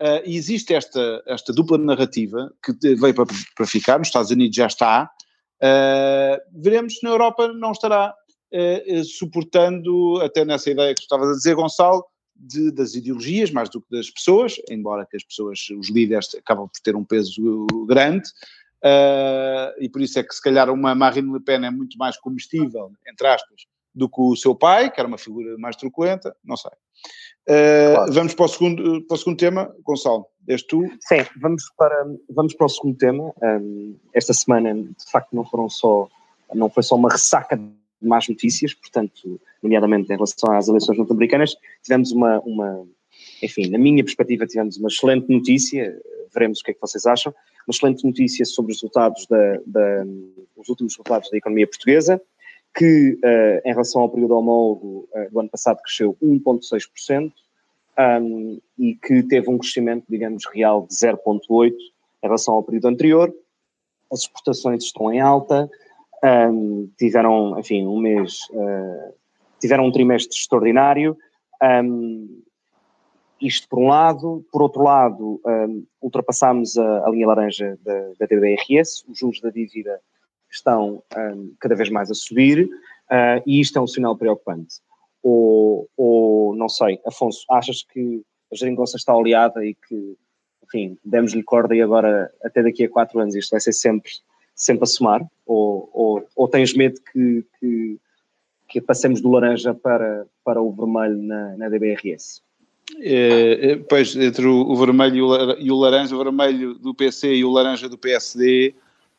Uh, 0.00 0.22
e 0.24 0.36
existe 0.36 0.74
esta, 0.74 1.22
esta 1.26 1.52
dupla 1.52 1.78
narrativa 1.78 2.52
que 2.62 2.96
veio 2.96 3.14
para, 3.14 3.26
para 3.56 3.66
ficar, 3.66 3.98
nos 3.98 4.08
Estados 4.08 4.30
Unidos 4.30 4.56
já 4.56 4.66
está, 4.66 5.08
uh, 5.64 6.60
veremos 6.62 6.96
se 6.96 7.04
na 7.04 7.10
Europa 7.10 7.48
não 7.48 7.72
estará. 7.72 8.14
Eh, 8.56 8.84
eh, 8.86 9.02
suportando, 9.02 10.20
até 10.22 10.44
nessa 10.44 10.70
ideia 10.70 10.94
que 10.94 11.00
tu 11.00 11.06
estavas 11.06 11.28
a 11.28 11.32
dizer, 11.32 11.56
Gonçalo, 11.56 12.04
de, 12.36 12.70
das 12.70 12.94
ideologias 12.94 13.50
mais 13.50 13.68
do 13.68 13.80
que 13.80 13.90
das 13.90 14.08
pessoas, 14.08 14.54
embora 14.70 15.04
que 15.04 15.16
as 15.16 15.24
pessoas, 15.24 15.58
os 15.76 15.90
líderes, 15.90 16.32
acabam 16.36 16.68
por 16.68 16.80
ter 16.80 16.94
um 16.94 17.04
peso 17.04 17.66
grande, 17.88 18.28
uh, 18.78 19.74
e 19.80 19.88
por 19.88 20.00
isso 20.00 20.20
é 20.20 20.22
que 20.22 20.32
se 20.32 20.40
calhar 20.40 20.70
uma 20.70 20.94
Marine 20.94 21.32
Le 21.32 21.40
Pen 21.40 21.66
é 21.66 21.70
muito 21.70 21.98
mais 21.98 22.16
comestível, 22.16 22.92
entre 23.08 23.26
aspas, 23.26 23.66
do 23.94 24.08
que 24.08 24.20
o 24.20 24.36
seu 24.36 24.54
pai, 24.54 24.90
que 24.90 25.00
era 25.00 25.08
uma 25.08 25.18
figura 25.18 25.56
mais 25.58 25.76
truculenta, 25.76 26.34
não 26.44 26.56
sei. 26.56 26.70
Uh, 27.46 27.94
claro. 27.94 28.12
Vamos 28.12 28.34
para 28.34 28.44
o, 28.44 28.48
segundo, 28.48 29.02
para 29.02 29.14
o 29.14 29.18
segundo 29.18 29.36
tema, 29.36 29.74
Gonçalo, 29.84 30.26
és 30.48 30.62
tu? 30.62 30.82
Sim, 31.00 31.24
vamos 31.40 31.62
para, 31.76 32.06
vamos 32.30 32.54
para 32.54 32.66
o 32.66 32.68
segundo 32.68 32.96
tema. 32.96 33.32
Um, 33.42 33.96
esta 34.12 34.32
semana, 34.32 34.74
de 34.74 35.10
facto, 35.10 35.34
não 35.34 35.44
foram 35.44 35.68
só, 35.68 36.08
não 36.54 36.70
foi 36.70 36.82
só 36.82 36.96
uma 36.96 37.10
ressaca 37.10 37.60
más 38.02 38.28
notícias, 38.28 38.74
portanto, 38.74 39.40
nomeadamente 39.62 40.12
em 40.12 40.16
relação 40.16 40.52
às 40.52 40.68
eleições 40.68 40.98
norte-americanas, 40.98 41.54
tivemos 41.82 42.12
uma, 42.12 42.40
uma, 42.40 42.86
enfim, 43.42 43.68
na 43.70 43.78
minha 43.78 44.02
perspectiva, 44.04 44.46
tivemos 44.46 44.76
uma 44.76 44.88
excelente 44.88 45.28
notícia, 45.28 45.96
veremos 46.32 46.60
o 46.60 46.64
que 46.64 46.72
é 46.72 46.74
que 46.74 46.80
vocês 46.80 47.06
acham, 47.06 47.32
uma 47.66 47.72
excelente 47.72 48.04
notícia 48.04 48.44
sobre 48.44 48.72
os 48.72 48.78
resultados 48.78 49.26
da, 49.26 49.60
da 49.66 50.04
os 50.56 50.68
últimos 50.68 50.94
resultados 50.94 51.30
da 51.30 51.36
economia 51.36 51.66
portuguesa, 51.66 52.20
que 52.74 53.12
uh, 53.12 53.60
em 53.64 53.70
relação 53.70 54.02
ao 54.02 54.10
período 54.10 54.36
homólogo 54.36 55.08
uh, 55.14 55.30
do 55.30 55.40
ano 55.40 55.48
passado 55.48 55.80
cresceu 55.80 56.16
1,6% 56.20 57.32
um, 58.20 58.60
e 58.76 58.96
que 58.96 59.22
teve 59.22 59.48
um 59.48 59.58
crescimento, 59.58 60.04
digamos, 60.08 60.44
real 60.52 60.86
de 60.86 60.94
0,8% 60.94 61.72
em 61.72 62.26
relação 62.26 62.54
ao 62.54 62.64
período 62.64 62.88
anterior. 62.88 63.32
As 64.12 64.20
exportações 64.22 64.82
estão 64.82 65.12
em 65.12 65.20
alta, 65.20 65.70
um, 66.50 66.90
tiveram, 66.98 67.58
enfim, 67.58 67.86
um 67.86 68.00
mês, 68.00 68.40
uh, 68.50 69.14
tiveram 69.60 69.86
um 69.86 69.92
trimestre 69.92 70.36
extraordinário. 70.36 71.16
Um, 71.62 72.42
isto 73.40 73.68
por 73.68 73.78
um 73.78 73.88
lado. 73.88 74.44
Por 74.50 74.62
outro 74.62 74.82
lado, 74.82 75.40
ultrapassámos 76.00 76.78
a, 76.78 77.06
a, 77.06 77.10
linha 77.10 77.26
laranja 77.26 77.78
da, 77.82 78.12
da 78.18 78.26
DBRS, 78.26 79.04
os 79.06 79.18
juros 79.18 79.40
da 79.40 79.50
dívida 79.50 80.00
estão 80.54 81.02
cada 81.60 81.74
vez 81.74 81.90
mais 81.90 82.10
a 82.10 82.14
subir 82.14 82.64
uh, 82.64 83.42
e 83.46 83.60
isto 83.60 83.78
é 83.78 83.82
um 83.82 83.86
sinal 83.86 84.16
preocupante. 84.16 84.76
Ou, 85.22 85.88
ou, 85.96 86.54
não 86.54 86.68
sei, 86.68 87.00
Afonso, 87.06 87.44
achas 87.50 87.82
que 87.82 88.22
a 88.52 88.56
geringonça 88.56 88.96
está 88.96 89.14
oleada 89.14 89.64
e 89.64 89.74
que, 89.74 90.16
enfim, 90.64 90.98
demos-lhe 91.04 91.42
corda 91.42 91.74
e 91.74 91.82
agora, 91.82 92.30
até 92.44 92.62
daqui 92.62 92.84
a 92.84 92.88
quatro 92.88 93.18
anos, 93.18 93.34
isto 93.34 93.50
vai 93.50 93.60
ser 93.60 93.72
sempre 93.72 94.10
sempre 94.54 94.84
a 94.84 94.86
somar? 94.86 95.26
Ou, 95.46 95.90
ou, 95.92 96.26
ou 96.36 96.48
tens 96.48 96.74
medo 96.74 97.00
que, 97.12 97.44
que, 97.58 97.98
que, 98.68 98.80
passemos 98.80 99.20
do 99.20 99.30
laranja 99.30 99.74
para, 99.74 100.26
para 100.44 100.62
o 100.62 100.72
vermelho 100.72 101.20
na, 101.22 101.56
na 101.56 101.68
DBRS? 101.68 102.40
É, 103.00 103.72
é, 103.72 103.76
pois, 103.76 104.14
entre 104.14 104.46
o, 104.46 104.60
o 104.60 104.76
vermelho 104.76 105.56
e 105.58 105.70
o 105.70 105.76
laranja, 105.76 106.14
o 106.14 106.22
vermelho 106.22 106.74
do 106.74 106.94
PC 106.94 107.34
e 107.34 107.44
o 107.44 107.50
laranja 107.50 107.88
do 107.88 107.98
PSD, 107.98 108.74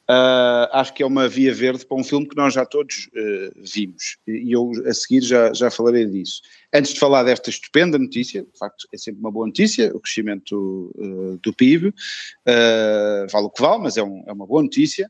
Uh, 0.07 0.69
acho 0.71 0.93
que 0.93 1.01
é 1.01 1.05
uma 1.05 1.27
via 1.27 1.51
verde 1.51 1.83
para 1.83 1.97
um 1.97 2.03
filme 2.03 2.27
que 2.27 2.35
nós 2.35 2.53
já 2.53 2.63
todos 2.63 3.07
uh, 3.07 3.51
vimos 3.55 4.17
e 4.27 4.51
eu 4.51 4.71
a 4.85 4.93
seguir 4.93 5.21
já, 5.23 5.51
já 5.51 5.71
falarei 5.71 6.05
disso. 6.05 6.43
Antes 6.71 6.93
de 6.93 6.99
falar 6.99 7.23
desta 7.23 7.49
estupenda 7.49 7.97
notícia, 7.97 8.43
de 8.43 8.57
facto 8.57 8.87
é 8.93 8.97
sempre 8.97 9.19
uma 9.19 9.31
boa 9.31 9.47
notícia, 9.47 9.91
o 9.95 9.99
crescimento 9.99 10.91
uh, 10.95 11.39
do 11.41 11.51
PIB, 11.51 11.91
vale 13.31 13.45
o 13.47 13.49
que 13.49 13.61
vale, 13.61 13.81
mas 13.81 13.97
é, 13.97 14.03
um, 14.03 14.23
é 14.27 14.31
uma 14.31 14.45
boa 14.45 14.61
notícia 14.61 15.09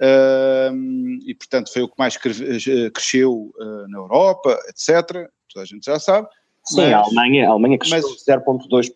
e 0.00 1.34
portanto 1.34 1.72
foi 1.72 1.82
o 1.82 1.88
que 1.88 1.98
mais 1.98 2.16
cresceu 2.16 3.52
na 3.88 3.98
Europa, 3.98 4.56
etc. 4.68 5.28
Toda 5.52 5.62
a 5.62 5.64
gente 5.64 5.86
já 5.86 5.98
sabe. 5.98 6.28
Sim, 6.64 6.82
mas, 6.82 6.92
a 6.92 6.98
Alemanha, 6.98 7.48
a 7.48 7.52
Alemanha 7.52 7.78
cresceu 7.78 8.00
0,2%. 8.00 8.92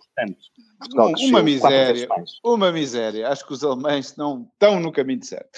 Portugal 0.80 1.12
uma 1.28 1.42
miséria, 1.42 2.08
uma 2.42 2.72
miséria. 2.72 3.28
Acho 3.28 3.46
que 3.46 3.52
os 3.52 3.62
alemães 3.62 4.16
não 4.16 4.48
estão 4.50 4.80
no 4.80 4.90
caminho 4.90 5.22
certo. 5.22 5.50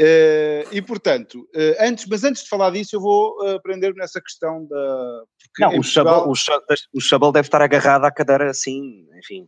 Uh, 0.00 0.64
e 0.72 0.80
portanto, 0.80 1.46
uh, 1.54 1.76
antes, 1.80 2.06
mas 2.06 2.24
antes 2.24 2.44
de 2.44 2.48
falar 2.48 2.70
disso, 2.70 2.96
eu 2.96 3.00
vou 3.00 3.36
uh, 3.42 3.56
aprender 3.56 3.94
nessa 3.94 4.20
questão 4.22 4.66
da. 4.66 5.24
Não, 5.58 5.68
o, 5.68 5.72
Portugal... 5.82 6.34
Chabal, 6.34 7.28
o, 7.28 7.32
deve 7.32 7.46
estar 7.46 7.60
agarrado 7.60 8.06
à 8.06 8.10
cadeira 8.10 8.50
assim, 8.50 9.06
enfim, 9.18 9.46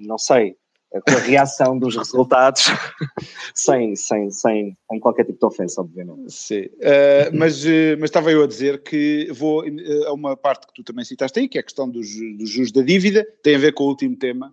não 0.00 0.16
sei, 0.16 0.56
com 0.90 1.14
a 1.14 1.20
reação 1.20 1.78
dos 1.78 1.96
resultados, 1.96 2.64
sem, 3.54 3.94
sem, 3.94 4.30
sem, 4.30 4.76
sem 4.90 5.00
qualquer 5.00 5.24
tipo 5.24 5.38
de 5.38 5.46
ofensa, 5.46 5.80
obviamente. 5.80 6.32
Sim, 6.32 6.62
uh, 6.62 7.30
mas, 7.32 7.64
uh, 7.64 7.96
mas 7.98 8.10
estava 8.10 8.32
eu 8.32 8.42
a 8.42 8.46
dizer 8.46 8.82
que 8.82 9.28
vou 9.32 9.64
uh, 9.64 10.06
a 10.06 10.12
uma 10.12 10.36
parte 10.36 10.66
que 10.66 10.74
tu 10.74 10.82
também 10.82 11.04
citaste 11.04 11.38
aí, 11.38 11.48
que 11.48 11.58
é 11.58 11.60
a 11.60 11.64
questão 11.64 11.88
dos, 11.88 12.08
dos 12.36 12.50
juros 12.50 12.72
da 12.72 12.82
dívida, 12.82 13.24
tem 13.42 13.54
a 13.54 13.58
ver 13.58 13.72
com 13.72 13.84
o 13.84 13.88
último 13.88 14.16
tema. 14.16 14.52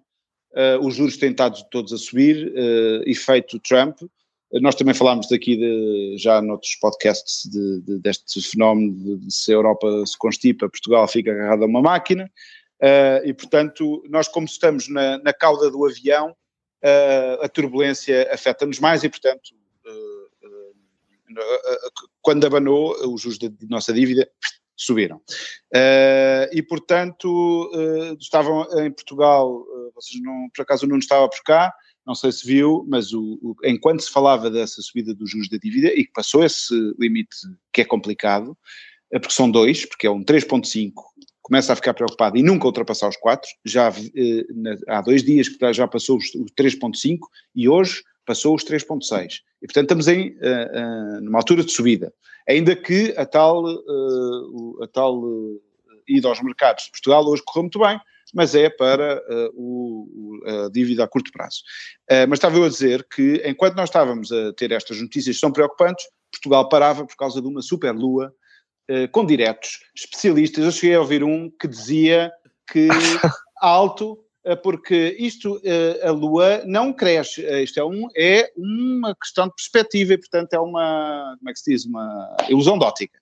os 0.82 0.96
juros 0.96 1.18
têm 1.18 1.32
estado 1.32 1.58
todos 1.72 1.92
a 1.92 1.98
subir, 1.98 2.54
efeito 3.06 3.60
Trump. 3.60 3.98
Nós 4.54 4.76
também 4.76 4.94
falámos 4.94 5.28
daqui 5.28 5.58
de, 5.58 6.16
já 6.18 6.42
noutros 6.42 6.76
podcasts 6.76 7.50
de, 7.52 7.82
de, 7.82 8.00
deste 8.00 8.42
fenómeno 8.42 9.18
de 9.18 9.34
se 9.34 9.52
a 9.52 9.56
Europa 9.56 9.88
se 10.06 10.18
constipa, 10.18 10.70
Portugal 10.70 11.08
fica 11.08 11.32
agarrado 11.32 11.64
a 11.64 11.68
uma 11.68 11.82
máquina. 11.82 12.32
Uh, 12.82 13.26
e, 13.26 13.34
portanto, 13.34 14.04
nós, 14.08 14.28
como 14.28 14.46
estamos 14.46 14.88
na, 14.88 15.18
na 15.20 15.34
cauda 15.34 15.70
do 15.72 15.86
avião, 15.86 16.30
uh, 16.30 17.44
a 17.44 17.50
turbulência 17.50 18.32
afeta-nos 18.32 18.80
mais 18.80 19.04
e, 19.04 19.10
portanto, 19.10 19.56
uh, 19.86 20.28
quando 22.22 22.46
abanou, 22.46 22.96
os 23.14 23.22
juros 23.22 23.40
da 23.40 23.50
nossa 23.70 23.92
dívida 23.92 24.30
subiram. 24.76 25.20
e, 26.52 26.62
portanto, 26.62 27.72
estavam 28.20 28.64
em 28.80 28.92
Portugal, 28.92 29.66
vocês 29.96 30.22
não, 30.22 30.50
por 30.56 30.62
acaso 30.62 30.86
não 30.88 31.00
estava 31.00 31.28
por 31.28 31.42
cá, 31.44 31.74
não 32.06 32.16
sei 32.16 32.32
se 32.32 32.46
viu, 32.46 32.86
mas 32.88 33.12
o, 33.12 33.40
o, 33.42 33.56
enquanto 33.66 34.02
se 34.02 34.12
falava 34.12 34.50
dessa 34.50 34.82
subida 34.82 35.14
dos 35.14 35.32
juros 35.32 35.50
da 35.50 35.58
dívida 35.58 35.88
e 35.88 36.06
que 36.06 36.12
passou 36.14 36.44
esse 36.44 36.74
limite 36.98 37.36
que 37.74 37.82
é 37.82 37.86
complicado, 37.86 38.58
porque 39.12 39.32
são 39.32 39.50
dois, 39.50 39.86
porque 39.86 40.08
é 40.08 40.12
um 40.12 40.24
3.5, 40.24 40.94
começa 41.48 41.72
a 41.72 41.76
ficar 41.78 41.94
preocupado 41.94 42.38
e 42.38 42.44
nunca 42.44 42.66
ultrapassar 42.66 43.08
os 43.08 43.16
4, 43.16 43.50
já 43.64 43.88
eh, 43.90 44.46
na, 44.54 44.76
há 44.90 45.02
dois 45.02 45.24
dias 45.24 45.48
que 45.48 45.74
já 45.74 45.88
passou 45.88 46.18
os, 46.18 46.26
os 46.36 46.52
3.5 46.52 47.20
e 47.56 47.70
hoje 47.70 48.04
passou 48.26 48.54
os 48.54 48.66
3.6. 48.66 49.36
E 49.62 49.66
portanto 49.66 49.86
estamos 49.86 50.10
em, 50.10 50.32
uh, 50.32 51.18
uh, 51.18 51.22
numa 51.22 51.40
altura 51.40 51.64
de 51.64 51.72
subida. 51.72 52.14
Ainda 52.50 52.76
que 52.76 53.14
a 53.16 53.26
tal, 53.26 53.64
uh, 53.64 54.84
a 54.84 54.88
tal 54.88 55.24
ida 56.06 56.28
aos 56.28 56.42
mercados 56.44 56.84
de 56.84 56.92
Portugal 56.92 57.26
hoje 57.26 57.42
correu 57.46 57.64
muito 57.64 57.80
bem, 57.80 57.98
mas 58.34 58.54
é 58.54 58.70
para 58.70 59.24
uh, 59.30 59.52
o, 59.56 60.42
a 60.46 60.70
dívida 60.70 61.06
a 61.06 61.08
curto 61.08 61.32
prazo. 61.32 61.62
Uh, 62.12 62.28
mas 62.28 62.40
estava 62.40 62.58
eu 62.58 62.66
a 62.66 62.70
dizer 62.70 63.08
que, 63.10 63.42
enquanto 63.46 63.76
nós 63.76 63.88
estávamos 63.88 64.34
a 64.34 64.52
ter 64.52 64.74
estas 64.74 65.02
notícias 65.02 65.38
que 65.38 65.40
são 65.40 65.52
preocupantes, 65.52 66.06
Portugal 66.30 66.68
parava 66.68 67.06
por 67.06 67.16
causa 67.16 67.42
de 67.42 67.48
uma 67.48 67.62
superlua 67.62 68.28
uh, 68.28 68.47
com 69.12 69.26
diretos 69.26 69.80
especialistas. 69.96 70.64
Eu 70.64 70.72
cheguei 70.72 70.96
a 70.96 71.02
ouvir 71.02 71.24
um 71.24 71.50
que 71.50 71.68
dizia 71.68 72.32
que 72.72 72.88
alto 73.62 74.24
porque 74.64 75.16
isto, 75.20 75.62
a 76.04 76.12
Lua 76.12 76.62
não 76.66 76.94
cresce, 76.94 77.46
isto 77.62 77.80
é, 77.80 77.84
um, 77.84 78.08
é 78.16 78.50
uma 78.56 79.14
questão 79.16 79.48
de 79.48 79.54
perspectiva 79.56 80.14
e, 80.14 80.18
portanto, 80.18 80.54
é 80.54 80.60
uma, 80.60 81.36
como 81.38 81.50
é 81.50 81.54
que 81.54 81.60
se 81.60 81.72
diz, 81.72 81.86
uma 81.86 82.38
ilusão 82.48 82.78
de 82.78 82.86
ótica. 82.86 83.20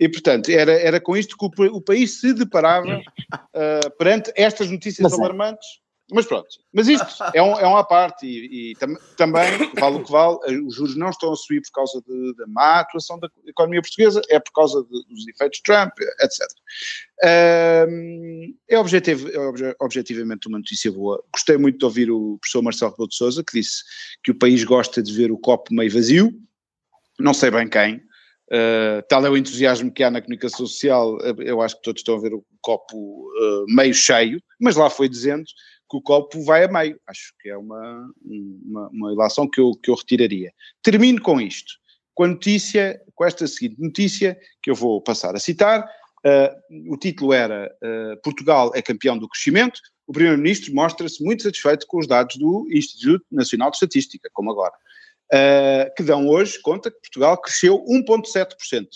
E, 0.00 0.08
portanto, 0.08 0.48
era, 0.48 0.72
era 0.72 1.00
com 1.00 1.16
isto 1.16 1.36
que 1.36 1.44
o, 1.44 1.76
o 1.76 1.80
país 1.80 2.20
se 2.20 2.32
deparava 2.32 2.98
uh, 2.98 3.96
perante 3.98 4.32
estas 4.34 4.70
notícias 4.70 5.02
Mas, 5.02 5.12
é. 5.78 5.81
Mas 6.12 6.26
pronto, 6.26 6.48
mas 6.72 6.88
isto 6.88 7.06
é 7.32 7.42
um, 7.42 7.58
é 7.58 7.66
um 7.66 7.76
à 7.76 7.82
parte 7.82 8.26
e, 8.26 8.72
e 8.72 8.74
tam, 8.76 8.94
também, 9.16 9.50
vale 9.78 9.96
o 9.96 10.04
que 10.04 10.12
vale, 10.12 10.38
os 10.66 10.74
juros 10.74 10.94
não 10.94 11.08
estão 11.08 11.32
a 11.32 11.36
subir 11.36 11.62
por 11.62 11.72
causa 11.72 12.02
da 12.36 12.46
má 12.46 12.80
atuação 12.80 13.18
da 13.18 13.28
economia 13.46 13.80
portuguesa, 13.80 14.20
é 14.28 14.38
por 14.38 14.52
causa 14.52 14.82
de, 14.82 15.06
dos 15.08 15.26
efeitos 15.26 15.58
de 15.58 15.62
Trump, 15.62 15.92
etc. 16.20 17.88
Um, 17.88 18.54
é, 18.68 18.78
objetivo, 18.78 19.28
é 19.30 19.74
objetivamente 19.80 20.48
uma 20.48 20.58
notícia 20.58 20.92
boa. 20.92 21.22
Gostei 21.32 21.56
muito 21.56 21.78
de 21.78 21.84
ouvir 21.84 22.10
o 22.10 22.38
professor 22.40 22.62
Marcelo 22.62 22.90
Rebelo 22.90 23.08
de 23.08 23.16
Sousa, 23.16 23.42
que 23.42 23.58
disse 23.58 23.82
que 24.22 24.30
o 24.30 24.38
país 24.38 24.62
gosta 24.64 25.02
de 25.02 25.12
ver 25.12 25.32
o 25.32 25.38
copo 25.38 25.74
meio 25.74 25.90
vazio, 25.90 26.32
não 27.18 27.32
sei 27.32 27.50
bem 27.50 27.68
quem, 27.68 28.02
Uh, 28.52 29.00
tal 29.08 29.24
é 29.24 29.30
o 29.30 29.36
entusiasmo 29.36 29.90
que 29.90 30.04
há 30.04 30.10
na 30.10 30.20
comunicação 30.20 30.66
social, 30.66 31.16
eh, 31.22 31.34
eu 31.38 31.62
acho 31.62 31.74
que 31.76 31.82
todos 31.82 32.00
estão 32.00 32.16
a 32.16 32.20
ver 32.20 32.34
o 32.34 32.44
copo 32.60 32.94
uh, 32.94 33.64
meio 33.66 33.94
cheio, 33.94 34.42
mas 34.60 34.76
lá 34.76 34.90
foi 34.90 35.08
dizendo 35.08 35.44
que 35.92 35.96
o 35.98 36.00
copo 36.00 36.42
vai 36.42 36.64
a 36.64 36.68
meio. 36.68 36.98
Acho 37.06 37.34
que 37.38 37.50
é 37.50 37.56
uma, 37.56 38.10
uma, 38.24 38.88
uma 38.88 39.12
ilação 39.12 39.46
que 39.46 39.60
eu, 39.60 39.72
que 39.82 39.90
eu 39.90 39.94
retiraria. 39.94 40.50
Termino 40.82 41.20
com 41.20 41.38
isto, 41.38 41.74
com 42.14 42.24
a 42.24 42.28
notícia, 42.28 42.98
com 43.14 43.26
esta 43.26 43.46
seguinte 43.46 43.78
notícia, 43.78 44.38
que 44.62 44.70
eu 44.70 44.74
vou 44.74 45.02
passar 45.02 45.36
a 45.36 45.38
citar. 45.38 45.86
Uh, 46.24 46.92
o 46.92 46.96
título 46.96 47.32
era 47.32 47.68
Portugal 48.22 48.70
é 48.74 48.80
campeão 48.80 49.18
do 49.18 49.28
crescimento. 49.28 49.78
O 50.06 50.12
Primeiro-Ministro 50.12 50.74
mostra-se 50.74 51.22
muito 51.22 51.42
satisfeito 51.42 51.86
com 51.86 51.98
os 51.98 52.06
dados 52.06 52.36
do 52.36 52.66
Instituto 52.72 53.26
Nacional 53.30 53.70
de 53.70 53.76
Estatística, 53.76 54.30
como 54.32 54.50
agora 54.50 54.72
uh, 55.32 55.94
que 55.96 56.02
dão 56.02 56.28
hoje 56.28 56.60
conta 56.60 56.90
que 56.90 57.00
Portugal 57.00 57.40
cresceu 57.40 57.82
1,7%. 57.86 58.86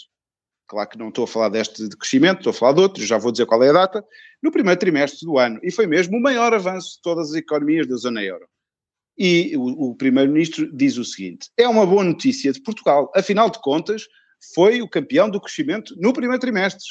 Claro 0.69 0.89
que 0.89 0.99
não 0.99 1.09
estou 1.09 1.25
a 1.25 1.29
falar 1.29 1.49
deste 1.49 1.89
de 1.89 1.97
crescimento, 1.97 2.39
estou 2.39 2.51
a 2.51 2.55
falar 2.55 2.73
de 2.73 2.81
outros, 2.81 3.07
já 3.07 3.19
vou 3.19 3.31
dizer 3.31 3.47
qual 3.47 3.63
é 3.63 3.71
a 3.71 3.73
data, 3.73 4.05
no 4.43 4.51
primeiro 4.51 4.79
trimestre 4.79 5.25
do 5.25 5.39
ano. 5.39 5.61
E 5.63 5.71
foi 5.71 5.87
mesmo 5.87 6.17
o 6.17 6.21
maior 6.21 6.53
avanço 6.53 6.97
de 6.97 7.03
todas 7.03 7.31
as 7.31 7.37
economias 7.37 7.87
da 7.87 7.97
zona 7.97 8.23
euro. 8.23 8.47
E 9.17 9.57
o, 9.57 9.91
o 9.91 9.95
Primeiro-Ministro 9.95 10.71
diz 10.77 10.99
o 10.99 11.05
seguinte: 11.05 11.49
é 11.57 11.69
uma 11.69 11.87
boa 11.87 12.05
notícia 12.05 12.53
de 12.53 12.61
Portugal, 12.61 13.11
afinal 13.15 13.49
de 13.49 13.61
contas, 13.61 14.07
foi 14.55 14.83
o 14.83 14.89
campeão 14.89 15.31
do 15.31 15.41
crescimento 15.41 15.95
no 15.99 16.13
primeiro 16.13 16.41
trimestre. 16.41 16.85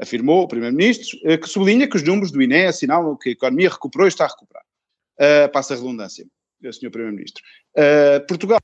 Afirmou 0.00 0.42
o 0.42 0.48
Primeiro-Ministro, 0.48 1.18
eh, 1.24 1.36
que 1.36 1.46
sublinha 1.46 1.88
que 1.88 1.96
os 1.96 2.02
números 2.02 2.30
do 2.30 2.40
INE 2.40 2.64
assinalam 2.66 3.18
que 3.18 3.28
a 3.28 3.32
economia 3.32 3.68
recuperou 3.68 4.06
e 4.06 4.08
está 4.08 4.24
a 4.24 4.28
recuperar. 4.28 4.64
Uh, 5.20 5.52
passa 5.52 5.74
a 5.74 5.76
redundância, 5.76 6.24
Sr. 6.62 6.90
Primeiro-Ministro. 6.90 7.42
Uh, 7.76 8.26
Portugal 8.26 8.58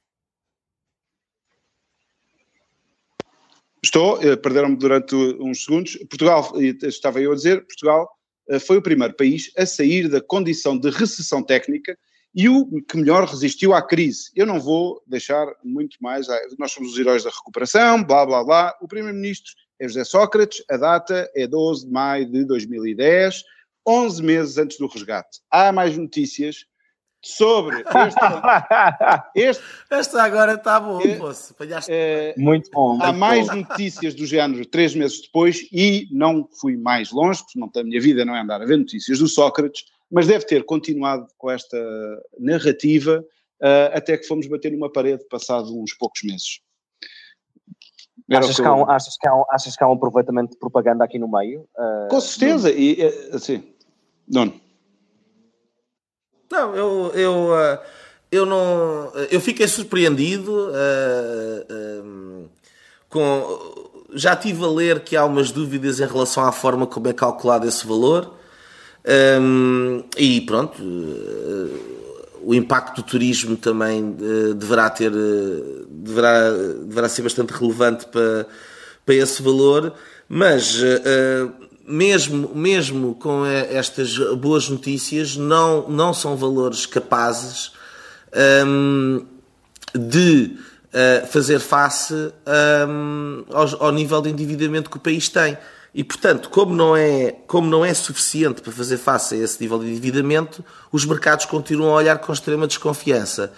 Estou, 3.87 4.21
eh, 4.21 4.35
perderam-me 4.35 4.75
durante 4.77 5.15
uns 5.15 5.63
segundos. 5.63 5.97
Portugal, 6.11 6.53
estava 6.83 7.21
eu 7.21 7.31
a 7.31 7.37
dizer, 7.37 7.65
Portugal 7.65 8.11
eh, 8.49 8.59
foi 8.59 8.79
o 8.79 8.83
primeiro 8.83 9.15
país 9.15 9.53
a 9.57 9.65
sair 9.65 10.09
da 10.09 10.21
condição 10.21 10.77
de 10.77 10.91
recessão 10.91 11.41
técnica 11.41 11.97
e 12.35 12.49
o 12.49 12.83
que 12.83 12.97
melhor 12.97 13.25
resistiu 13.25 13.73
à 13.73 13.81
crise. 13.81 14.33
Eu 14.35 14.45
não 14.45 14.59
vou 14.59 15.01
deixar 15.07 15.47
muito 15.63 15.99
mais. 16.01 16.27
Nós 16.59 16.73
somos 16.73 16.95
os 16.95 16.99
heróis 16.99 17.23
da 17.23 17.31
recuperação, 17.31 18.03
blá 18.03 18.27
blá 18.27 18.43
blá. 18.43 18.75
O 18.83 18.89
primeiro-ministro 18.89 19.53
é 19.79 19.87
José 19.87 20.03
Sócrates, 20.03 20.65
a 20.69 20.77
data 20.77 21.31
é 21.37 21.47
12 21.47 21.87
de 21.87 21.93
maio 21.93 22.29
de 22.29 22.45
2010, 22.45 23.45
11 23.87 24.21
meses 24.21 24.59
antes 24.59 24.79
do 24.79 24.89
resgate. 24.89 25.39
Há 25.49 25.71
mais 25.71 25.97
notícias 25.97 26.67
sobre 27.23 27.77
este. 27.79 28.21
este 29.35 29.65
Esta 29.91 30.23
agora 30.23 30.55
está 30.55 30.79
bom, 30.81 31.01
é, 31.01 31.17
moço. 31.17 31.55
É, 31.89 32.35
muito 32.37 32.71
bom. 32.71 32.99
Há 33.01 33.07
muito 33.07 33.19
mais 33.19 33.47
bom. 33.49 33.57
notícias 33.57 34.15
do 34.15 34.27
género 34.27 34.65
três 34.67 34.95
meses 34.95 35.23
depois 35.23 35.67
e 35.73 36.09
não 36.11 36.49
fui 36.61 36.77
mais 36.77 37.11
longe, 37.11 37.43
porque 37.43 37.59
não, 37.59 37.71
a 37.75 37.85
minha 37.85 38.01
vida 38.01 38.25
não 38.25 38.35
é 38.35 38.41
andar 38.41 38.63
a 38.63 38.65
ver 38.65 38.79
notícias 38.79 39.19
do 39.19 39.29
Sócrates, 39.29 39.85
mas 40.11 40.27
deve 40.27 40.45
ter 40.45 40.65
continuado 40.65 41.27
com 41.37 41.51
esta 41.51 41.77
narrativa 42.39 43.25
uh, 43.63 43.97
até 43.97 44.17
que 44.17 44.27
fomos 44.27 44.47
bater 44.47 44.73
numa 44.73 44.91
parede 44.91 45.27
passado 45.29 45.79
uns 45.81 45.95
poucos 45.95 46.23
meses. 46.23 46.61
Achas 48.33 48.57
que, 48.57 48.63
eu... 48.63 48.75
um, 48.75 48.91
achas, 48.91 49.17
que 49.17 49.29
há 49.29 49.35
um, 49.35 49.45
achas 49.51 49.77
que 49.77 49.85
há 49.85 49.89
um 49.89 49.93
aproveitamento 49.93 50.53
de 50.53 50.59
propaganda 50.59 51.05
aqui 51.05 51.19
no 51.19 51.31
meio? 51.31 51.61
Uh, 51.77 52.09
Com 52.09 52.21
certeza, 52.21 52.71
no... 52.71 52.79
e 52.79 53.03
assim, 53.33 53.63
não. 54.29 54.53
Não, 56.51 56.75
eu, 56.75 57.13
eu, 57.15 57.59
eh, 57.59 57.81
eu 58.31 58.47
não. 58.47 59.13
Eu 59.31 59.41
fiquei 59.41 59.67
surpreendido 59.67 60.53
uh, 60.53 62.03
uh, 62.03 62.49
com. 63.09 63.87
Já 64.15 64.35
estive 64.35 64.65
a 64.65 64.69
ler 64.69 65.01
que 65.01 65.17
há 65.17 65.25
umas 65.25 65.51
dúvidas 65.51 66.01
em 66.01 66.07
relação 66.07 66.45
à 66.45 66.53
forma 66.53 66.87
como 66.87 67.09
é 67.09 67.13
calculado 67.13 67.67
esse 67.67 67.87
valor. 67.87 68.35
Um, 69.41 70.03
e 70.17 70.41
pronto, 70.41 70.83
uh, 70.83 71.81
o 72.43 72.55
impacto 72.55 72.97
do 72.97 73.03
turismo 73.03 73.57
também 73.57 74.17
deverá 74.57 74.89
ter. 74.89 75.11
deverá, 75.89 76.51
deverá 76.85 77.09
ser 77.09 77.23
bastante 77.23 77.53
relevante 77.53 78.07
para, 78.07 78.47
para 79.05 79.15
esse 79.15 79.43
valor, 79.43 79.93
mas 80.29 80.81
mesmo, 81.87 82.51
mesmo 82.55 83.15
com 83.15 83.47
estas 83.47 84.19
boas 84.37 84.69
notícias, 84.69 85.37
não, 85.37 85.89
não 85.89 86.13
são 86.13 86.37
valores 86.37 86.85
capazes 86.85 87.73
um, 88.67 89.25
de 89.95 90.57
uh, 90.87 91.27
fazer 91.29 91.61
face 91.61 92.15
um, 92.89 93.45
ao, 93.53 93.85
ao, 93.85 93.93
nível 93.93 94.21
de 94.21 94.31
endividamento 94.31 94.91
que 94.91 94.97
o 94.97 95.01
país 95.01 95.29
tem. 95.29 95.57
E, 95.95 96.05
portanto, 96.05 96.51
como 96.51 96.75
não, 96.75 96.95
é, 96.95 97.33
como 97.47 97.71
não 97.71 97.85
é 97.85 97.95
suficiente 97.95 98.61
para 98.61 98.73
fazer 98.73 98.99
face 98.99 99.35
a 99.35 99.39
esse 99.39 99.61
nível 99.63 99.79
de 99.79 99.87
endividamento, 99.87 100.63
os 100.93 101.07
mercados 101.07 101.47
continuam 101.47 101.93
a 101.93 101.97
olhar 101.97 102.19
com 102.19 102.33
extrema 102.33 102.67
desconfiança. 102.67 103.53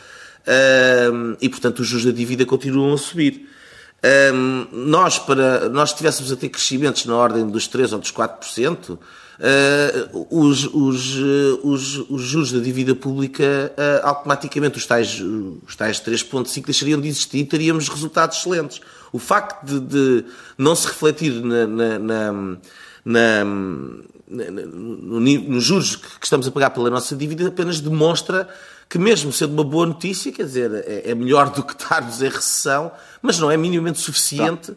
Um, 1.13 1.37
e, 1.41 1.49
portanto, 1.49 1.81
os 1.81 1.89
juros 1.89 2.07
da 2.07 2.13
dívida 2.13 2.47
continuam 2.47 2.95
a 2.95 2.99
subir. 2.99 3.49
Um, 4.33 4.67
nós, 4.71 5.19
para 5.19 5.69
nós 5.69 5.91
estivéssemos 5.91 6.31
a 6.31 6.37
ter 6.37 6.49
crescimentos 6.51 7.05
na 7.05 7.17
ordem 7.17 7.49
dos 7.49 7.67
3 7.67 7.93
ou 7.93 7.99
dos 7.99 8.13
4%, 8.13 8.91
uh, 8.91 8.99
os, 10.31 10.67
os, 10.67 11.17
os, 11.65 11.99
os 12.09 12.23
juros 12.23 12.53
da 12.53 12.61
dívida 12.61 12.95
pública, 12.95 13.73
uh, 13.77 14.07
automaticamente 14.07 14.79
os 14.79 14.87
tais, 14.87 15.21
os 15.67 15.75
tais 15.75 16.01
3,5% 16.01 16.67
deixariam 16.67 17.01
de 17.01 17.09
existir 17.09 17.39
e 17.39 17.45
teríamos 17.45 17.89
resultados 17.89 18.39
excelentes. 18.39 18.81
O 19.13 19.19
facto 19.19 19.65
de, 19.65 19.81
de 19.81 20.25
não 20.57 20.77
se 20.77 20.87
refletir 20.87 21.33
na, 21.43 21.67
na, 21.67 21.99
na, 21.99 22.33
na 23.05 23.45
nos 24.31 25.65
juros 25.65 25.97
que 25.97 26.25
estamos 26.25 26.47
a 26.47 26.51
pagar 26.51 26.71
pela 26.71 26.91
nossa 26.91 27.17
dívida 27.17 27.49
apenas 27.49 27.81
demonstra 27.81 28.49
que 28.89 28.99
mesmo 28.99 29.33
sendo 29.33 29.53
uma 29.53 29.65
boa 29.65 29.87
notícia, 29.87 30.33
quer 30.33 30.45
dizer, 30.45 30.73
é, 30.87 31.11
é 31.11 31.15
melhor 31.15 31.51
do 31.51 31.63
que 31.63 31.73
estarmos 31.73 32.23
em 32.23 32.29
recessão, 32.29 32.91
mas 33.21 33.39
não 33.39 33.51
é 33.51 33.57
minimamente 33.57 34.01
suficiente 34.01 34.71
uh, 34.71 34.77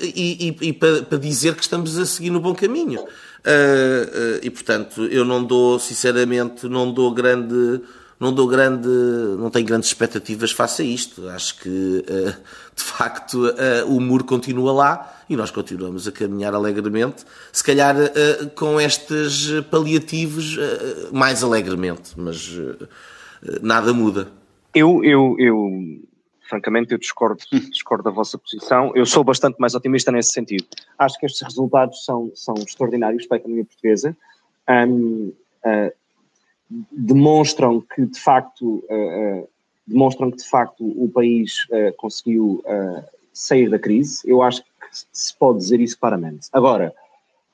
e, 0.00 0.56
e, 0.60 0.68
e 0.68 0.72
para, 0.72 1.02
para, 1.02 1.18
dizer 1.18 1.54
que 1.54 1.62
estamos 1.62 1.98
a 1.98 2.06
seguir 2.06 2.30
no 2.30 2.40
bom 2.40 2.54
caminho. 2.54 3.00
Uh, 3.00 3.04
uh, 3.04 4.40
e 4.42 4.50
portanto, 4.50 5.04
eu 5.06 5.24
não 5.24 5.42
dou, 5.42 5.78
sinceramente, 5.78 6.68
não 6.68 6.92
dou 6.92 7.12
grande 7.12 7.80
não 8.24 8.32
dou 8.32 8.48
grande, 8.48 8.88
não 9.38 9.50
tenho 9.50 9.66
grandes 9.66 9.88
expectativas 9.88 10.50
face 10.50 10.82
a 10.82 10.84
isto. 10.84 11.28
Acho 11.28 11.60
que, 11.60 12.04
de 12.74 12.82
facto, 12.82 13.42
o 13.86 14.00
muro 14.00 14.24
continua 14.24 14.72
lá 14.72 15.22
e 15.28 15.36
nós 15.36 15.50
continuamos 15.50 16.08
a 16.08 16.12
caminhar 16.12 16.54
alegremente, 16.54 17.24
se 17.52 17.62
calhar 17.62 17.94
com 18.54 18.80
estes 18.80 19.50
paliativos 19.70 20.56
mais 21.12 21.44
alegremente, 21.44 22.12
mas 22.16 22.50
nada 23.62 23.92
muda. 23.92 24.28
Eu, 24.74 25.04
eu, 25.04 25.36
eu 25.38 25.70
francamente, 26.48 26.92
eu 26.92 26.98
discordo, 26.98 27.40
discordo 27.70 28.04
da 28.04 28.10
vossa 28.10 28.38
posição. 28.38 28.92
Eu 28.94 29.06
sou 29.06 29.24
bastante 29.24 29.58
mais 29.58 29.74
otimista 29.74 30.10
nesse 30.12 30.32
sentido. 30.32 30.66
Acho 30.98 31.18
que 31.18 31.26
estes 31.26 31.42
resultados 31.42 32.04
são, 32.04 32.30
são 32.34 32.54
extraordinários 32.54 33.26
para 33.26 33.36
a 33.36 33.40
economia 33.40 33.64
portuguesa. 33.64 34.16
Um, 34.68 35.32
uh, 35.64 35.92
demonstram 36.90 37.80
que, 37.80 38.06
de 38.06 38.20
facto, 38.20 38.84
uh, 38.90 39.48
demonstram 39.86 40.30
que, 40.30 40.38
de 40.38 40.48
facto, 40.48 40.84
o 40.84 41.08
país 41.08 41.66
conseguiu 41.98 42.62
sair 43.34 43.68
da 43.68 43.78
crise. 43.78 44.22
Eu 44.24 44.40
acho 44.40 44.62
que 44.62 44.68
se 45.12 45.36
pode 45.36 45.58
dizer 45.58 45.78
isso 45.80 45.98
claramente. 45.98 46.48
Agora, 46.52 46.94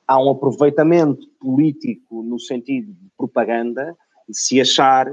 há 0.07 0.21
um 0.21 0.29
aproveitamento 0.29 1.27
político 1.39 2.23
no 2.23 2.39
sentido 2.39 2.93
de 2.93 3.09
propaganda, 3.17 3.97
de 4.29 4.37
se 4.37 4.61
achar 4.61 5.07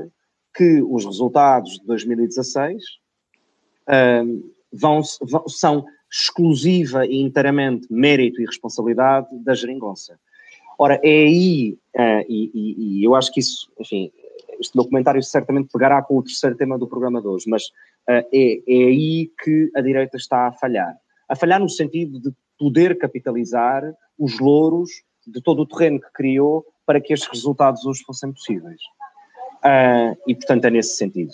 que 0.55 0.80
os 0.82 1.05
resultados 1.05 1.78
de 1.78 1.86
2016 1.86 2.82
vão, 4.72 5.01
vão, 5.22 5.49
são 5.49 5.84
exclusiva 6.11 7.07
e 7.07 7.20
inteiramente 7.20 7.86
mérito 7.90 8.40
e 8.40 8.46
responsabilidade 8.46 9.28
da 9.44 9.55
geringonça. 9.55 10.18
Ora, 10.79 11.01
é 11.03 11.24
aí, 11.24 11.76
uh, 11.97 12.24
e, 12.29 12.51
e, 12.55 13.01
e, 13.01 13.05
eu 13.05 13.16
acho 13.16 13.33
que 13.33 13.41
isso, 13.41 13.68
enfim, 13.81 14.12
este 14.61 14.76
documentário 14.76 15.20
certamente 15.22 15.70
pegará 15.72 16.01
com 16.03 16.16
o 16.16 16.22
terceiro 16.22 16.57
tema 16.57 16.79
do 16.79 16.87
programa 16.87 17.20
de 17.20 17.26
hoje, 17.26 17.51
mas 17.51 17.64
uh, 18.09 18.24
é, 18.33 18.62
é 18.66 18.85
aí 18.87 19.31
que 19.43 19.70
a 19.74 19.81
direita 19.81 20.16
está 20.16 20.47
a 20.47 20.53
falhar. 20.53 20.97
A 21.29 21.35
falhar 21.35 21.59
no 21.59 21.68
sentido 21.68 22.20
de 22.20 22.33
poder 22.59 22.97
capitalizar 22.97 23.83
os 24.16 24.39
louros 24.39 24.91
de 25.26 25.43
todo 25.43 25.62
o 25.62 25.66
terreno 25.66 26.01
que 26.01 26.12
criou 26.12 26.64
para 26.87 27.01
que 27.01 27.12
estes 27.12 27.29
resultados 27.29 27.85
hoje 27.85 28.03
fossem 28.05 28.33
possíveis. 28.33 28.81
Uh, 29.59 30.16
e, 30.26 30.35
portanto, 30.35 30.64
é 30.64 30.70
nesse 30.70 30.97
sentido. 30.97 31.33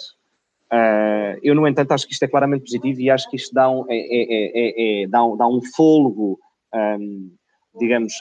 Uh, 0.72 1.38
eu, 1.42 1.54
no 1.54 1.68
entanto, 1.68 1.92
acho 1.92 2.06
que 2.06 2.12
isto 2.12 2.24
é 2.24 2.28
claramente 2.28 2.62
positivo 2.62 3.00
e 3.00 3.10
acho 3.10 3.28
que 3.30 3.36
isto 3.36 3.54
dá 3.54 3.70
um, 3.70 3.84
é, 3.88 3.96
é, 3.96 5.02
é, 5.02 5.06
dá 5.06 5.24
um, 5.24 5.36
dá 5.36 5.46
um 5.46 5.60
fôlego, 5.62 6.38
um, 6.74 7.30
digamos, 7.78 8.14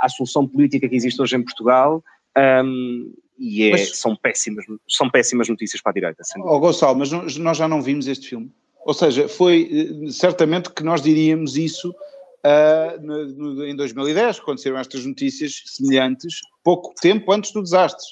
à, 0.00 0.08
solução 0.08 0.46
política 0.46 0.88
que 0.88 0.96
existe 0.96 1.20
hoje 1.20 1.36
em 1.36 1.42
Portugal. 1.42 2.02
Um, 2.36 3.12
e 3.38 3.70
mas, 3.70 3.96
são, 3.96 4.14
péssimas, 4.14 4.66
são 4.86 5.08
péssimas 5.08 5.48
notícias 5.48 5.80
para 5.80 5.90
a 5.90 5.94
direita. 5.94 6.22
Oh, 6.38 6.60
Gonçalo, 6.60 6.98
mas 6.98 7.10
nós 7.10 7.56
já 7.56 7.66
não 7.66 7.80
vimos 7.80 8.06
este 8.06 8.28
filme. 8.28 8.52
Ou 8.84 8.94
seja, 8.94 9.28
foi 9.28 9.68
eh, 10.06 10.10
certamente 10.10 10.70
que 10.70 10.82
nós 10.82 11.00
diríamos 11.02 11.56
isso 11.56 11.90
uh, 11.90 13.00
no, 13.02 13.26
no, 13.54 13.66
em 13.66 13.74
2010, 13.76 14.40
quando 14.40 14.58
saíram 14.58 14.78
estas 14.78 15.04
notícias 15.04 15.62
semelhantes, 15.66 16.40
pouco 16.62 16.94
tempo 17.00 17.32
antes 17.32 17.52
do 17.52 17.62
desastre. 17.62 18.04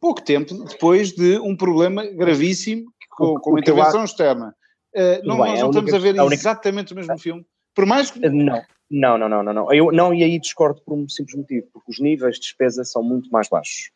Pouco 0.00 0.22
tempo 0.22 0.54
depois 0.64 1.12
de 1.12 1.38
um 1.40 1.54
problema 1.54 2.06
gravíssimo 2.06 2.90
com, 3.10 3.34
com 3.34 3.50
uma 3.50 3.60
intervenção 3.60 4.04
externa. 4.04 4.54
Uh, 4.94 5.26
não, 5.26 5.36
bem, 5.42 5.52
nós 5.52 5.60
não 5.60 5.70
estamos 5.70 5.94
a 5.94 5.98
ver 5.98 6.14
única... 6.18 6.34
exatamente 6.34 6.92
o 6.92 6.96
mesmo 6.96 7.18
filme. 7.18 7.44
Por 7.74 7.86
mais 7.86 8.10
que. 8.10 8.18
Não, 8.18 8.62
não, 8.90 9.16
não, 9.16 9.28
não, 9.28 9.42
não. 9.42 9.52
não. 9.52 9.72
Eu 9.72 9.92
não, 9.92 10.12
e 10.12 10.22
aí 10.22 10.38
discordo 10.38 10.80
por 10.82 10.94
um 10.94 11.08
simples 11.08 11.36
motivo, 11.36 11.66
porque 11.72 11.90
os 11.90 12.00
níveis 12.00 12.36
de 12.36 12.42
despesa 12.42 12.84
são 12.84 13.02
muito 13.02 13.30
mais 13.30 13.48
baixos. 13.48 13.90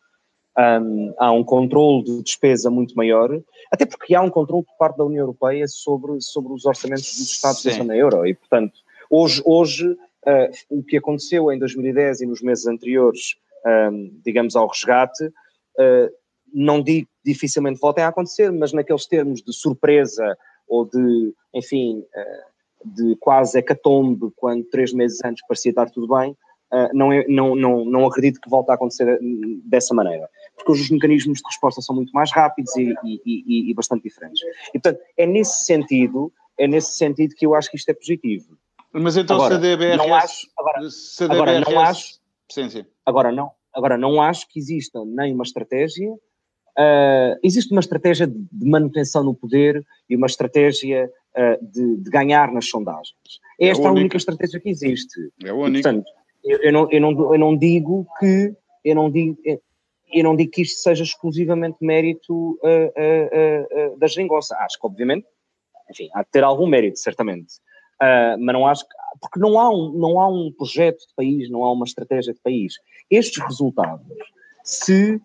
Um, 0.57 1.13
há 1.19 1.33
um 1.33 1.43
controle 1.43 2.05
de 2.05 2.23
despesa 2.23 2.71
muito 2.71 2.95
maior, 2.95 3.43
até 3.73 3.85
porque 3.85 4.15
há 4.15 4.23
um 4.23 4.31
controle 4.31 4.65
por 4.65 4.77
parte 4.79 4.97
da 4.97 5.05
União 5.05 5.23
Europeia 5.23 5.67
sobre, 5.67 6.21
sobre 6.21 6.53
os 6.53 6.65
orçamentos 6.65 7.19
dos 7.19 7.33
Estados 7.33 7.61
Sim. 7.61 7.71
da 7.71 7.75
zona 7.75 7.97
euro, 7.97 8.25
e 8.25 8.35
portanto, 8.35 8.79
hoje, 9.11 9.43
hoje 9.45 9.89
uh, 9.91 10.51
o 10.71 10.85
que 10.85 10.97
aconteceu 10.97 11.51
em 11.51 11.59
2010 11.59 12.21
e 12.21 12.27
nos 12.27 12.41
meses 12.41 12.69
anteriores, 12.69 13.35
um, 13.67 14.21
digamos, 14.25 14.55
ao 14.55 14.69
resgate, 14.69 15.25
uh, 15.25 16.11
não 16.53 16.81
digo 16.81 17.09
dificilmente 17.25 17.81
voltem 17.81 18.05
a 18.05 18.09
acontecer, 18.09 18.53
mas 18.53 18.73
naqueles 18.73 19.07
termos 19.07 19.43
de 19.43 19.53
surpresa 19.53 20.37
ou 20.69 20.85
de, 20.85 21.35
enfim, 21.55 22.05
eh, 22.15 22.45
de 22.85 23.17
quase 23.17 23.59
hecatombe, 23.59 24.31
quando 24.37 24.65
três 24.65 24.93
meses 24.93 25.19
antes 25.25 25.45
parecia 25.47 25.71
estar 25.71 25.91
tudo 25.91 26.15
bem, 26.15 26.37
eh, 26.73 26.91
não, 26.93 27.13
é, 27.13 27.25
não, 27.29 27.55
não, 27.55 27.85
não 27.85 28.07
acredito 28.07 28.41
que 28.41 28.51
volte 28.51 28.71
a 28.71 28.75
acontecer 28.75 29.09
eh, 29.09 29.19
dessa 29.65 29.95
maneira. 29.95 30.29
Porque 30.57 30.73
os 30.73 30.91
mecanismos 30.91 31.39
de 31.39 31.45
resposta 31.47 31.81
são 31.81 31.95
muito 31.95 32.13
mais 32.13 32.33
rápidos 32.33 32.75
e, 32.77 32.95
e, 33.05 33.21
e, 33.25 33.71
e 33.71 33.75
bastante 33.75 34.03
diferentes. 34.03 34.41
E, 34.69 34.79
portanto, 34.79 35.01
é 35.17 35.27
nesse 35.27 35.65
sentido, 35.65 36.33
é 36.59 36.67
nesse 36.67 36.93
sentido 36.97 37.35
que 37.37 37.47
eu 37.47 37.55
acho 37.55 37.71
que 37.71 37.77
isto 37.77 37.89
é 37.89 37.95
positivo. 37.95 38.57
Mas 38.93 39.17
então 39.17 39.37
agora, 39.37 39.55
se 39.55 39.67
a 39.67 39.77
DBRS... 39.77 39.97
Não 39.97 40.15
acho, 40.15 40.47
agora, 40.59 40.91
se 40.91 41.25
a 41.25 41.27
DBRS, 41.27 41.49
agora 41.49 41.61
não 41.61 41.81
acho... 41.81 42.21
Sim, 42.51 42.71
sim. 42.71 42.85
Agora 43.07 43.33
não, 43.33 43.51
agora 43.73 43.99
não 43.99 44.21
acho 44.21 44.49
que 44.49 44.59
exista 44.59 45.05
nem 45.05 45.33
uma 45.33 45.43
estratégia 45.43 46.13
Uh, 46.77 47.39
existe 47.43 47.71
uma 47.71 47.81
estratégia 47.81 48.27
de 48.27 48.67
manutenção 48.69 49.23
no 49.23 49.33
poder 49.33 49.85
e 50.11 50.17
uma 50.17 50.27
estratégia 50.27 51.09
uh, 51.37 51.65
de, 51.65 51.99
de, 51.99 52.11
ganhar 52.11 52.53
nas 52.53 52.69
sondagens. 52.69 53.15
É 53.61 53.69
Esta 53.69 53.85
é 53.85 53.87
a, 53.87 53.91
única. 53.91 54.01
única 54.01 54.17
estratégia 54.17 54.59
que 54.59 54.69
existe. 54.69 55.31
É 55.45 55.51
a 55.51 55.55
única. 55.55 55.89
portanto, 55.89 56.11
eu, 56.45 56.59
eu, 56.59 56.73
não, 56.73 56.91
eu, 56.91 57.01
não, 57.01 57.35
eu 57.35 57.39
não 57.39 57.57
digo 57.57 58.05
que 58.19 58.53
eu 58.85 58.95
não 58.95 59.09
digo, 59.09 59.39
eu 60.13 60.25
não 60.25 60.35
digo 60.35 60.51
que 60.51 60.63
isto 60.63 60.81
seja 60.81 61.05
exclusivamente 61.05 61.79
mérito 61.81 62.59
uh, 62.63 63.97
da 63.97 64.07
geringonça. 64.09 64.57
Acho 64.57 64.79
que, 64.79 64.87
obviamente, 64.87 65.27
enfim, 65.89 66.09
há 66.13 66.23
de 66.23 66.31
ter 66.31 66.43
algum 66.43 66.67
mérito, 66.67 66.99
certamente. 66.99 67.55
mas 68.39 68.53
não 68.53 68.67
acho 68.67 68.83
que, 68.83 68.95
porque 69.21 69.39
não 69.39 69.59
há, 69.59 69.71
um, 69.71 69.93
não 69.93 70.21
há 70.21 70.29
um 70.29 70.53
projeto 70.53 70.99
de 70.99 71.15
país, 71.17 71.49
não 71.49 71.65
há 71.65 71.73
uma 71.73 71.85
estratégia 71.85 72.35
de 72.35 72.41
país. 72.41 72.75
Estes 73.11 73.43
resultados, 73.43 74.05
se 74.63 75.21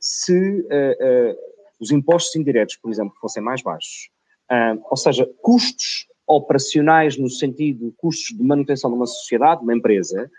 se 0.00 0.60
uh, 0.60 1.36
os 1.80 1.90
impostos 1.90 2.36
indiretos, 2.36 2.76
por 2.76 2.90
exemplo, 2.90 3.14
fossem 3.20 3.42
mais 3.42 3.62
baixos, 3.62 4.08
ou 4.90 4.96
seja, 4.96 5.28
custos 5.42 6.06
operacionais 6.26 7.16
no 7.18 7.28
sentido 7.28 7.92
custos 7.98 8.36
de 8.36 8.42
manutenção 8.42 8.90
de 8.90 8.96
uma 8.96 9.06
sociedade, 9.06 9.60
de 9.60 9.66
uma 9.66 9.74
empresa, 9.74 10.30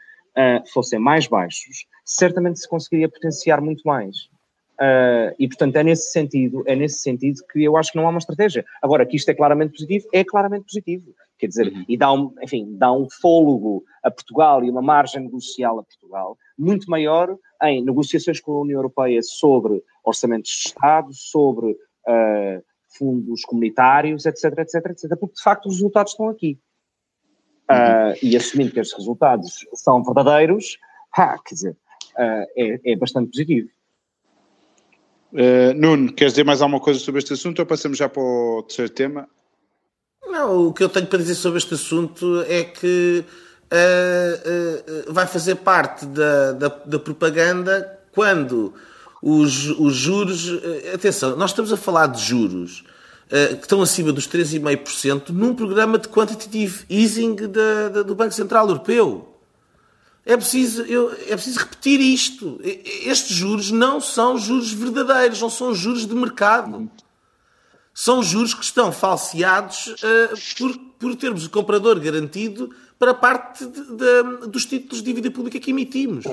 fossem 0.74 0.98
mais 0.98 1.28
baixos, 1.28 1.86
certamente 2.06 2.60
se 2.60 2.68
conseguiria 2.68 3.10
potenciar 3.10 3.62
muito 3.62 3.84
mais. 3.86 4.16
Uh, 4.80 5.34
e 5.40 5.48
portanto 5.48 5.76
é 5.76 5.84
nesse 5.84 6.12
sentido, 6.12 6.64
é 6.68 6.76
nesse 6.76 7.00
sentido 7.00 7.42
que 7.52 7.64
eu 7.64 7.76
acho 7.76 7.92
que 7.92 7.98
não 7.98 8.06
há 8.06 8.12
uma 8.12 8.20
estratégia. 8.20 8.64
Agora, 8.80 9.06
que 9.08 9.16
isto 9.16 9.30
é 9.30 9.34
claramente 9.34 9.72
positivo, 9.72 10.08
é 10.14 10.24
claramente 10.24 10.66
positivo. 10.66 11.16
Quer 11.38 11.48
dizer, 11.48 11.68
uhum. 11.68 11.86
e 11.88 11.98
dá 11.98 12.12
um, 12.12 12.34
enfim, 12.42 12.76
dá 12.78 12.92
um 12.92 13.08
fôlego 13.10 13.84
a 14.04 14.10
Portugal 14.10 14.64
e 14.64 14.70
uma 14.70 14.82
margem 14.82 15.22
negocial 15.22 15.80
a 15.80 15.84
Portugal 15.84 16.38
muito 16.58 16.90
maior 16.90 17.38
em 17.64 17.84
negociações 17.84 18.40
com 18.40 18.54
a 18.54 18.62
União 18.62 18.80
Europeia 18.80 19.22
sobre 19.22 19.84
orçamentos 20.04 20.50
de 20.52 20.70
Estado, 20.70 21.10
sobre 21.14 21.72
uh, 21.72 22.64
fundos 22.98 23.44
comunitários, 23.44 24.26
etc, 24.26 24.46
etc, 24.60 24.76
etc, 24.92 25.18
porque 25.20 25.36
de 25.36 25.44
facto 25.44 25.68
os 25.68 25.76
resultados 25.76 26.14
estão 26.14 26.30
aqui. 26.30 26.60
Uh, 27.70 28.16
e 28.24 28.36
assumindo 28.38 28.72
que 28.72 28.80
estes 28.80 28.98
resultados 28.98 29.66
são 29.74 30.02
verdadeiros, 30.02 30.78
ah, 31.18 31.38
quer 31.44 31.54
dizer, 31.54 31.72
uh, 31.72 32.48
é, 32.56 32.80
é, 32.86 32.96
bastante 32.96 33.30
positivo. 33.30 33.70
Uh, 35.34 35.74
Nuno, 35.76 36.14
queres 36.14 36.34
dizer 36.34 36.46
mais 36.46 36.62
alguma 36.62 36.80
coisa 36.80 37.00
sobre 37.00 37.20
este 37.20 37.34
assunto 37.34 37.60
ou 37.60 37.66
passamos 37.66 37.98
já 37.98 38.08
para 38.08 38.24
o 38.24 38.64
terceiro 38.64 38.94
tema? 38.94 39.30
Não, 40.38 40.68
o 40.68 40.74
que 40.74 40.84
eu 40.84 40.90
tenho 40.90 41.08
para 41.08 41.18
dizer 41.18 41.34
sobre 41.34 41.58
este 41.58 41.74
assunto 41.74 42.46
é 42.48 42.64
que 42.64 43.26
uh, 43.72 45.10
uh, 45.10 45.12
vai 45.12 45.26
fazer 45.26 45.56
parte 45.56 46.06
da, 46.06 46.52
da, 46.52 46.68
da 46.68 47.00
propaganda 47.00 48.00
quando 48.12 48.72
os, 49.20 49.68
os, 49.80 49.96
juros. 49.96 50.48
atenção, 50.94 51.36
nós 51.36 51.50
estamos 51.50 51.74
a 51.74 51.78
falar 51.78 52.06
de 52.06 52.22
juros 52.22 52.84
que 53.28 53.64
estão 53.64 53.82
acima 53.82 54.14
dos 54.14 54.26
3,5% 54.28 55.30
num 55.30 55.54
programa 55.54 55.98
de 55.98 56.08
quantitative 56.08 56.86
easing 56.88 57.36
da, 57.36 57.90
da, 57.90 58.04
do 58.04 58.16
Banco 58.16 58.34
Central 58.34 58.68
Europeu. 58.68 59.28
É 60.24 60.38
preciso, 60.38 60.84
eu, 60.84 61.12
é 61.28 61.36
preciso 61.36 61.60
repetir 61.60 62.00
isto. 62.00 62.60
Estes 62.64 63.36
juros 63.36 63.72
não 63.72 64.00
são 64.00 64.38
juros 64.38 64.72
verdadeiros, 64.72 65.42
não 65.42 65.50
são 65.50 65.74
juros 65.74 66.06
de 66.06 66.14
mercado 66.16 66.90
são 68.00 68.22
juros 68.22 68.54
que 68.54 68.64
estão 68.64 68.92
falseados 68.92 69.88
uh, 69.88 70.56
por, 70.56 70.78
por 71.00 71.16
termos 71.16 71.48
o 71.48 71.50
comprador 71.50 72.00
garantido 72.00 72.70
para 73.00 73.12
parte 73.12 73.66
de, 73.66 73.82
de, 73.82 74.48
dos 74.50 74.68
títulos 74.68 75.00
de 75.00 75.04
dívida 75.04 75.32
pública 75.32 75.60
que 75.60 75.72
emitimos. 75.72 76.24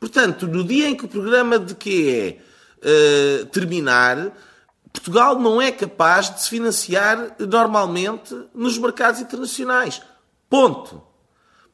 Portanto, 0.00 0.46
no 0.46 0.64
dia 0.64 0.88
em 0.88 0.96
que 0.96 1.04
o 1.04 1.08
programa 1.08 1.58
de 1.58 1.74
QE 1.74 2.40
uh, 2.78 3.44
terminar, 3.52 4.32
Portugal 4.90 5.38
não 5.38 5.60
é 5.60 5.70
capaz 5.70 6.34
de 6.34 6.40
se 6.40 6.48
financiar 6.48 7.36
normalmente 7.38 8.34
nos 8.54 8.78
mercados 8.78 9.20
internacionais. 9.20 10.00
Ponto. 10.48 11.02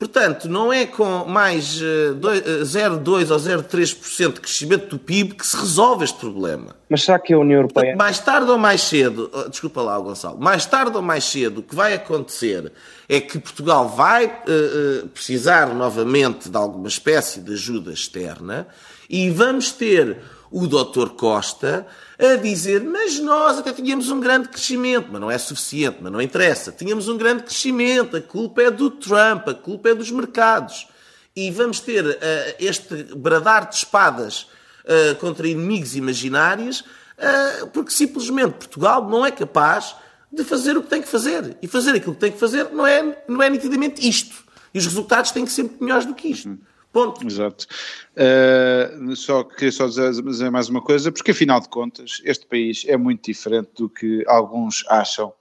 Portanto, 0.00 0.48
não 0.48 0.72
é 0.72 0.86
com 0.86 1.26
mais 1.26 1.78
0,2 1.78 3.30
eh, 3.30 3.32
ou 3.34 3.38
0,3% 3.38 4.32
de 4.32 4.40
crescimento 4.40 4.88
do 4.88 4.98
PIB 4.98 5.34
que 5.34 5.46
se 5.46 5.54
resolve 5.54 6.04
este 6.04 6.18
problema. 6.18 6.74
Mas 6.88 7.02
será 7.02 7.18
que 7.18 7.34
a 7.34 7.38
União 7.38 7.58
Europeia. 7.58 7.94
Mais 7.96 8.18
tarde 8.18 8.50
ou 8.50 8.56
mais 8.56 8.80
cedo, 8.80 9.30
oh, 9.30 9.46
desculpa 9.50 9.82
lá, 9.82 9.98
Gonçalo, 9.98 10.40
mais 10.40 10.64
tarde 10.64 10.96
ou 10.96 11.02
mais 11.02 11.24
cedo, 11.24 11.58
o 11.58 11.62
que 11.62 11.74
vai 11.74 11.92
acontecer 11.92 12.72
é 13.10 13.20
que 13.20 13.38
Portugal 13.38 13.90
vai 13.90 14.24
uh, 14.24 15.04
uh, 15.04 15.08
precisar 15.08 15.74
novamente 15.74 16.48
de 16.48 16.56
alguma 16.56 16.88
espécie 16.88 17.38
de 17.40 17.52
ajuda 17.52 17.92
externa 17.92 18.68
e 19.06 19.28
vamos 19.28 19.70
ter 19.70 20.16
o 20.50 20.66
Dr. 20.66 21.10
Costa 21.10 21.86
a 22.20 22.36
dizer: 22.36 22.82
Mas 22.82 23.18
nós 23.18 23.58
até 23.58 23.72
tínhamos 23.72 24.10
um 24.10 24.20
grande 24.20 24.48
crescimento, 24.48 25.08
mas 25.10 25.20
não 25.20 25.30
é 25.30 25.38
suficiente, 25.38 25.98
mas 26.00 26.12
não 26.12 26.20
interessa. 26.20 26.70
Tínhamos 26.70 27.08
um 27.08 27.16
grande 27.16 27.44
crescimento, 27.44 28.16
a 28.16 28.20
culpa 28.20 28.62
é 28.62 28.70
do 28.70 28.90
Trump, 28.90 29.48
a 29.48 29.54
culpa 29.54 29.88
é 29.88 29.94
dos 29.94 30.10
mercados. 30.10 30.86
E 31.34 31.50
vamos 31.50 31.80
ter 31.80 32.04
uh, 32.04 32.18
este 32.58 33.04
bradar 33.14 33.68
de 33.68 33.76
espadas 33.76 34.42
uh, 34.84 35.14
contra 35.18 35.48
inimigos 35.48 35.96
imaginários, 35.96 36.80
uh, 36.80 37.66
porque 37.72 37.90
simplesmente 37.90 38.52
Portugal 38.52 39.08
não 39.08 39.24
é 39.24 39.30
capaz 39.30 39.94
de 40.32 40.44
fazer 40.44 40.76
o 40.76 40.82
que 40.82 40.88
tem 40.88 41.02
que 41.02 41.08
fazer. 41.08 41.56
E 41.62 41.66
fazer 41.66 41.94
aquilo 41.94 42.14
que 42.14 42.20
tem 42.20 42.32
que 42.32 42.38
fazer 42.38 42.70
não 42.72 42.86
é, 42.86 43.24
não 43.26 43.42
é 43.42 43.48
nitidamente 43.48 44.06
isto. 44.06 44.44
E 44.72 44.78
os 44.78 44.84
resultados 44.84 45.30
têm 45.30 45.44
que 45.44 45.52
ser 45.52 45.68
melhores 45.80 46.06
do 46.06 46.14
que 46.14 46.28
isto. 46.28 46.58
Ponto. 46.92 47.24
Exato. 47.24 47.68
Uh, 48.16 49.14
só 49.14 49.44
queria 49.44 49.70
só 49.70 49.86
dizer, 49.86 50.10
dizer, 50.22 50.50
mais 50.50 50.68
uma 50.68 50.82
coisa, 50.82 51.12
porque 51.12 51.30
afinal 51.30 51.60
de 51.60 51.68
contas, 51.68 52.20
este 52.24 52.44
país 52.46 52.84
é 52.86 52.96
muito 52.96 53.26
diferente 53.26 53.70
do 53.76 53.88
que 53.88 54.24
alguns 54.26 54.84
acham. 54.88 55.32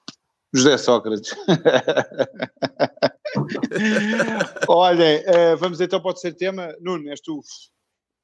José 0.54 0.78
Sócrates. 0.78 1.36
Olhem, 4.68 5.20
uh, 5.20 5.58
vamos 5.58 5.82
então 5.82 6.02
para 6.02 6.10
o 6.10 6.14
terceiro 6.14 6.38
tema. 6.38 6.76
Nuno, 6.82 7.10
és 7.10 7.22
tu. 7.22 7.41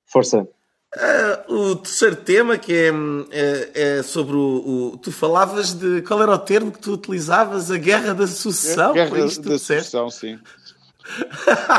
Força. 0.05 0.47
Uh, 0.95 1.53
o 1.53 1.75
terceiro 1.75 2.15
tema 2.15 2.57
que 2.57 2.73
é, 2.73 2.89
é, 3.31 3.97
é 3.97 4.03
sobre 4.03 4.35
o, 4.35 4.93
o, 4.93 4.97
Tu 4.97 5.11
falavas 5.11 5.73
de. 5.73 6.01
Qual 6.03 6.21
era 6.21 6.31
o 6.31 6.39
termo 6.39 6.71
que 6.71 6.79
tu 6.79 6.93
utilizavas? 6.93 7.69
A 7.69 7.77
guerra 7.77 8.13
da 8.13 8.27
sucessão? 8.27 8.93
Guerra 8.93 9.17
da 9.17 9.29
sucessão, 9.29 10.09
sim. 10.09 10.39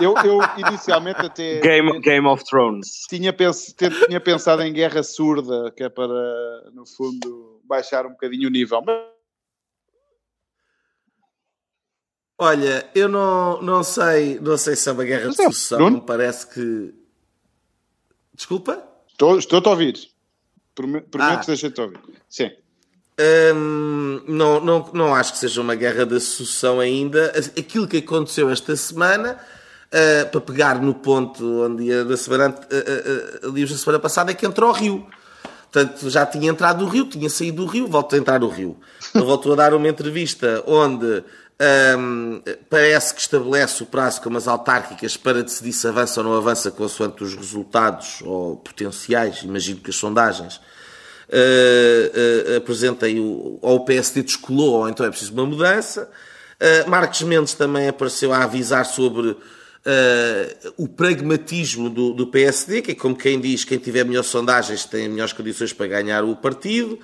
Eu, 0.00 0.14
eu, 0.24 0.38
inicialmente 0.56 1.20
até. 1.20 1.60
Game, 1.60 2.00
Game 2.00 2.26
of 2.26 2.44
Thrones. 2.44 3.06
Tinha, 3.08 3.32
pens, 3.32 3.74
tinha 4.06 4.20
pensado 4.20 4.62
em 4.62 4.72
guerra 4.72 5.02
surda, 5.02 5.72
que 5.72 5.82
é 5.82 5.88
para, 5.88 6.70
no 6.72 6.86
fundo, 6.86 7.60
baixar 7.64 8.06
um 8.06 8.10
bocadinho 8.10 8.48
o 8.48 8.50
nível. 8.50 8.82
Olha, 12.38 12.88
eu 12.94 13.08
não, 13.08 13.62
não 13.62 13.82
sei, 13.82 14.38
não 14.40 14.58
sei 14.58 14.76
se 14.76 14.88
é 14.88 14.92
uma 14.92 15.04
guerra 15.04 15.30
de 15.30 15.36
sucessão, 15.36 15.90
me 15.90 16.00
parece 16.00 16.46
que. 16.46 16.94
Desculpa? 18.34 18.86
Estou, 19.08 19.38
estou 19.38 19.62
a 19.64 19.70
ouvir. 19.70 19.98
Prometo 20.74 21.16
ah. 21.18 21.38
que 21.38 21.46
deixa-te 21.46 21.80
ouvir. 21.80 21.98
Sim. 22.28 22.50
Hum, 23.18 24.20
não, 24.28 24.60
não, 24.60 24.90
não 24.92 25.14
acho 25.14 25.32
que 25.32 25.38
seja 25.38 25.60
uma 25.60 25.74
guerra 25.74 26.04
da 26.04 26.20
sucessão 26.20 26.80
ainda. 26.80 27.32
Aquilo 27.58 27.88
que 27.88 27.98
aconteceu 27.98 28.50
esta 28.50 28.76
semana, 28.76 29.38
uh, 29.86 30.30
para 30.30 30.40
pegar 30.40 30.80
no 30.80 30.94
ponto 30.94 31.62
onde 31.62 31.90
a 31.92 32.04
da 32.04 32.16
semana, 32.16 32.54
uh, 32.54 33.48
uh, 33.48 33.52
da 33.52 33.76
semana 33.76 33.98
passada, 33.98 34.30
é 34.30 34.34
que 34.34 34.44
entrou 34.44 34.68
ao 34.68 34.74
Rio. 34.74 35.06
Portanto, 35.72 36.08
já 36.08 36.24
tinha 36.24 36.50
entrado 36.50 36.84
no 36.84 36.90
Rio, 36.90 37.06
tinha 37.06 37.28
saído 37.28 37.64
do 37.64 37.70
Rio, 37.70 37.86
voltou 37.86 38.16
a 38.16 38.20
entrar 38.20 38.40
no 38.40 38.48
Rio. 38.48 38.76
Ele 39.14 39.24
voltou 39.24 39.52
a 39.52 39.56
dar 39.56 39.74
uma 39.74 39.88
entrevista 39.88 40.62
onde 40.66 41.24
um, 41.98 42.42
parece 42.68 43.14
que 43.14 43.20
estabelece 43.20 43.82
o 43.82 43.86
prazo 43.86 44.20
com 44.20 44.34
as 44.36 44.46
autárquicas 44.46 45.16
para 45.16 45.42
decidir 45.42 45.72
se 45.72 45.88
avança 45.88 46.20
ou 46.20 46.26
não 46.26 46.36
avança 46.36 46.70
consoante 46.70 47.24
os 47.24 47.34
resultados 47.34 48.20
ou 48.22 48.56
potenciais, 48.56 49.42
imagino 49.42 49.80
que 49.80 49.90
as 49.90 49.96
sondagens, 49.96 50.60
uh, 51.28 52.52
uh, 52.52 52.56
apresentem 52.56 53.20
o, 53.20 53.58
ou 53.60 53.76
o 53.76 53.84
PSD 53.84 54.22
descolou 54.22 54.80
ou 54.80 54.88
então 54.88 55.04
é 55.06 55.10
preciso 55.10 55.32
uma 55.32 55.46
mudança. 55.46 56.08
Uh, 56.60 56.88
Marcos 56.88 57.22
Mendes 57.22 57.54
também 57.54 57.88
apareceu 57.88 58.32
a 58.32 58.42
avisar 58.42 58.86
sobre 58.86 59.28
uh, 59.28 59.38
o 60.76 60.88
pragmatismo 60.88 61.90
do, 61.90 62.12
do, 62.12 62.26
PSD, 62.28 62.82
que 62.82 62.92
é 62.92 62.94
como 62.94 63.16
quem 63.16 63.40
diz, 63.40 63.64
quem 63.64 63.78
tiver 63.78 64.04
melhores 64.04 64.28
sondagens 64.28 64.84
tem 64.84 65.08
melhores 65.08 65.32
condições 65.32 65.72
para 65.72 65.86
ganhar 65.86 66.24
o 66.24 66.36
partido. 66.36 66.98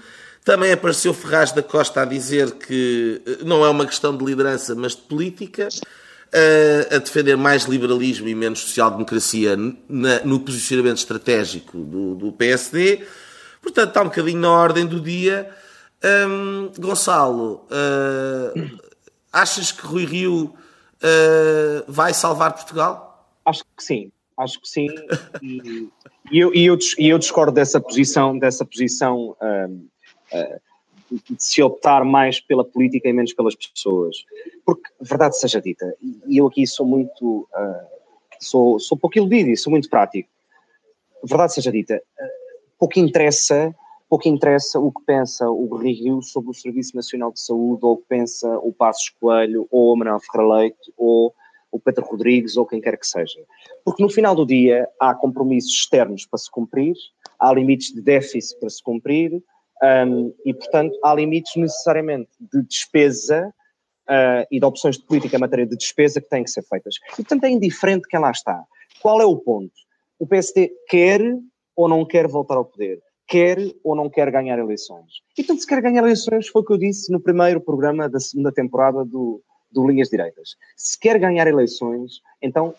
Também 0.44 0.72
apareceu 0.72 1.14
Ferraz 1.14 1.52
da 1.52 1.62
Costa 1.62 2.02
a 2.02 2.04
dizer 2.04 2.52
que 2.52 3.22
não 3.44 3.64
é 3.64 3.70
uma 3.70 3.86
questão 3.86 4.16
de 4.16 4.24
liderança, 4.24 4.74
mas 4.74 4.90
de 4.90 5.02
política, 5.02 5.68
a 6.90 6.98
defender 6.98 7.36
mais 7.36 7.62
liberalismo 7.62 8.26
e 8.26 8.34
menos 8.34 8.58
social-democracia 8.58 9.56
no 9.56 10.40
posicionamento 10.40 10.96
estratégico 10.96 11.78
do, 11.78 12.16
do 12.16 12.32
PSD. 12.32 13.06
Portanto, 13.62 13.88
está 13.90 14.02
um 14.02 14.06
bocadinho 14.06 14.40
na 14.40 14.50
ordem 14.50 14.84
do 14.84 15.00
dia. 15.00 15.48
Um, 16.04 16.72
Gonçalo, 16.80 17.64
uh, 17.70 18.78
achas 19.32 19.70
que 19.70 19.86
Rui 19.86 20.04
Rio 20.04 20.44
uh, 20.46 21.84
vai 21.86 22.12
salvar 22.12 22.54
Portugal? 22.54 23.24
Acho 23.46 23.62
que 23.76 23.84
sim, 23.84 24.12
acho 24.36 24.60
que 24.60 24.68
sim. 24.68 24.88
e, 25.40 25.88
e, 26.30 26.40
eu, 26.40 26.52
e, 26.52 26.66
eu, 26.66 26.76
e 26.98 27.08
eu 27.08 27.18
discordo 27.18 27.52
dessa 27.52 27.80
posição, 27.80 28.36
dessa 28.36 28.64
posição 28.64 29.36
um, 29.40 29.88
uh, 30.32 30.60
de 31.30 31.36
se 31.38 31.62
optar 31.62 32.04
mais 32.04 32.40
pela 32.40 32.64
política 32.64 33.08
e 33.08 33.12
menos 33.12 33.32
pelas 33.32 33.54
pessoas. 33.54 34.24
Porque, 34.66 34.90
verdade 35.00 35.38
seja 35.38 35.60
dita, 35.60 35.94
e 36.26 36.38
eu 36.38 36.48
aqui 36.48 36.66
sou 36.66 36.86
muito, 36.86 37.46
sou, 38.40 38.80
sou 38.80 38.96
pouco 38.96 39.18
iludido 39.18 39.50
e 39.50 39.56
sou 39.56 39.70
muito 39.70 39.90
prático. 39.90 40.28
Verdade 41.22 41.52
seja 41.52 41.70
dita, 41.70 42.02
pouco 42.82 42.98
interessa, 42.98 43.72
pouco 44.08 44.28
interessa 44.28 44.80
o 44.80 44.90
que 44.90 45.04
pensa 45.06 45.48
o 45.48 45.72
Rio 45.76 46.20
sobre 46.20 46.50
o 46.50 46.54
Serviço 46.54 46.96
Nacional 46.96 47.30
de 47.30 47.38
Saúde, 47.38 47.78
ou 47.84 47.92
o 47.92 47.96
que 47.98 48.08
pensa 48.08 48.58
o 48.58 48.72
Passos 48.72 49.08
Coelho, 49.20 49.68
ou 49.70 49.92
o 49.92 49.96
Manuel 49.96 50.18
Ferreira 50.18 50.56
Leite, 50.56 50.92
ou 50.96 51.32
o 51.70 51.78
Pedro 51.78 52.04
Rodrigues, 52.04 52.56
ou 52.56 52.66
quem 52.66 52.80
quer 52.80 52.98
que 52.98 53.06
seja. 53.06 53.38
Porque 53.84 54.02
no 54.02 54.10
final 54.10 54.34
do 54.34 54.44
dia 54.44 54.88
há 54.98 55.14
compromissos 55.14 55.70
externos 55.70 56.26
para 56.26 56.40
se 56.40 56.50
cumprir, 56.50 56.96
há 57.38 57.52
limites 57.52 57.94
de 57.94 58.02
déficit 58.02 58.58
para 58.58 58.68
se 58.68 58.82
cumprir, 58.82 59.40
um, 59.80 60.34
e 60.44 60.52
portanto 60.52 60.98
há 61.04 61.14
limites 61.14 61.54
necessariamente 61.54 62.30
de 62.40 62.64
despesa 62.64 63.54
uh, 64.08 64.44
e 64.50 64.58
de 64.58 64.66
opções 64.66 64.98
de 64.98 65.04
política 65.04 65.36
em 65.36 65.40
matéria 65.40 65.66
de 65.66 65.76
despesa 65.76 66.20
que 66.20 66.28
têm 66.28 66.42
que 66.42 66.50
ser 66.50 66.64
feitas. 66.64 66.96
E 67.12 67.22
portanto 67.22 67.44
é 67.44 67.50
indiferente 67.50 68.08
quem 68.08 68.18
lá 68.18 68.32
está. 68.32 68.60
Qual 69.00 69.22
é 69.22 69.24
o 69.24 69.36
ponto? 69.36 69.70
O 70.18 70.26
PSD 70.26 70.72
quer 70.88 71.20
ou 71.76 71.88
não 71.88 72.04
quer 72.04 72.28
voltar 72.28 72.56
ao 72.56 72.64
poder, 72.64 73.00
quer 73.26 73.58
ou 73.82 73.96
não 73.96 74.10
quer 74.10 74.30
ganhar 74.30 74.58
eleições. 74.58 75.22
E 75.36 75.42
tanto 75.42 75.60
se 75.60 75.66
quer 75.66 75.80
ganhar 75.80 76.02
eleições 76.02 76.48
foi 76.48 76.62
o 76.62 76.64
que 76.64 76.72
eu 76.72 76.78
disse 76.78 77.10
no 77.10 77.20
primeiro 77.20 77.60
programa 77.60 78.08
da 78.08 78.20
segunda 78.20 78.52
temporada 78.52 79.04
do, 79.04 79.42
do 79.70 79.86
Linhas 79.86 80.08
Direitas. 80.08 80.56
Se 80.76 80.98
quer 80.98 81.18
ganhar 81.18 81.46
eleições, 81.46 82.20
então 82.40 82.74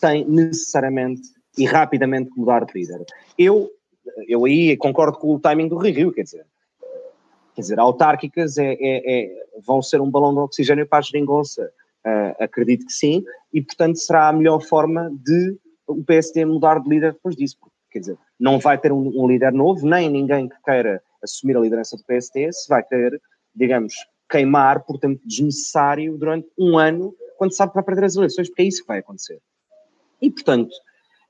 tem 0.00 0.24
necessariamente 0.24 1.22
e 1.56 1.66
rapidamente 1.66 2.30
que 2.30 2.38
mudar 2.38 2.64
de 2.64 2.72
líder. 2.72 3.04
Eu, 3.36 3.70
eu 4.26 4.44
aí 4.44 4.76
concordo 4.76 5.18
com 5.18 5.34
o 5.34 5.40
timing 5.40 5.68
do 5.68 5.76
Rio, 5.76 6.12
quer 6.12 6.22
dizer, 6.22 6.46
quer 7.54 7.62
dizer, 7.62 7.78
autárquicas 7.78 8.56
é, 8.56 8.72
é, 8.72 8.76
é, 8.80 9.44
vão 9.66 9.82
ser 9.82 10.00
um 10.00 10.10
balão 10.10 10.32
de 10.32 10.40
oxigênio 10.40 10.86
para 10.86 10.98
a 10.98 11.02
geringonça. 11.02 11.70
Uh, 12.06 12.44
acredito 12.44 12.86
que 12.86 12.92
sim, 12.92 13.24
e 13.52 13.60
portanto 13.60 13.98
será 13.98 14.28
a 14.28 14.32
melhor 14.32 14.60
forma 14.60 15.10
de 15.12 15.58
o 15.86 16.02
PSD 16.04 16.44
mudar 16.44 16.80
de 16.80 16.88
líder 16.88 17.12
depois 17.12 17.34
disso. 17.34 17.56
Quer 17.90 17.98
dizer, 17.98 18.18
não 18.38 18.58
vai 18.58 18.78
ter 18.78 18.92
um, 18.92 19.08
um, 19.14 19.26
líder 19.26 19.52
novo, 19.52 19.86
nem 19.86 20.08
ninguém 20.08 20.48
que 20.48 20.56
queira 20.62 21.02
assumir 21.22 21.56
a 21.56 21.60
liderança 21.60 21.96
do 21.96 22.04
PST, 22.04 22.52
se 22.52 22.68
vai 22.68 22.82
ter, 22.82 23.20
digamos, 23.54 23.94
queimar 24.30 24.84
por 24.84 24.98
tempo 24.98 25.20
desnecessário 25.24 26.16
durante 26.16 26.48
um 26.58 26.78
ano, 26.78 27.14
quando 27.36 27.54
sabe 27.54 27.72
que 27.72 27.76
vai 27.76 27.84
perder 27.84 28.04
as 28.04 28.16
eleições, 28.16 28.48
porque 28.48 28.62
é 28.62 28.66
isso 28.66 28.82
que 28.82 28.88
vai 28.88 28.98
acontecer. 28.98 29.40
E, 30.20 30.30
portanto, 30.30 30.74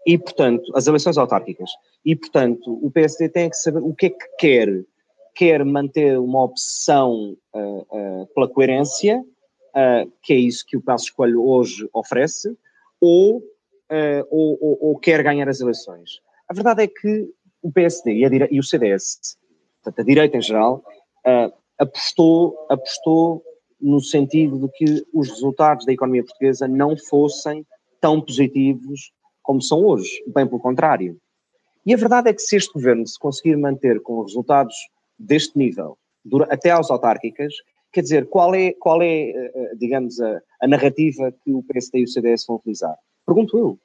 e, 0.07 0.19
portanto 0.19 0.73
as 0.75 0.87
eleições 0.87 1.19
autárquicas. 1.19 1.71
E, 2.05 2.17
portanto, 2.17 2.79
o 2.83 2.91
PSD 2.91 3.29
tem 3.29 3.51
que 3.51 3.57
saber 3.57 3.81
o 3.81 3.95
que 3.95 4.07
é 4.07 4.11
que 4.11 4.27
quer. 4.39 4.85
Quer 5.35 5.65
manter 5.65 6.19
uma 6.19 6.43
opção 6.43 7.37
uh, 7.55 8.23
uh, 8.23 8.27
pela 8.35 8.49
coerência, 8.49 9.21
uh, 9.21 10.11
que 10.23 10.33
é 10.33 10.37
isso 10.37 10.65
que 10.67 10.77
o 10.77 10.81
Passo 10.81 11.05
Escolho 11.05 11.47
hoje 11.47 11.89
oferece, 11.93 12.57
ou, 13.01 13.43
ou, 14.31 14.59
ou, 14.61 14.79
ou 14.81 14.99
quer 14.99 15.23
ganhar 15.23 15.49
as 15.49 15.61
eleições. 15.61 16.21
A 16.49 16.55
verdade 16.55 16.83
é 16.83 16.87
que 16.87 17.29
o 17.63 17.71
PSD 17.71 18.13
e, 18.13 18.55
e 18.55 18.59
o 18.59 18.63
CDS, 18.63 19.37
portanto, 19.83 20.01
a 20.01 20.05
direita 20.05 20.37
em 20.37 20.43
geral, 20.43 20.83
uh, 21.27 21.53
apostou, 21.79 22.57
apostou 22.71 23.43
no 23.81 24.01
sentido 24.01 24.59
de 24.59 24.69
que 24.73 25.07
os 25.13 25.29
resultados 25.29 25.85
da 25.85 25.93
economia 25.93 26.25
portuguesa 26.25 26.67
não 26.67 26.97
fossem 26.97 27.67
tão 28.01 28.21
positivos 28.21 29.13
como 29.43 29.63
são 29.63 29.85
hoje, 29.85 30.23
bem 30.27 30.47
pelo 30.47 30.61
contrário. 30.61 31.17
E 31.87 31.95
a 31.95 31.97
verdade 31.97 32.29
é 32.29 32.35
que 32.35 32.43
se 32.43 32.57
este 32.57 32.73
governo 32.73 33.07
se 33.07 33.19
conseguir 33.19 33.57
manter 33.57 34.01
com 34.03 34.23
resultados 34.23 34.75
deste 35.19 35.57
nível, 35.57 35.97
até 36.51 36.71
às 36.71 36.91
autárquicas, 36.91 37.55
quer 37.93 38.03
dizer, 38.03 38.29
qual 38.29 38.55
é, 38.55 38.73
qual 38.73 39.01
é 39.01 39.31
ah, 39.31 39.75
digamos, 39.77 40.21
a, 40.21 40.41
a 40.61 40.69
narrativa 40.69 41.33
que 41.43 41.53
o 41.53 41.63
PSD 41.63 42.01
e 42.01 42.05
o 42.05 42.09
CDS 42.09 42.45
vão 42.47 42.57
utilizar? 42.57 42.95
Pergunto 43.25 43.59
eu. 43.59 43.79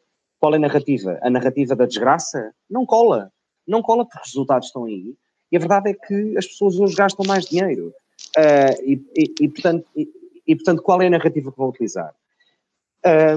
Qual 0.44 0.54
é 0.54 0.58
a 0.58 0.60
narrativa? 0.60 1.18
A 1.22 1.30
narrativa 1.30 1.74
da 1.74 1.86
desgraça? 1.86 2.54
Não 2.70 2.86
cola. 2.86 3.32
Não 3.66 3.82
cola 3.82 4.04
porque 4.04 4.20
os 4.20 4.34
resultados 4.34 4.68
estão 4.68 4.84
aí. 4.84 5.16
E 5.50 5.56
a 5.56 5.60
verdade 5.60 5.92
é 5.92 5.94
que 5.94 6.38
as 6.38 6.46
pessoas 6.46 6.78
hoje 6.78 6.94
gastam 6.96 7.26
mais 7.26 7.46
dinheiro. 7.46 7.94
Uh, 8.38 8.84
e, 8.84 9.02
e, 9.16 9.34
e, 9.40 9.48
portanto, 9.48 9.86
e, 9.96 10.10
e, 10.46 10.54
portanto, 10.54 10.82
qual 10.82 11.02
é 11.02 11.08
a 11.08 11.12
narrativa 11.12 11.50
que 11.50 11.58
vão 11.58 11.70
utilizar? 11.70 12.14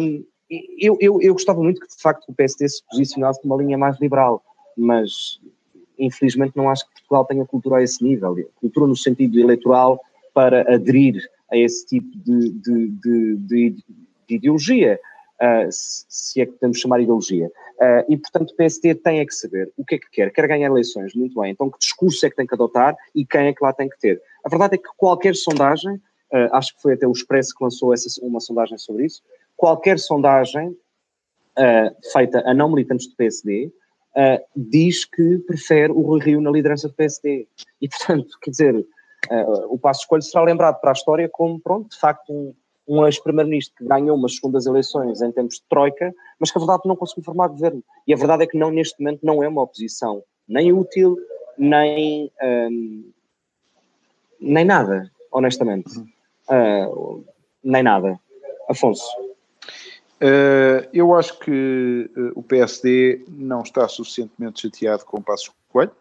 Um, 0.00 0.24
eu, 0.80 0.98
eu, 1.00 1.22
eu 1.22 1.32
gostava 1.32 1.62
muito 1.62 1.80
que, 1.80 1.86
de 1.86 2.02
facto, 2.02 2.24
o 2.28 2.34
PSD 2.34 2.68
se 2.68 2.82
posicionasse 2.90 3.38
numa 3.44 3.62
linha 3.62 3.78
mais 3.78 4.00
liberal, 4.00 4.42
mas 4.76 5.40
infelizmente 5.96 6.56
não 6.56 6.68
acho 6.68 6.88
que 6.88 6.94
Portugal 6.94 7.24
tenha 7.24 7.46
cultura 7.46 7.76
a 7.76 7.82
esse 7.84 8.02
nível. 8.02 8.34
Cultura 8.56 8.88
no 8.88 8.96
sentido 8.96 9.38
eleitoral 9.38 10.00
para 10.34 10.62
aderir 10.74 11.22
a 11.52 11.56
esse 11.56 11.86
tipo 11.86 12.08
de, 12.18 12.50
de, 12.50 12.88
de, 12.88 13.36
de, 13.36 13.70
de 14.26 14.34
ideologia, 14.34 14.98
uh, 15.40 15.68
se 15.70 16.40
é 16.40 16.46
que 16.46 16.52
podemos 16.52 16.78
chamar 16.78 17.00
ideologia. 17.00 17.46
Uh, 17.76 18.12
e, 18.12 18.16
portanto, 18.16 18.50
o 18.50 18.56
PSD 18.56 18.94
tem 18.94 19.20
é 19.20 19.26
que 19.26 19.34
saber 19.34 19.70
o 19.76 19.84
que 19.84 19.96
é 19.96 19.98
que 19.98 20.10
quer. 20.10 20.32
Quer 20.32 20.48
ganhar 20.48 20.68
eleições, 20.68 21.14
muito 21.14 21.40
bem. 21.40 21.52
Então, 21.52 21.70
que 21.70 21.78
discurso 21.78 22.24
é 22.24 22.30
que 22.30 22.36
tem 22.36 22.46
que 22.46 22.54
adotar 22.54 22.96
e 23.14 23.24
quem 23.24 23.46
é 23.46 23.52
que 23.52 23.62
lá 23.62 23.72
tem 23.72 23.88
que 23.88 23.98
ter? 23.98 24.20
A 24.44 24.48
verdade 24.48 24.74
é 24.74 24.78
que 24.78 24.88
qualquer 24.96 25.34
sondagem, 25.34 25.94
uh, 25.94 26.48
acho 26.52 26.74
que 26.74 26.82
foi 26.82 26.94
até 26.94 27.06
o 27.06 27.12
Expresso 27.12 27.54
que 27.54 27.62
lançou 27.62 27.92
essa, 27.92 28.08
uma 28.24 28.40
sondagem 28.40 28.78
sobre 28.78 29.06
isso, 29.06 29.22
qualquer 29.56 29.98
sondagem 29.98 30.76
feita 32.12 32.42
a 32.46 32.52
não 32.52 32.68
militantes 32.68 33.06
do 33.06 33.16
PSD 33.16 33.72
diz 34.54 35.06
que 35.06 35.38
prefere 35.38 35.90
o 35.90 36.02
Rui 36.02 36.20
Rio 36.20 36.38
na 36.38 36.50
liderança 36.50 36.86
do 36.86 36.92
PSD. 36.92 37.48
E, 37.80 37.88
portanto, 37.88 38.36
quer 38.42 38.50
dizer, 38.50 38.86
o 39.70 39.78
Passo 39.78 40.00
Escolho 40.00 40.20
será 40.20 40.44
lembrado 40.44 40.78
para 40.82 40.90
a 40.90 40.92
história 40.92 41.30
como, 41.32 41.58
pronto, 41.58 41.88
de 41.88 41.98
facto, 41.98 42.30
um, 42.30 42.54
um 42.88 43.04
ex-primeiro-ministro 43.04 43.74
que 43.76 43.84
ganhou 43.84 44.16
umas 44.16 44.36
segundas 44.36 44.66
eleições 44.66 45.20
em 45.20 45.32
tempos 45.32 45.56
de 45.56 45.64
troika, 45.68 46.14
mas 46.38 46.50
que 46.50 46.58
a 46.58 46.60
verdade 46.60 46.82
não 46.86 46.96
conseguiu 46.96 47.24
formar 47.24 47.48
governo. 47.48 47.82
E 48.06 48.14
a 48.14 48.16
verdade 48.16 48.44
é 48.44 48.46
que 48.46 48.56
não, 48.56 48.70
neste 48.70 49.00
momento 49.00 49.20
não 49.24 49.42
é 49.42 49.48
uma 49.48 49.62
oposição 49.62 50.22
nem 50.48 50.72
útil, 50.72 51.16
nem, 51.58 52.30
um, 52.42 53.12
nem 54.40 54.64
nada, 54.64 55.10
honestamente. 55.32 55.98
Uh, 56.48 57.24
nem 57.62 57.82
nada. 57.82 58.18
Afonso. 58.68 59.04
Uh, 60.20 60.86
eu 60.92 61.14
acho 61.14 61.38
que 61.40 62.10
uh, 62.16 62.32
o 62.38 62.42
PSD 62.42 63.24
não 63.28 63.62
está 63.62 63.88
suficientemente 63.88 64.62
chateado 64.62 65.04
com 65.04 65.18
o 65.18 65.22
Passo 65.22 65.52
Coelho 65.68 65.92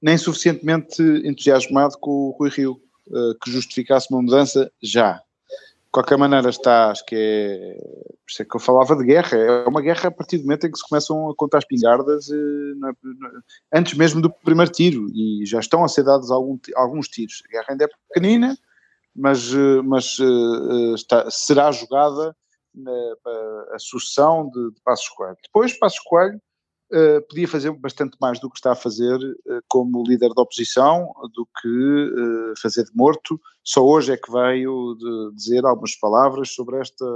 nem 0.00 0.18
suficientemente 0.18 1.00
entusiasmado 1.24 1.96
com 1.96 2.10
o 2.10 2.30
Rui 2.30 2.50
Rio, 2.50 2.80
que 3.40 3.48
justificasse 3.48 4.08
uma 4.10 4.20
mudança 4.20 4.72
já. 4.82 5.22
Qualquer 5.92 6.16
maneira, 6.16 6.48
está, 6.48 6.90
acho 6.90 7.04
que 7.04 7.14
é. 7.14 7.74
Por 7.76 8.30
isso 8.30 8.42
é 8.42 8.44
que 8.46 8.56
eu 8.56 8.60
falava 8.60 8.96
de 8.96 9.04
guerra. 9.04 9.36
É 9.36 9.68
uma 9.68 9.82
guerra 9.82 10.08
a 10.08 10.10
partir 10.10 10.38
do 10.38 10.44
momento 10.44 10.66
em 10.66 10.70
que 10.70 10.78
se 10.78 10.88
começam 10.88 11.28
a 11.28 11.36
contar 11.36 11.58
as 11.58 11.66
pingardas, 11.66 12.28
uh, 12.28 13.44
antes 13.72 13.92
mesmo 13.92 14.22
do 14.22 14.30
primeiro 14.30 14.72
tiro, 14.72 15.06
e 15.14 15.44
já 15.44 15.60
estão 15.60 15.84
a 15.84 15.88
ser 15.88 16.04
dados 16.04 16.30
algum, 16.30 16.58
alguns 16.76 17.08
tiros. 17.08 17.42
A 17.46 17.52
guerra 17.52 17.66
ainda 17.68 17.84
é 17.84 17.88
pequenina, 18.08 18.56
mas, 19.14 19.52
uh, 19.52 19.82
mas 19.84 20.16
está, 20.96 21.30
será 21.30 21.70
jogada 21.70 22.34
a 23.74 23.78
sucessão 23.78 24.48
de, 24.48 24.70
de 24.70 24.80
Passos 24.82 25.10
Coelho. 25.10 25.36
Depois, 25.42 25.78
Passos 25.78 26.00
Coelho 26.00 26.40
Uh, 26.92 27.26
podia 27.26 27.48
fazer 27.48 27.70
bastante 27.70 28.18
mais 28.20 28.38
do 28.38 28.50
que 28.50 28.58
está 28.58 28.72
a 28.72 28.76
fazer 28.76 29.16
uh, 29.16 29.62
como 29.66 30.04
líder 30.06 30.34
da 30.34 30.42
oposição 30.42 31.10
do 31.32 31.48
que 31.58 31.66
uh, 31.66 32.52
fazer 32.60 32.84
de 32.84 32.94
morto. 32.94 33.40
Só 33.64 33.82
hoje 33.82 34.12
é 34.12 34.16
que 34.18 34.30
veio 34.30 34.94
de 34.98 35.34
dizer 35.34 35.64
algumas 35.64 35.96
palavras 35.96 36.52
sobre 36.52 36.78
esta 36.78 37.06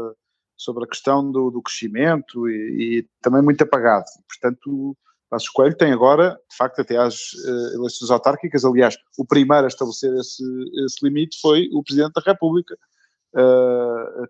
sobre 0.57 0.85
a 0.85 0.87
questão 0.87 1.31
do, 1.31 1.51
do 1.51 1.61
crescimento 1.61 2.49
e, 2.49 3.01
e, 3.01 3.09
também 3.21 3.43
muito 3.43 3.61
apagado. 3.63 4.07
Portanto, 4.27 4.97
Passos 5.29 5.51
Coelho 5.51 5.77
tem 5.77 5.93
agora, 5.93 6.41
de 6.51 6.57
facto, 6.57 6.81
até 6.81 6.97
às 6.97 7.35
eleições 7.75 8.11
autárquicas, 8.11 8.65
aliás, 8.65 8.97
o 9.19 9.27
primeiro 9.27 9.65
a 9.65 9.69
estabelecer 9.69 10.15
esse, 10.15 10.43
esse 10.87 11.05
limite 11.05 11.39
foi 11.43 11.69
o 11.75 11.83
Presidente 11.83 12.15
da 12.15 12.23
República, 12.25 12.75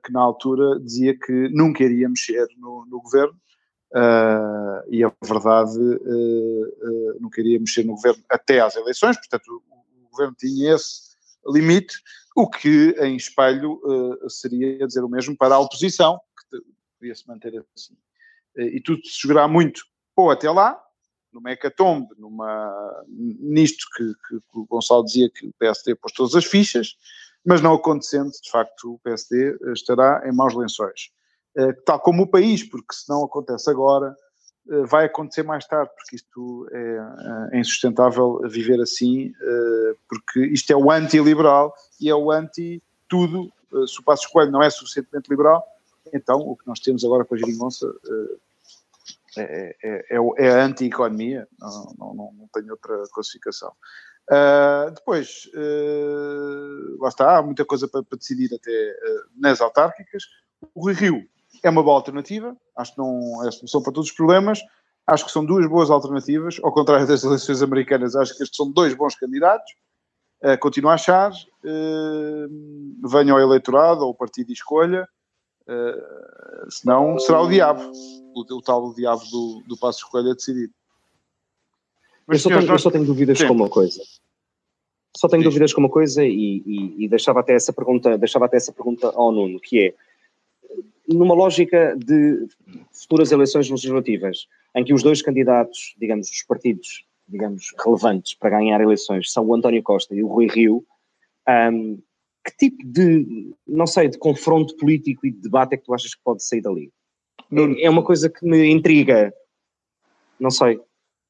que 0.04 0.12
na 0.12 0.20
altura 0.20 0.80
dizia 0.80 1.16
que 1.16 1.48
nunca 1.50 1.84
iria 1.84 2.08
mexer 2.08 2.48
no, 2.58 2.84
no 2.90 3.00
governo, 3.00 3.38
Uh, 3.96 4.84
e 4.90 5.02
a 5.02 5.10
verdade 5.24 5.78
uh, 5.78 7.14
uh, 7.14 7.18
não 7.18 7.30
queria 7.30 7.58
mexer 7.58 7.82
no 7.82 7.94
governo 7.94 8.22
até 8.28 8.60
às 8.60 8.76
eleições, 8.76 9.16
portanto 9.16 9.48
o, 9.48 10.04
o 10.04 10.10
governo 10.10 10.36
tinha 10.38 10.74
esse 10.74 11.16
limite, 11.46 11.96
o 12.36 12.46
que 12.46 12.94
em 13.00 13.16
espelho 13.16 13.80
seria 14.28 14.86
dizer 14.86 15.02
o 15.02 15.08
mesmo 15.08 15.34
para 15.34 15.54
a 15.54 15.58
oposição, 15.58 16.20
que 16.50 16.58
devia 17.00 17.14
se 17.14 17.26
manter 17.26 17.64
assim. 17.74 17.96
e 18.58 18.78
tudo 18.82 19.00
se 19.06 19.18
jogará 19.22 19.48
muito 19.48 19.80
ou 20.14 20.30
até 20.30 20.50
lá, 20.50 20.78
numa 21.32 21.52
hecatombe, 21.52 22.14
numa, 22.18 23.04
nisto 23.08 23.86
que, 23.96 24.04
que, 24.04 24.40
que, 24.40 24.58
o 24.58 24.66
Gonçalo 24.66 25.04
dizia 25.04 25.30
que 25.30 25.46
o 25.46 25.54
PSD 25.58 25.94
pôs 25.94 26.12
todas 26.12 26.34
as 26.34 26.44
fichas, 26.44 26.96
mas 27.44 27.62
não 27.62 27.72
acontecendo, 27.72 28.30
de 28.30 28.50
facto 28.50 28.94
o 28.94 28.98
PSD 28.98 29.56
estará 29.72 30.22
em 30.26 30.34
maus 30.34 30.54
lençóis. 30.54 31.10
Eh, 31.56 31.72
tal 31.86 31.98
como 32.00 32.24
o 32.24 32.26
país, 32.26 32.62
porque 32.62 32.94
se 32.94 33.08
não 33.08 33.24
acontece 33.24 33.70
agora, 33.70 34.14
eh, 34.68 34.82
vai 34.84 35.06
acontecer 35.06 35.42
mais 35.42 35.66
tarde, 35.66 35.90
porque 35.96 36.16
isto 36.16 36.68
é, 36.70 37.56
é 37.56 37.60
insustentável 37.60 38.40
viver 38.46 38.78
assim, 38.80 39.32
eh, 39.40 39.94
porque 40.06 40.40
isto 40.48 40.70
é 40.70 40.76
o 40.76 40.90
anti-liberal 40.90 41.74
e 41.98 42.10
é 42.10 42.14
o 42.14 42.30
anti-tudo. 42.30 43.50
Se 43.86 44.00
o 44.00 44.04
Passo 44.04 44.30
Coelho 44.30 44.52
não 44.52 44.62
é 44.62 44.68
suficientemente 44.68 45.30
liberal, 45.30 45.64
então 46.12 46.38
o 46.40 46.56
que 46.56 46.66
nós 46.66 46.78
temos 46.78 47.04
agora 47.04 47.24
com 47.24 47.34
a 47.34 47.38
Geringonça 47.38 47.86
é, 49.36 49.76
é, 49.82 50.16
é, 50.16 50.18
é 50.38 50.50
a 50.50 50.64
anti-economia, 50.64 51.48
não, 51.58 51.94
não, 51.98 52.14
não, 52.14 52.48
tenho 52.52 52.70
outra 52.70 53.02
classificação. 53.12 53.72
Depois, 54.94 55.50
lá 57.00 57.08
está, 57.08 57.38
há 57.38 57.42
muita 57.42 57.64
coisa 57.64 57.88
para, 57.88 58.02
decidir 58.12 58.54
até 58.54 58.96
nas 59.36 59.60
autárquicas. 59.60 60.24
O 60.74 60.90
Rio 60.90 61.28
é 61.66 61.70
uma 61.70 61.82
boa 61.82 61.96
alternativa, 61.96 62.56
acho 62.76 62.92
que 62.92 62.98
não 62.98 63.44
é 63.44 63.48
a 63.48 63.52
solução 63.52 63.82
para 63.82 63.92
todos 63.92 64.10
os 64.10 64.16
problemas, 64.16 64.60
acho 65.06 65.24
que 65.24 65.30
são 65.30 65.44
duas 65.44 65.66
boas 65.68 65.90
alternativas, 65.90 66.58
ao 66.62 66.72
contrário 66.72 67.06
das 67.06 67.24
eleições 67.24 67.62
americanas, 67.62 68.16
acho 68.16 68.36
que 68.36 68.42
estes 68.42 68.56
são 68.56 68.70
dois 68.70 68.94
bons 68.94 69.14
candidatos, 69.14 69.72
uh, 70.42 70.58
continuo 70.58 70.90
a 70.90 70.94
achar, 70.94 71.30
uh, 71.30 73.08
venha 73.08 73.32
ao 73.32 73.40
eleitorado 73.40 74.02
ou 74.02 74.10
o 74.10 74.14
partido 74.14 74.48
de 74.48 74.54
escolha, 74.54 75.08
uh, 75.68 76.70
senão 76.70 77.18
será 77.18 77.40
o 77.40 77.48
diabo, 77.48 77.92
o, 78.34 78.40
o 78.40 78.62
tal 78.62 78.92
diabo 78.94 79.22
do, 79.30 79.62
do 79.66 79.76
passo 79.76 79.98
escolha 79.98 80.34
decidido. 80.34 80.72
Mas, 82.26 82.38
eu, 82.38 82.42
só 82.42 82.48
tenho, 82.48 82.60
nós... 82.62 82.70
eu 82.70 82.78
só 82.78 82.90
tenho 82.90 83.04
dúvidas 83.04 83.38
Sim. 83.38 83.46
com 83.46 83.54
uma 83.54 83.68
coisa. 83.68 84.02
Só 85.16 85.28
tenho 85.28 85.42
Sim. 85.42 85.48
dúvidas 85.48 85.72
com 85.72 85.80
uma 85.80 85.88
coisa 85.88 86.24
e, 86.24 86.62
e, 86.66 87.04
e, 87.04 87.08
deixava 87.08 87.40
até 87.40 87.54
essa 87.54 87.72
pergunta, 87.72 88.18
deixava 88.18 88.46
até 88.46 88.56
essa 88.56 88.72
pergunta 88.72 89.10
ao 89.14 89.30
Nuno, 89.32 89.60
que 89.60 89.86
é 89.86 89.94
numa 91.08 91.34
lógica 91.34 91.96
de 91.96 92.46
futuras 92.92 93.32
eleições 93.32 93.70
legislativas, 93.70 94.46
em 94.74 94.84
que 94.84 94.92
os 94.92 95.02
dois 95.02 95.22
candidatos, 95.22 95.94
digamos, 95.98 96.28
os 96.30 96.42
partidos, 96.42 97.04
digamos, 97.28 97.74
relevantes 97.84 98.34
para 98.34 98.50
ganhar 98.50 98.80
eleições 98.80 99.32
são 99.32 99.46
o 99.46 99.54
António 99.54 99.82
Costa 99.82 100.14
e 100.14 100.22
o 100.22 100.28
Rui 100.28 100.46
Rio, 100.46 100.84
um, 101.48 101.98
que 102.44 102.56
tipo 102.56 102.86
de, 102.86 103.54
não 103.66 103.86
sei, 103.86 104.08
de 104.08 104.18
confronto 104.18 104.76
político 104.76 105.26
e 105.26 105.30
de 105.30 105.40
debate 105.40 105.74
é 105.74 105.76
que 105.76 105.84
tu 105.84 105.94
achas 105.94 106.14
que 106.14 106.22
pode 106.22 106.44
sair 106.44 106.60
dali? 106.60 106.92
É, 107.52 107.86
é 107.86 107.90
uma 107.90 108.02
coisa 108.02 108.28
que 108.28 108.44
me 108.46 108.70
intriga. 108.70 109.32
Não 110.38 110.50
sei. 110.50 110.80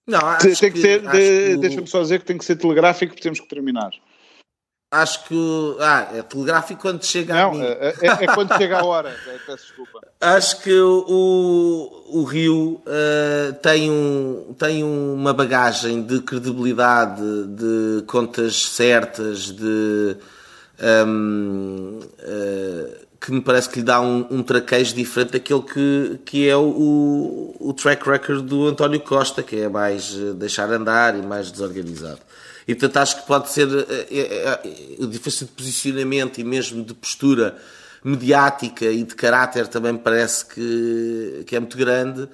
Não, 0.06 0.20
tem 0.38 0.54
que, 0.54 0.70
que 0.70 0.78
ser, 0.78 1.00
de, 1.00 1.56
deixa-me 1.56 1.86
só 1.86 2.00
dizer 2.00 2.20
que 2.20 2.26
tem 2.26 2.38
que 2.38 2.44
ser 2.44 2.56
telegráfico 2.56 3.12
porque 3.12 3.22
temos 3.22 3.40
que 3.40 3.48
terminar. 3.48 3.90
Acho 4.90 5.24
que. 5.24 5.76
Ah, 5.80 6.08
é 6.14 6.22
telegráfico 6.22 6.80
quando 6.80 7.04
chega 7.04 7.34
não, 7.34 7.48
a 7.48 7.52
mim. 7.52 7.62
É, 7.62 7.94
é, 8.00 8.24
é 8.24 8.26
quando 8.34 8.56
chega 8.56 8.78
a 8.78 8.84
hora. 8.84 9.08
É, 9.08 9.38
peço 9.44 9.66
desculpa. 9.66 10.00
Acho 10.20 10.62
que 10.62 10.72
o, 10.72 12.04
o 12.06 12.24
Rio 12.24 12.80
uh, 12.86 13.52
tem, 13.60 13.90
um, 13.90 14.54
tem 14.58 14.84
uma 14.84 15.34
bagagem 15.34 16.02
de 16.02 16.20
credibilidade, 16.20 17.20
de 17.48 18.02
contas 18.06 18.64
certas, 18.66 19.50
de. 19.50 20.16
Um, 20.78 22.00
uh, 22.00 22.10
eh, 22.18 23.06
que 23.18 23.32
me 23.32 23.40
parece 23.40 23.68
que 23.68 23.80
lhe 23.80 23.84
dá 23.84 24.00
um, 24.00 24.26
um 24.30 24.42
traquejo 24.42 24.94
diferente 24.94 25.32
daquele 25.32 25.62
que, 25.62 26.20
que 26.24 26.48
é 26.48 26.56
o, 26.56 27.56
o 27.58 27.72
track 27.72 28.08
record 28.08 28.46
do 28.46 28.68
António 28.68 29.00
Costa, 29.00 29.42
que 29.42 29.56
é 29.56 29.68
mais 29.68 30.14
eh, 30.14 30.32
deixar 30.34 30.70
andar 30.70 31.18
e 31.18 31.22
mais 31.22 31.50
desorganizado. 31.50 32.20
E 32.66 32.74
portanto 32.74 32.96
acho 32.96 33.20
que 33.20 33.26
pode 33.26 33.50
ser 33.50 33.68
a, 33.68 35.04
a, 35.04 35.06
diferença 35.06 35.44
de 35.44 35.52
posicionamento 35.52 36.38
e 36.38 36.44
mesmo 36.44 36.84
de 36.84 36.94
postura 36.94 37.56
mediática 38.02 38.86
e 38.86 39.02
de 39.02 39.14
caráter 39.14 39.68
também 39.68 39.96
parece 39.96 40.46
que, 40.46 41.44
que 41.46 41.54
é 41.54 41.60
muito 41.60 41.76
grande. 41.76 42.28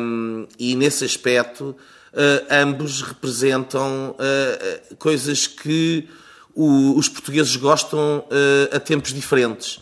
Um, 0.00 0.46
e 0.58 0.74
nesse 0.74 1.04
aspecto, 1.04 1.76
uh, 2.12 2.46
ambos 2.50 3.02
representam 3.02 4.16
uh, 4.18 4.96
coisas 4.96 5.46
que 5.46 6.08
o, 6.54 6.96
os 6.96 7.08
portugueses 7.08 7.56
gostam 7.56 8.18
uh, 8.18 8.76
a 8.76 8.80
tempos 8.80 9.12
diferentes. 9.12 9.80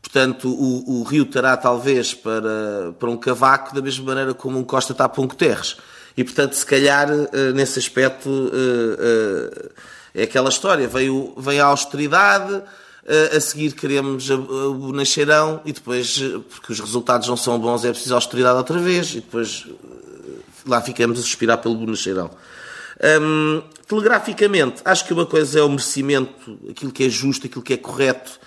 Portanto, 0.00 0.48
o, 0.48 1.00
o 1.00 1.02
Rio 1.04 1.24
terá 1.24 1.56
talvez 1.56 2.12
para, 2.12 2.92
para 2.98 3.10
um 3.10 3.16
cavaco 3.16 3.74
da 3.74 3.80
mesma 3.80 4.04
maneira 4.04 4.34
como 4.34 4.58
um 4.58 4.64
Costa 4.64 4.92
está 4.92 5.08
para 5.08 5.22
um 5.22 5.28
Guterres. 5.28 5.76
E, 6.16 6.24
portanto, 6.24 6.54
se 6.54 6.66
calhar, 6.66 7.08
eh, 7.10 7.52
nesse 7.52 7.78
aspecto, 7.78 8.28
eh, 8.52 9.70
eh, 10.14 10.22
é 10.22 10.22
aquela 10.24 10.48
história. 10.48 10.86
Veio, 10.86 11.34
veio 11.36 11.62
a 11.62 11.66
austeridade, 11.66 12.62
a 13.34 13.40
seguir 13.40 13.72
queremos 13.72 14.30
o 14.30 14.74
bonacheirão 14.74 15.60
e 15.64 15.72
depois, 15.72 16.22
porque 16.50 16.70
os 16.70 16.78
resultados 16.78 17.26
não 17.26 17.36
são 17.36 17.58
bons, 17.58 17.84
é 17.84 17.90
preciso 17.90 18.14
austeridade 18.14 18.56
outra 18.56 18.78
vez 18.78 19.10
e 19.10 19.14
depois 19.16 19.66
lá 20.64 20.80
ficamos 20.80 21.18
a 21.18 21.22
suspirar 21.22 21.58
pelo 21.58 21.74
bonacheirão. 21.74 22.30
Um, 23.20 23.60
telegraficamente, 23.88 24.82
acho 24.84 25.04
que 25.04 25.12
uma 25.12 25.26
coisa 25.26 25.58
é 25.58 25.62
o 25.62 25.68
merecimento, 25.68 26.58
aquilo 26.70 26.92
que 26.92 27.04
é 27.04 27.08
justo, 27.08 27.48
aquilo 27.48 27.62
que 27.62 27.72
é 27.72 27.76
correto, 27.76 28.38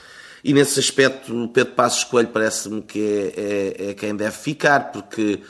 e 0.44 0.54
nesse 0.54 0.80
aspecto 0.80 1.36
o 1.36 1.50
Pedro 1.50 1.74
Passos 1.74 2.04
Coelho 2.04 2.30
parece-me 2.30 2.82
que 2.82 3.00
é, 3.00 3.34
é, 3.36 3.90
é, 3.90 3.94
quem 3.94 4.16
deve 4.16 4.38
ficar, 4.38 4.92
porque 4.92 5.42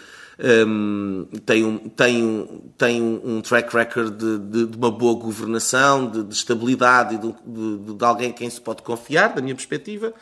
um, 0.68 1.28
tem, 1.46 1.64
um, 1.64 1.78
tem, 1.90 2.64
tem 2.78 3.02
um 3.02 3.42
track 3.42 3.76
record 3.76 4.18
de, 4.18 4.38
de, 4.40 4.66
de 4.68 4.78
uma 4.78 4.92
boa 4.92 5.18
governação, 5.20 6.10
de, 6.10 6.24
de 6.24 6.34
estabilidade 6.34 7.16
e 7.16 7.18
de, 7.18 7.94
de, 7.94 8.06
alguém 8.06 8.30
em 8.30 8.34
quem 8.34 8.50
se 8.50 8.60
pode 8.60 8.82
confiar, 8.82 9.34
da 9.34 9.42
minha 9.42 9.56
perspectiva. 9.56 10.14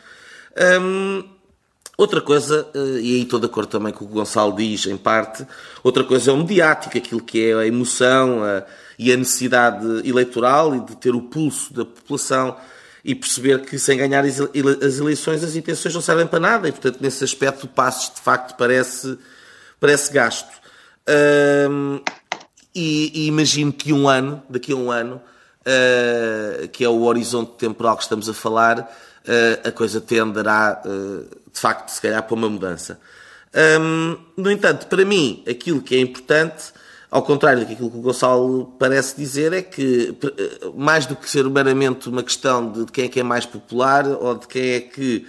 Um, 0.81 1.23
Outra 1.95 2.19
coisa, 2.19 2.67
eh, 2.73 3.01
e 3.01 3.15
aí 3.15 3.21
estou 3.21 3.39
de 3.39 3.45
acordo 3.45 3.69
também 3.69 3.93
com 3.93 4.03
o 4.03 4.07
que 4.07 4.13
o 4.13 4.17
Gonçalo 4.17 4.55
diz, 4.55 4.87
em 4.87 4.97
parte, 4.97 5.45
outra 5.83 6.03
coisa 6.03 6.31
é 6.31 6.33
o 6.33 6.37
mediático, 6.37 6.97
aquilo 6.97 7.21
que 7.21 7.51
é 7.51 7.53
a 7.53 7.67
emoção 7.67 8.43
a, 8.43 8.63
e 8.97 9.11
a 9.13 9.17
necessidade 9.17 9.85
eleitoral 10.07 10.75
e 10.75 10.79
de 10.79 10.95
ter 10.95 11.13
o 11.13 11.21
pulso 11.21 11.71
da 11.71 11.85
população 11.85 12.57
e 13.05 13.13
perceber 13.13 13.61
que 13.61 13.77
sem 13.77 13.97
ganhar 13.97 14.23
as 14.25 14.39
eleições 14.99 15.43
as 15.43 15.55
intenções 15.55 15.93
não 15.93 16.01
servem 16.01 16.25
para 16.25 16.39
nada 16.39 16.67
e, 16.67 16.71
portanto, 16.71 16.97
nesse 16.99 17.23
aspecto 17.23 17.65
o 17.65 17.69
Passos, 17.69 18.15
de 18.15 18.21
facto, 18.21 18.57
parece, 18.57 19.15
parece 19.83 20.13
gasto. 20.13 20.61
e, 22.73 23.11
e, 23.13 23.27
imagino 23.27 23.73
que 23.73 23.91
um 23.91 24.07
ano, 24.07 24.41
daqui 24.49 24.71
a 24.71 24.75
um 24.75 24.89
ano, 24.89 25.21
uh, 25.61 26.67
que 26.69 26.85
é 26.85 26.89
o 26.89 27.03
horizonte 27.03 27.51
temporal 27.57 27.97
que 27.97 28.03
estamos 28.03 28.29
a 28.29 28.33
falar, 28.33 28.79
uh, 28.79 29.67
a 29.67 29.71
coisa 29.71 29.99
tenderá... 29.99 30.81
Uh, 30.85 31.43
de 31.53 31.59
facto, 31.59 31.89
se 31.89 32.01
calhar, 32.01 32.23
para 32.23 32.33
uma 32.33 32.49
mudança. 32.49 32.99
Hum, 33.79 34.17
no 34.35 34.51
entanto, 34.51 34.87
para 34.87 35.05
mim, 35.05 35.43
aquilo 35.47 35.81
que 35.81 35.95
é 35.95 35.99
importante, 35.99 36.73
ao 37.11 37.21
contrário 37.21 37.59
daquilo 37.59 37.91
que 37.91 37.97
o 37.97 38.01
Gonçalo 38.01 38.73
parece 38.79 39.15
dizer, 39.15 39.53
é 39.53 39.61
que, 39.61 40.17
mais 40.75 41.05
do 41.05 41.15
que 41.15 41.29
ser 41.29 41.47
meramente 41.47 42.09
uma 42.09 42.23
questão 42.23 42.71
de 42.71 42.91
quem 42.91 43.05
é 43.05 43.07
que 43.07 43.19
é 43.19 43.23
mais 43.23 43.45
popular 43.45 44.07
ou 44.07 44.35
de 44.35 44.47
quem 44.47 44.71
é 44.71 44.79
que, 44.79 45.27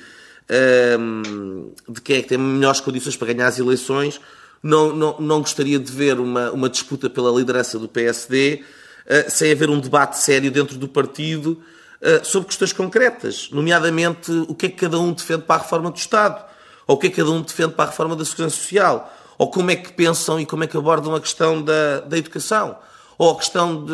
hum, 0.99 1.73
de 1.87 2.01
quem 2.01 2.17
é 2.17 2.23
que 2.23 2.29
tem 2.29 2.39
melhores 2.39 2.81
condições 2.81 3.17
para 3.17 3.33
ganhar 3.33 3.49
as 3.49 3.59
eleições, 3.59 4.19
não, 4.65 4.97
não, 4.97 5.21
não 5.21 5.41
gostaria 5.41 5.79
de 5.79 5.93
ver 5.93 6.19
uma, 6.19 6.51
uma 6.51 6.71
disputa 6.71 7.11
pela 7.11 7.31
liderança 7.31 7.79
do 7.79 7.87
PSD 7.87 8.63
uh, 8.63 8.65
eh, 9.07 9.29
sem 9.29 9.53
haver 9.53 9.69
um 9.69 9.79
debate 9.79 10.19
sério 10.19 10.51
dentro 10.51 10.79
do 10.79 10.89
partido 10.89 11.63
eh, 12.07 12.21
sobre 12.23 12.49
questões 12.49 12.71
concretas, 12.71 13.49
nomeadamente 13.51 14.31
o 14.31 14.55
que 14.55 14.67
é 14.67 14.69
que 14.69 14.77
cada 14.77 14.99
um 14.99 15.11
defende 15.11 15.43
para 15.45 15.57
a 15.57 15.59
reforma 15.63 15.91
do 15.91 15.97
Estado, 15.97 16.45
ou 16.87 16.97
o 16.97 16.99
que 16.99 17.07
é 17.07 17.11
que 17.11 17.17
cada 17.17 17.31
um 17.31 17.41
defende 17.41 17.73
para 17.73 17.87
a 17.87 17.89
reforma 17.89 18.15
da 18.15 18.23
Segurança 18.27 18.57
Social, 18.57 19.11
ou 19.39 19.51
como 19.51 19.71
é 19.71 19.77
que 19.77 19.91
pensam 19.91 20.39
e 20.39 20.45
como 20.45 20.65
é 20.65 20.67
que 20.67 20.77
abordam 20.77 21.15
a 21.15 21.21
questão 21.21 21.63
da, 21.63 22.01
da 22.01 22.19
educação, 22.19 22.77
ou 23.17 23.31
a 23.31 23.37
questão 23.37 23.87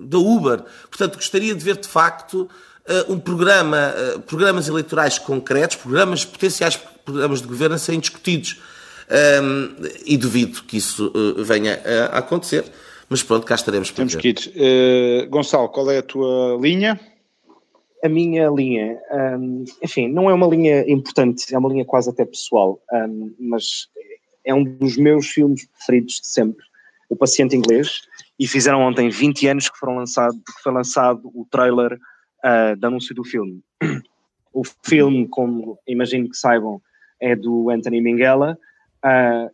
da 0.00 0.18
Uber. 0.18 0.62
Portanto, 0.88 1.16
gostaria 1.16 1.52
de 1.52 1.64
ver 1.64 1.78
de 1.78 1.88
facto 1.88 2.48
eh, 2.86 3.06
um 3.08 3.18
programa, 3.18 3.92
programas 4.28 4.68
eleitorais 4.68 5.18
concretos, 5.18 5.76
programas, 5.76 6.24
potenciais 6.24 6.76
programas 7.04 7.42
de 7.42 7.48
governo 7.48 7.76
serem 7.76 7.98
discutidos. 7.98 8.58
Um, 9.10 9.74
e 10.04 10.16
duvido 10.16 10.62
que 10.64 10.76
isso 10.76 11.10
uh, 11.14 11.42
venha 11.42 11.80
a 12.12 12.18
acontecer, 12.18 12.64
mas 13.08 13.22
pronto, 13.22 13.46
cá 13.46 13.54
estaremos 13.54 13.90
para 13.90 14.06
Temos 14.06 14.14
ver. 14.14 14.20
que 14.20 14.28
ir. 14.28 15.24
Uh, 15.24 15.28
Gonçalo, 15.30 15.68
qual 15.70 15.90
é 15.90 15.98
a 15.98 16.02
tua 16.02 16.58
linha? 16.60 17.00
a 18.04 18.08
minha 18.08 18.48
linha, 18.48 18.98
um, 19.38 19.64
enfim, 19.82 20.08
não 20.08 20.30
é 20.30 20.34
uma 20.34 20.46
linha 20.46 20.84
importante, 20.88 21.52
é 21.52 21.58
uma 21.58 21.68
linha 21.68 21.84
quase 21.84 22.08
até 22.10 22.24
pessoal, 22.24 22.80
um, 22.92 23.34
mas 23.38 23.88
é 24.44 24.54
um 24.54 24.62
dos 24.62 24.96
meus 24.96 25.26
filmes 25.26 25.66
preferidos 25.66 26.20
de 26.20 26.26
sempre, 26.26 26.64
O 27.08 27.16
Paciente 27.16 27.56
Inglês, 27.56 28.02
e 28.38 28.46
fizeram 28.46 28.82
ontem 28.82 29.08
20 29.08 29.48
anos 29.48 29.68
que, 29.68 29.76
foram 29.78 29.96
lançado, 29.96 30.34
que 30.34 30.62
foi 30.62 30.72
lançado 30.72 31.22
o 31.34 31.46
trailer 31.50 31.94
uh, 32.44 32.76
de 32.76 32.86
anúncio 32.86 33.14
do 33.14 33.24
filme. 33.24 33.62
O 34.50 34.62
filme, 34.82 35.28
como 35.28 35.78
imagino 35.86 36.28
que 36.28 36.36
saibam, 36.36 36.80
é 37.20 37.36
do 37.36 37.70
Anthony 37.70 38.00
Minghella, 38.00 38.58
uh, 39.04 39.50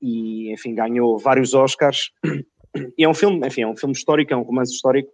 e 0.00 0.52
enfim, 0.52 0.74
ganhou 0.74 1.18
vários 1.18 1.54
Oscars, 1.54 2.10
e 2.96 3.04
é 3.04 3.08
um 3.08 3.14
filme, 3.14 3.46
enfim, 3.46 3.62
é 3.62 3.66
um 3.66 3.76
filme 3.76 3.94
histórico, 3.94 4.32
é 4.32 4.36
um 4.36 4.42
romance 4.42 4.72
histórico, 4.72 5.10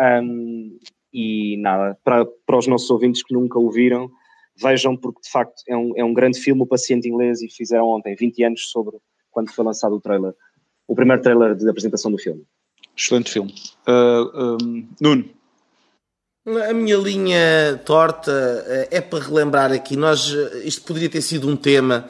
um, 0.00 0.78
e 1.12 1.56
nada, 1.58 1.98
para, 2.04 2.24
para 2.46 2.58
os 2.58 2.66
nossos 2.66 2.88
ouvintes 2.90 3.22
que 3.22 3.34
nunca 3.34 3.58
o 3.58 3.70
viram, 3.70 4.10
vejam 4.56 4.96
porque 4.96 5.20
de 5.22 5.30
facto 5.30 5.62
é 5.68 5.76
um, 5.76 5.92
é 5.96 6.04
um 6.04 6.14
grande 6.14 6.38
filme, 6.38 6.62
O 6.62 6.66
Paciente 6.66 7.08
Inglês, 7.08 7.42
e 7.42 7.48
fizeram 7.48 7.86
ontem 7.86 8.14
20 8.14 8.44
anos 8.44 8.70
sobre 8.70 8.96
quando 9.30 9.52
foi 9.52 9.64
lançado 9.64 9.94
o 9.94 10.00
trailer, 10.00 10.34
o 10.86 10.94
primeiro 10.94 11.22
trailer 11.22 11.54
de 11.54 11.68
apresentação 11.68 12.10
do 12.10 12.18
filme. 12.18 12.44
Excelente 12.96 13.30
filme. 13.30 13.54
Uh, 13.86 14.56
um, 14.62 14.88
Nuno. 15.00 15.40
A 16.68 16.72
minha 16.72 16.96
linha 16.96 17.80
torta 17.84 18.32
eh, 18.66 18.88
é 18.92 19.00
para 19.00 19.22
relembrar 19.22 19.72
aqui, 19.72 19.94
nós, 19.94 20.34
eh, 20.34 20.62
isto 20.64 20.82
poderia 20.82 21.08
ter 21.08 21.20
sido 21.20 21.46
um 21.46 21.54
tema, 21.54 22.08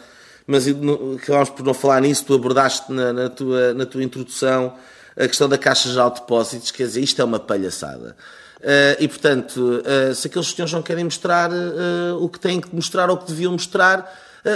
mas 0.51 0.67
acabámos 0.67 1.51
por 1.51 1.65
não 1.65 1.73
falar 1.73 2.01
nisso, 2.01 2.25
tu 2.25 2.35
abordaste 2.35 2.91
na, 2.91 3.13
na, 3.13 3.29
tua, 3.29 3.73
na 3.73 3.87
tua 3.87 4.03
introdução 4.03 4.75
a 5.17 5.29
questão 5.29 5.49
da 5.49 5.57
Caixa 5.57 5.89
de 5.89 6.21
Depósitos, 6.21 6.73
quer 6.73 6.85
dizer, 6.85 7.01
isto 7.03 7.23
é 7.23 7.25
uma 7.25 7.39
palhaçada. 7.39 8.17
Uh, 8.59 8.99
e, 8.99 9.07
portanto, 9.07 9.57
uh, 9.59 10.15
se 10.15 10.27
aqueles 10.27 10.49
senhores 10.49 10.73
não 10.73 10.83
querem 10.83 11.05
mostrar 11.05 11.51
uh, 11.51 12.21
o 12.21 12.29
que 12.29 12.41
têm 12.41 12.61
que 12.61 12.75
mostrar 12.75 13.09
ou 13.09 13.17
o 13.17 13.19
que 13.19 13.27
deviam 13.27 13.53
mostrar, 13.53 14.13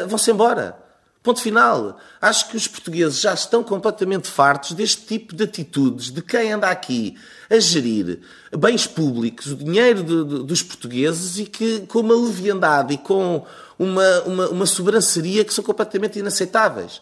vão-se 0.09 0.31
embora. 0.31 0.77
Ponto 1.25 1.41
final. 1.41 1.99
Acho 2.21 2.51
que 2.51 2.57
os 2.57 2.69
portugueses 2.69 3.19
já 3.19 3.33
estão 3.33 3.65
completamente 3.65 4.29
fartos 4.29 4.73
deste 4.73 5.07
tipo 5.07 5.35
de 5.35 5.45
atitudes, 5.45 6.11
de 6.11 6.21
quem 6.21 6.53
anda 6.53 6.69
aqui 6.69 7.17
a 7.49 7.59
gerir 7.59 8.21
bens 8.55 8.87
públicos, 8.87 9.47
o 9.47 9.57
dinheiro 9.57 10.03
de, 10.03 10.23
de, 10.23 10.45
dos 10.45 10.63
portugueses 10.63 11.39
e 11.39 11.47
que 11.47 11.81
com 11.87 12.01
uma 12.01 12.15
leviandade 12.15 12.93
e 12.93 12.99
com 12.99 13.43
uma, 13.79 14.21
uma, 14.21 14.49
uma 14.51 14.67
sobranceria 14.67 15.47
que 15.47 15.55
são 15.55 15.65
completamente 15.65 16.19
inaceitáveis. 16.19 17.01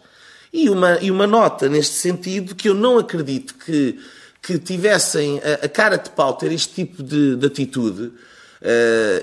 E 0.53 0.69
uma, 0.69 0.97
e 1.01 1.11
uma 1.11 1.27
nota 1.27 1.67
neste 1.67 1.95
sentido 1.95 2.55
que 2.55 2.69
eu 2.69 2.73
não 2.73 2.97
acredito 2.97 3.55
que 3.55 3.99
que 4.41 4.59
tivessem 4.59 5.39
a, 5.39 5.65
a 5.65 5.69
cara 5.69 5.95
de 5.95 6.09
pau 6.09 6.33
ter 6.33 6.51
este 6.51 6.73
tipo 6.73 7.01
de, 7.01 7.37
de 7.37 7.47
atitude, 7.47 8.11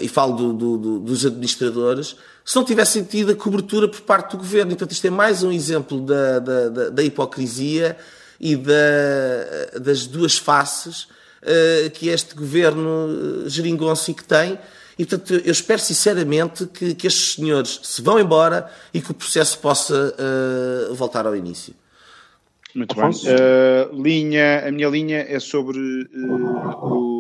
e 0.01 0.09
falo 0.09 0.37
do, 0.37 0.53
do, 0.53 0.79
do, 0.79 0.99
dos 0.99 1.25
administradores, 1.25 2.17
se 2.45 2.57
não 2.57 2.65
tivessem 2.65 3.05
tido 3.05 3.33
a 3.33 3.35
cobertura 3.35 3.89
por 3.89 4.01
parte 4.01 4.33
do 4.33 4.39
governo. 4.39 4.73
E, 4.73 4.75
portanto, 4.75 4.93
isto 4.93 5.07
é 5.07 5.11
mais 5.11 5.43
um 5.43 5.53
exemplo 5.53 6.01
da, 6.01 6.39
da, 6.39 6.69
da, 6.69 6.89
da 6.91 7.03
hipocrisia 7.03 7.97
e 8.41 8.57
da, 8.57 9.79
das 9.81 10.07
duas 10.07 10.37
faces 10.37 11.03
uh, 11.43 11.91
que 11.93 12.09
este 12.09 12.35
governo 12.35 13.45
eh, 13.45 13.49
geringonça 13.49 14.13
que 14.13 14.25
tem. 14.25 14.59
E, 14.99 15.05
portanto, 15.07 15.35
eu 15.45 15.53
espero 15.53 15.81
sinceramente 15.81 16.67
que, 16.67 16.95
que 16.95 17.07
estes 17.07 17.35
senhores 17.35 17.81
se 17.83 18.03
vão 18.03 18.19
embora 18.19 18.71
e 18.93 19.01
que 19.01 19.11
o 19.11 19.15
processo 19.15 19.59
possa 19.59 20.15
uh, 20.91 20.95
voltar 20.95 21.27
ao 21.27 21.37
início. 21.37 21.75
Muito 22.75 22.99
Afonso? 22.99 23.27
bem. 23.27 23.35
Uh, 23.35 24.03
linha, 24.03 24.67
a 24.67 24.71
minha 24.71 24.89
linha 24.89 25.27
é 25.29 25.39
sobre 25.41 25.79
uh, 25.79 26.87
o 26.87 27.20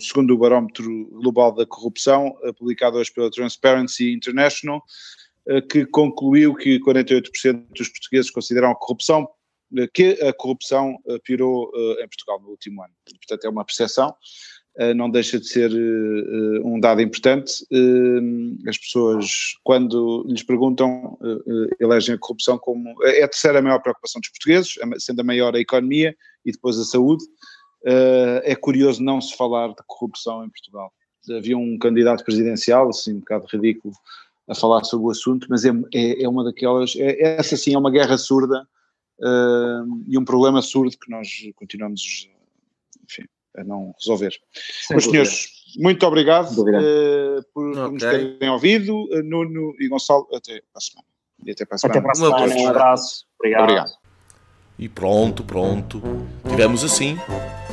segundo 0.00 0.36
barómetro 0.36 1.06
global 1.10 1.52
da 1.52 1.66
corrupção, 1.66 2.28
uh, 2.42 2.54
publicado 2.54 2.98
hoje 2.98 3.12
pela 3.12 3.30
Transparency 3.30 4.12
International, 4.12 4.82
que 5.70 5.84
concluiu 5.84 6.54
que 6.54 6.80
48% 6.80 7.66
dos 7.76 7.90
portugueses 7.90 8.30
consideram 8.30 8.70
a 8.70 8.74
corrupção 8.74 9.28
que 9.92 10.18
a 10.22 10.32
corrupção 10.32 10.96
piorou 11.22 11.70
em 12.00 12.08
Portugal 12.08 12.40
no 12.40 12.48
último 12.48 12.82
ano. 12.82 12.94
Portanto, 13.20 13.44
é 13.44 13.50
uma 13.50 13.62
percepção. 13.62 14.16
Eh, 14.76 14.92
não 14.92 15.08
deixa 15.08 15.38
de 15.38 15.46
ser 15.46 15.70
eh, 15.70 16.60
um 16.64 16.80
dado 16.80 17.00
importante. 17.00 17.64
Eh, 17.70 18.68
as 18.68 18.76
pessoas, 18.76 19.56
quando 19.62 20.24
lhes 20.26 20.42
perguntam, 20.42 21.16
elegem 21.78 22.16
a 22.16 22.18
corrupção 22.18 22.58
como. 22.58 22.94
É 23.04 23.22
a 23.22 23.28
terceira 23.28 23.62
maior 23.62 23.80
preocupação 23.80 24.20
dos 24.20 24.30
portugueses, 24.30 24.74
sendo 24.98 25.20
a 25.20 25.24
maior 25.24 25.54
a 25.54 25.60
economia 25.60 26.16
e 26.44 26.50
depois 26.50 26.78
a 26.78 26.84
saúde. 26.84 27.24
É 27.84 28.54
curioso 28.54 29.02
não 29.02 29.20
se 29.20 29.36
falar 29.36 29.68
de 29.68 29.82
corrupção 29.86 30.44
em 30.44 30.48
Portugal. 30.48 30.92
Havia 31.30 31.56
um 31.56 31.78
candidato 31.78 32.24
presidencial, 32.24 32.88
assim, 32.88 33.14
um 33.14 33.18
bocado 33.20 33.46
ridículo, 33.50 33.94
a 34.48 34.54
falar 34.54 34.84
sobre 34.84 35.06
o 35.06 35.10
assunto, 35.10 35.46
mas 35.48 35.64
é, 35.64 35.70
é, 35.94 36.22
é 36.22 36.28
uma 36.28 36.44
daquelas. 36.44 36.94
É, 36.96 37.38
essa 37.38 37.56
sim 37.56 37.74
é 37.74 37.78
uma 37.78 37.90
guerra 37.90 38.16
surda 38.16 38.66
e 40.06 40.18
um 40.18 40.24
problema 40.24 40.60
surdo 40.60 40.96
que 40.98 41.10
nós 41.10 41.28
continuamos, 41.56 42.28
enfim, 43.04 43.24
a 43.56 43.64
não 43.64 43.94
resolver. 43.98 44.32
Sem 44.86 44.96
Meus 44.96 45.04
senhores, 45.04 45.48
muito 45.76 46.04
obrigado 46.06 46.50
uh, 46.52 46.54
por, 46.54 46.68
okay. 46.68 47.42
por, 47.54 47.92
nos 47.92 48.02
terem 48.02 48.50
ouvido. 48.50 49.04
Uh, 49.04 49.22
Nuno 49.22 49.74
e 49.78 49.88
Gonçalo, 49.88 50.26
até 50.34 50.60
para 50.60 50.78
a 50.78 50.80
semana. 50.80 51.06
E 51.44 51.50
até 51.50 51.64
para 51.64 51.76
a 51.76 51.78
semana. 51.78 52.00
Até 52.00 52.02
para 52.02 52.12
a 52.12 52.14
semana. 52.14 52.62
Um 52.62 52.68
abraço. 52.68 53.26
Obrigado. 53.38 53.62
obrigado. 53.62 53.92
E 54.78 54.88
pronto, 54.88 55.44
pronto. 55.44 56.02
Tivemos 56.48 56.82
assim 56.82 57.16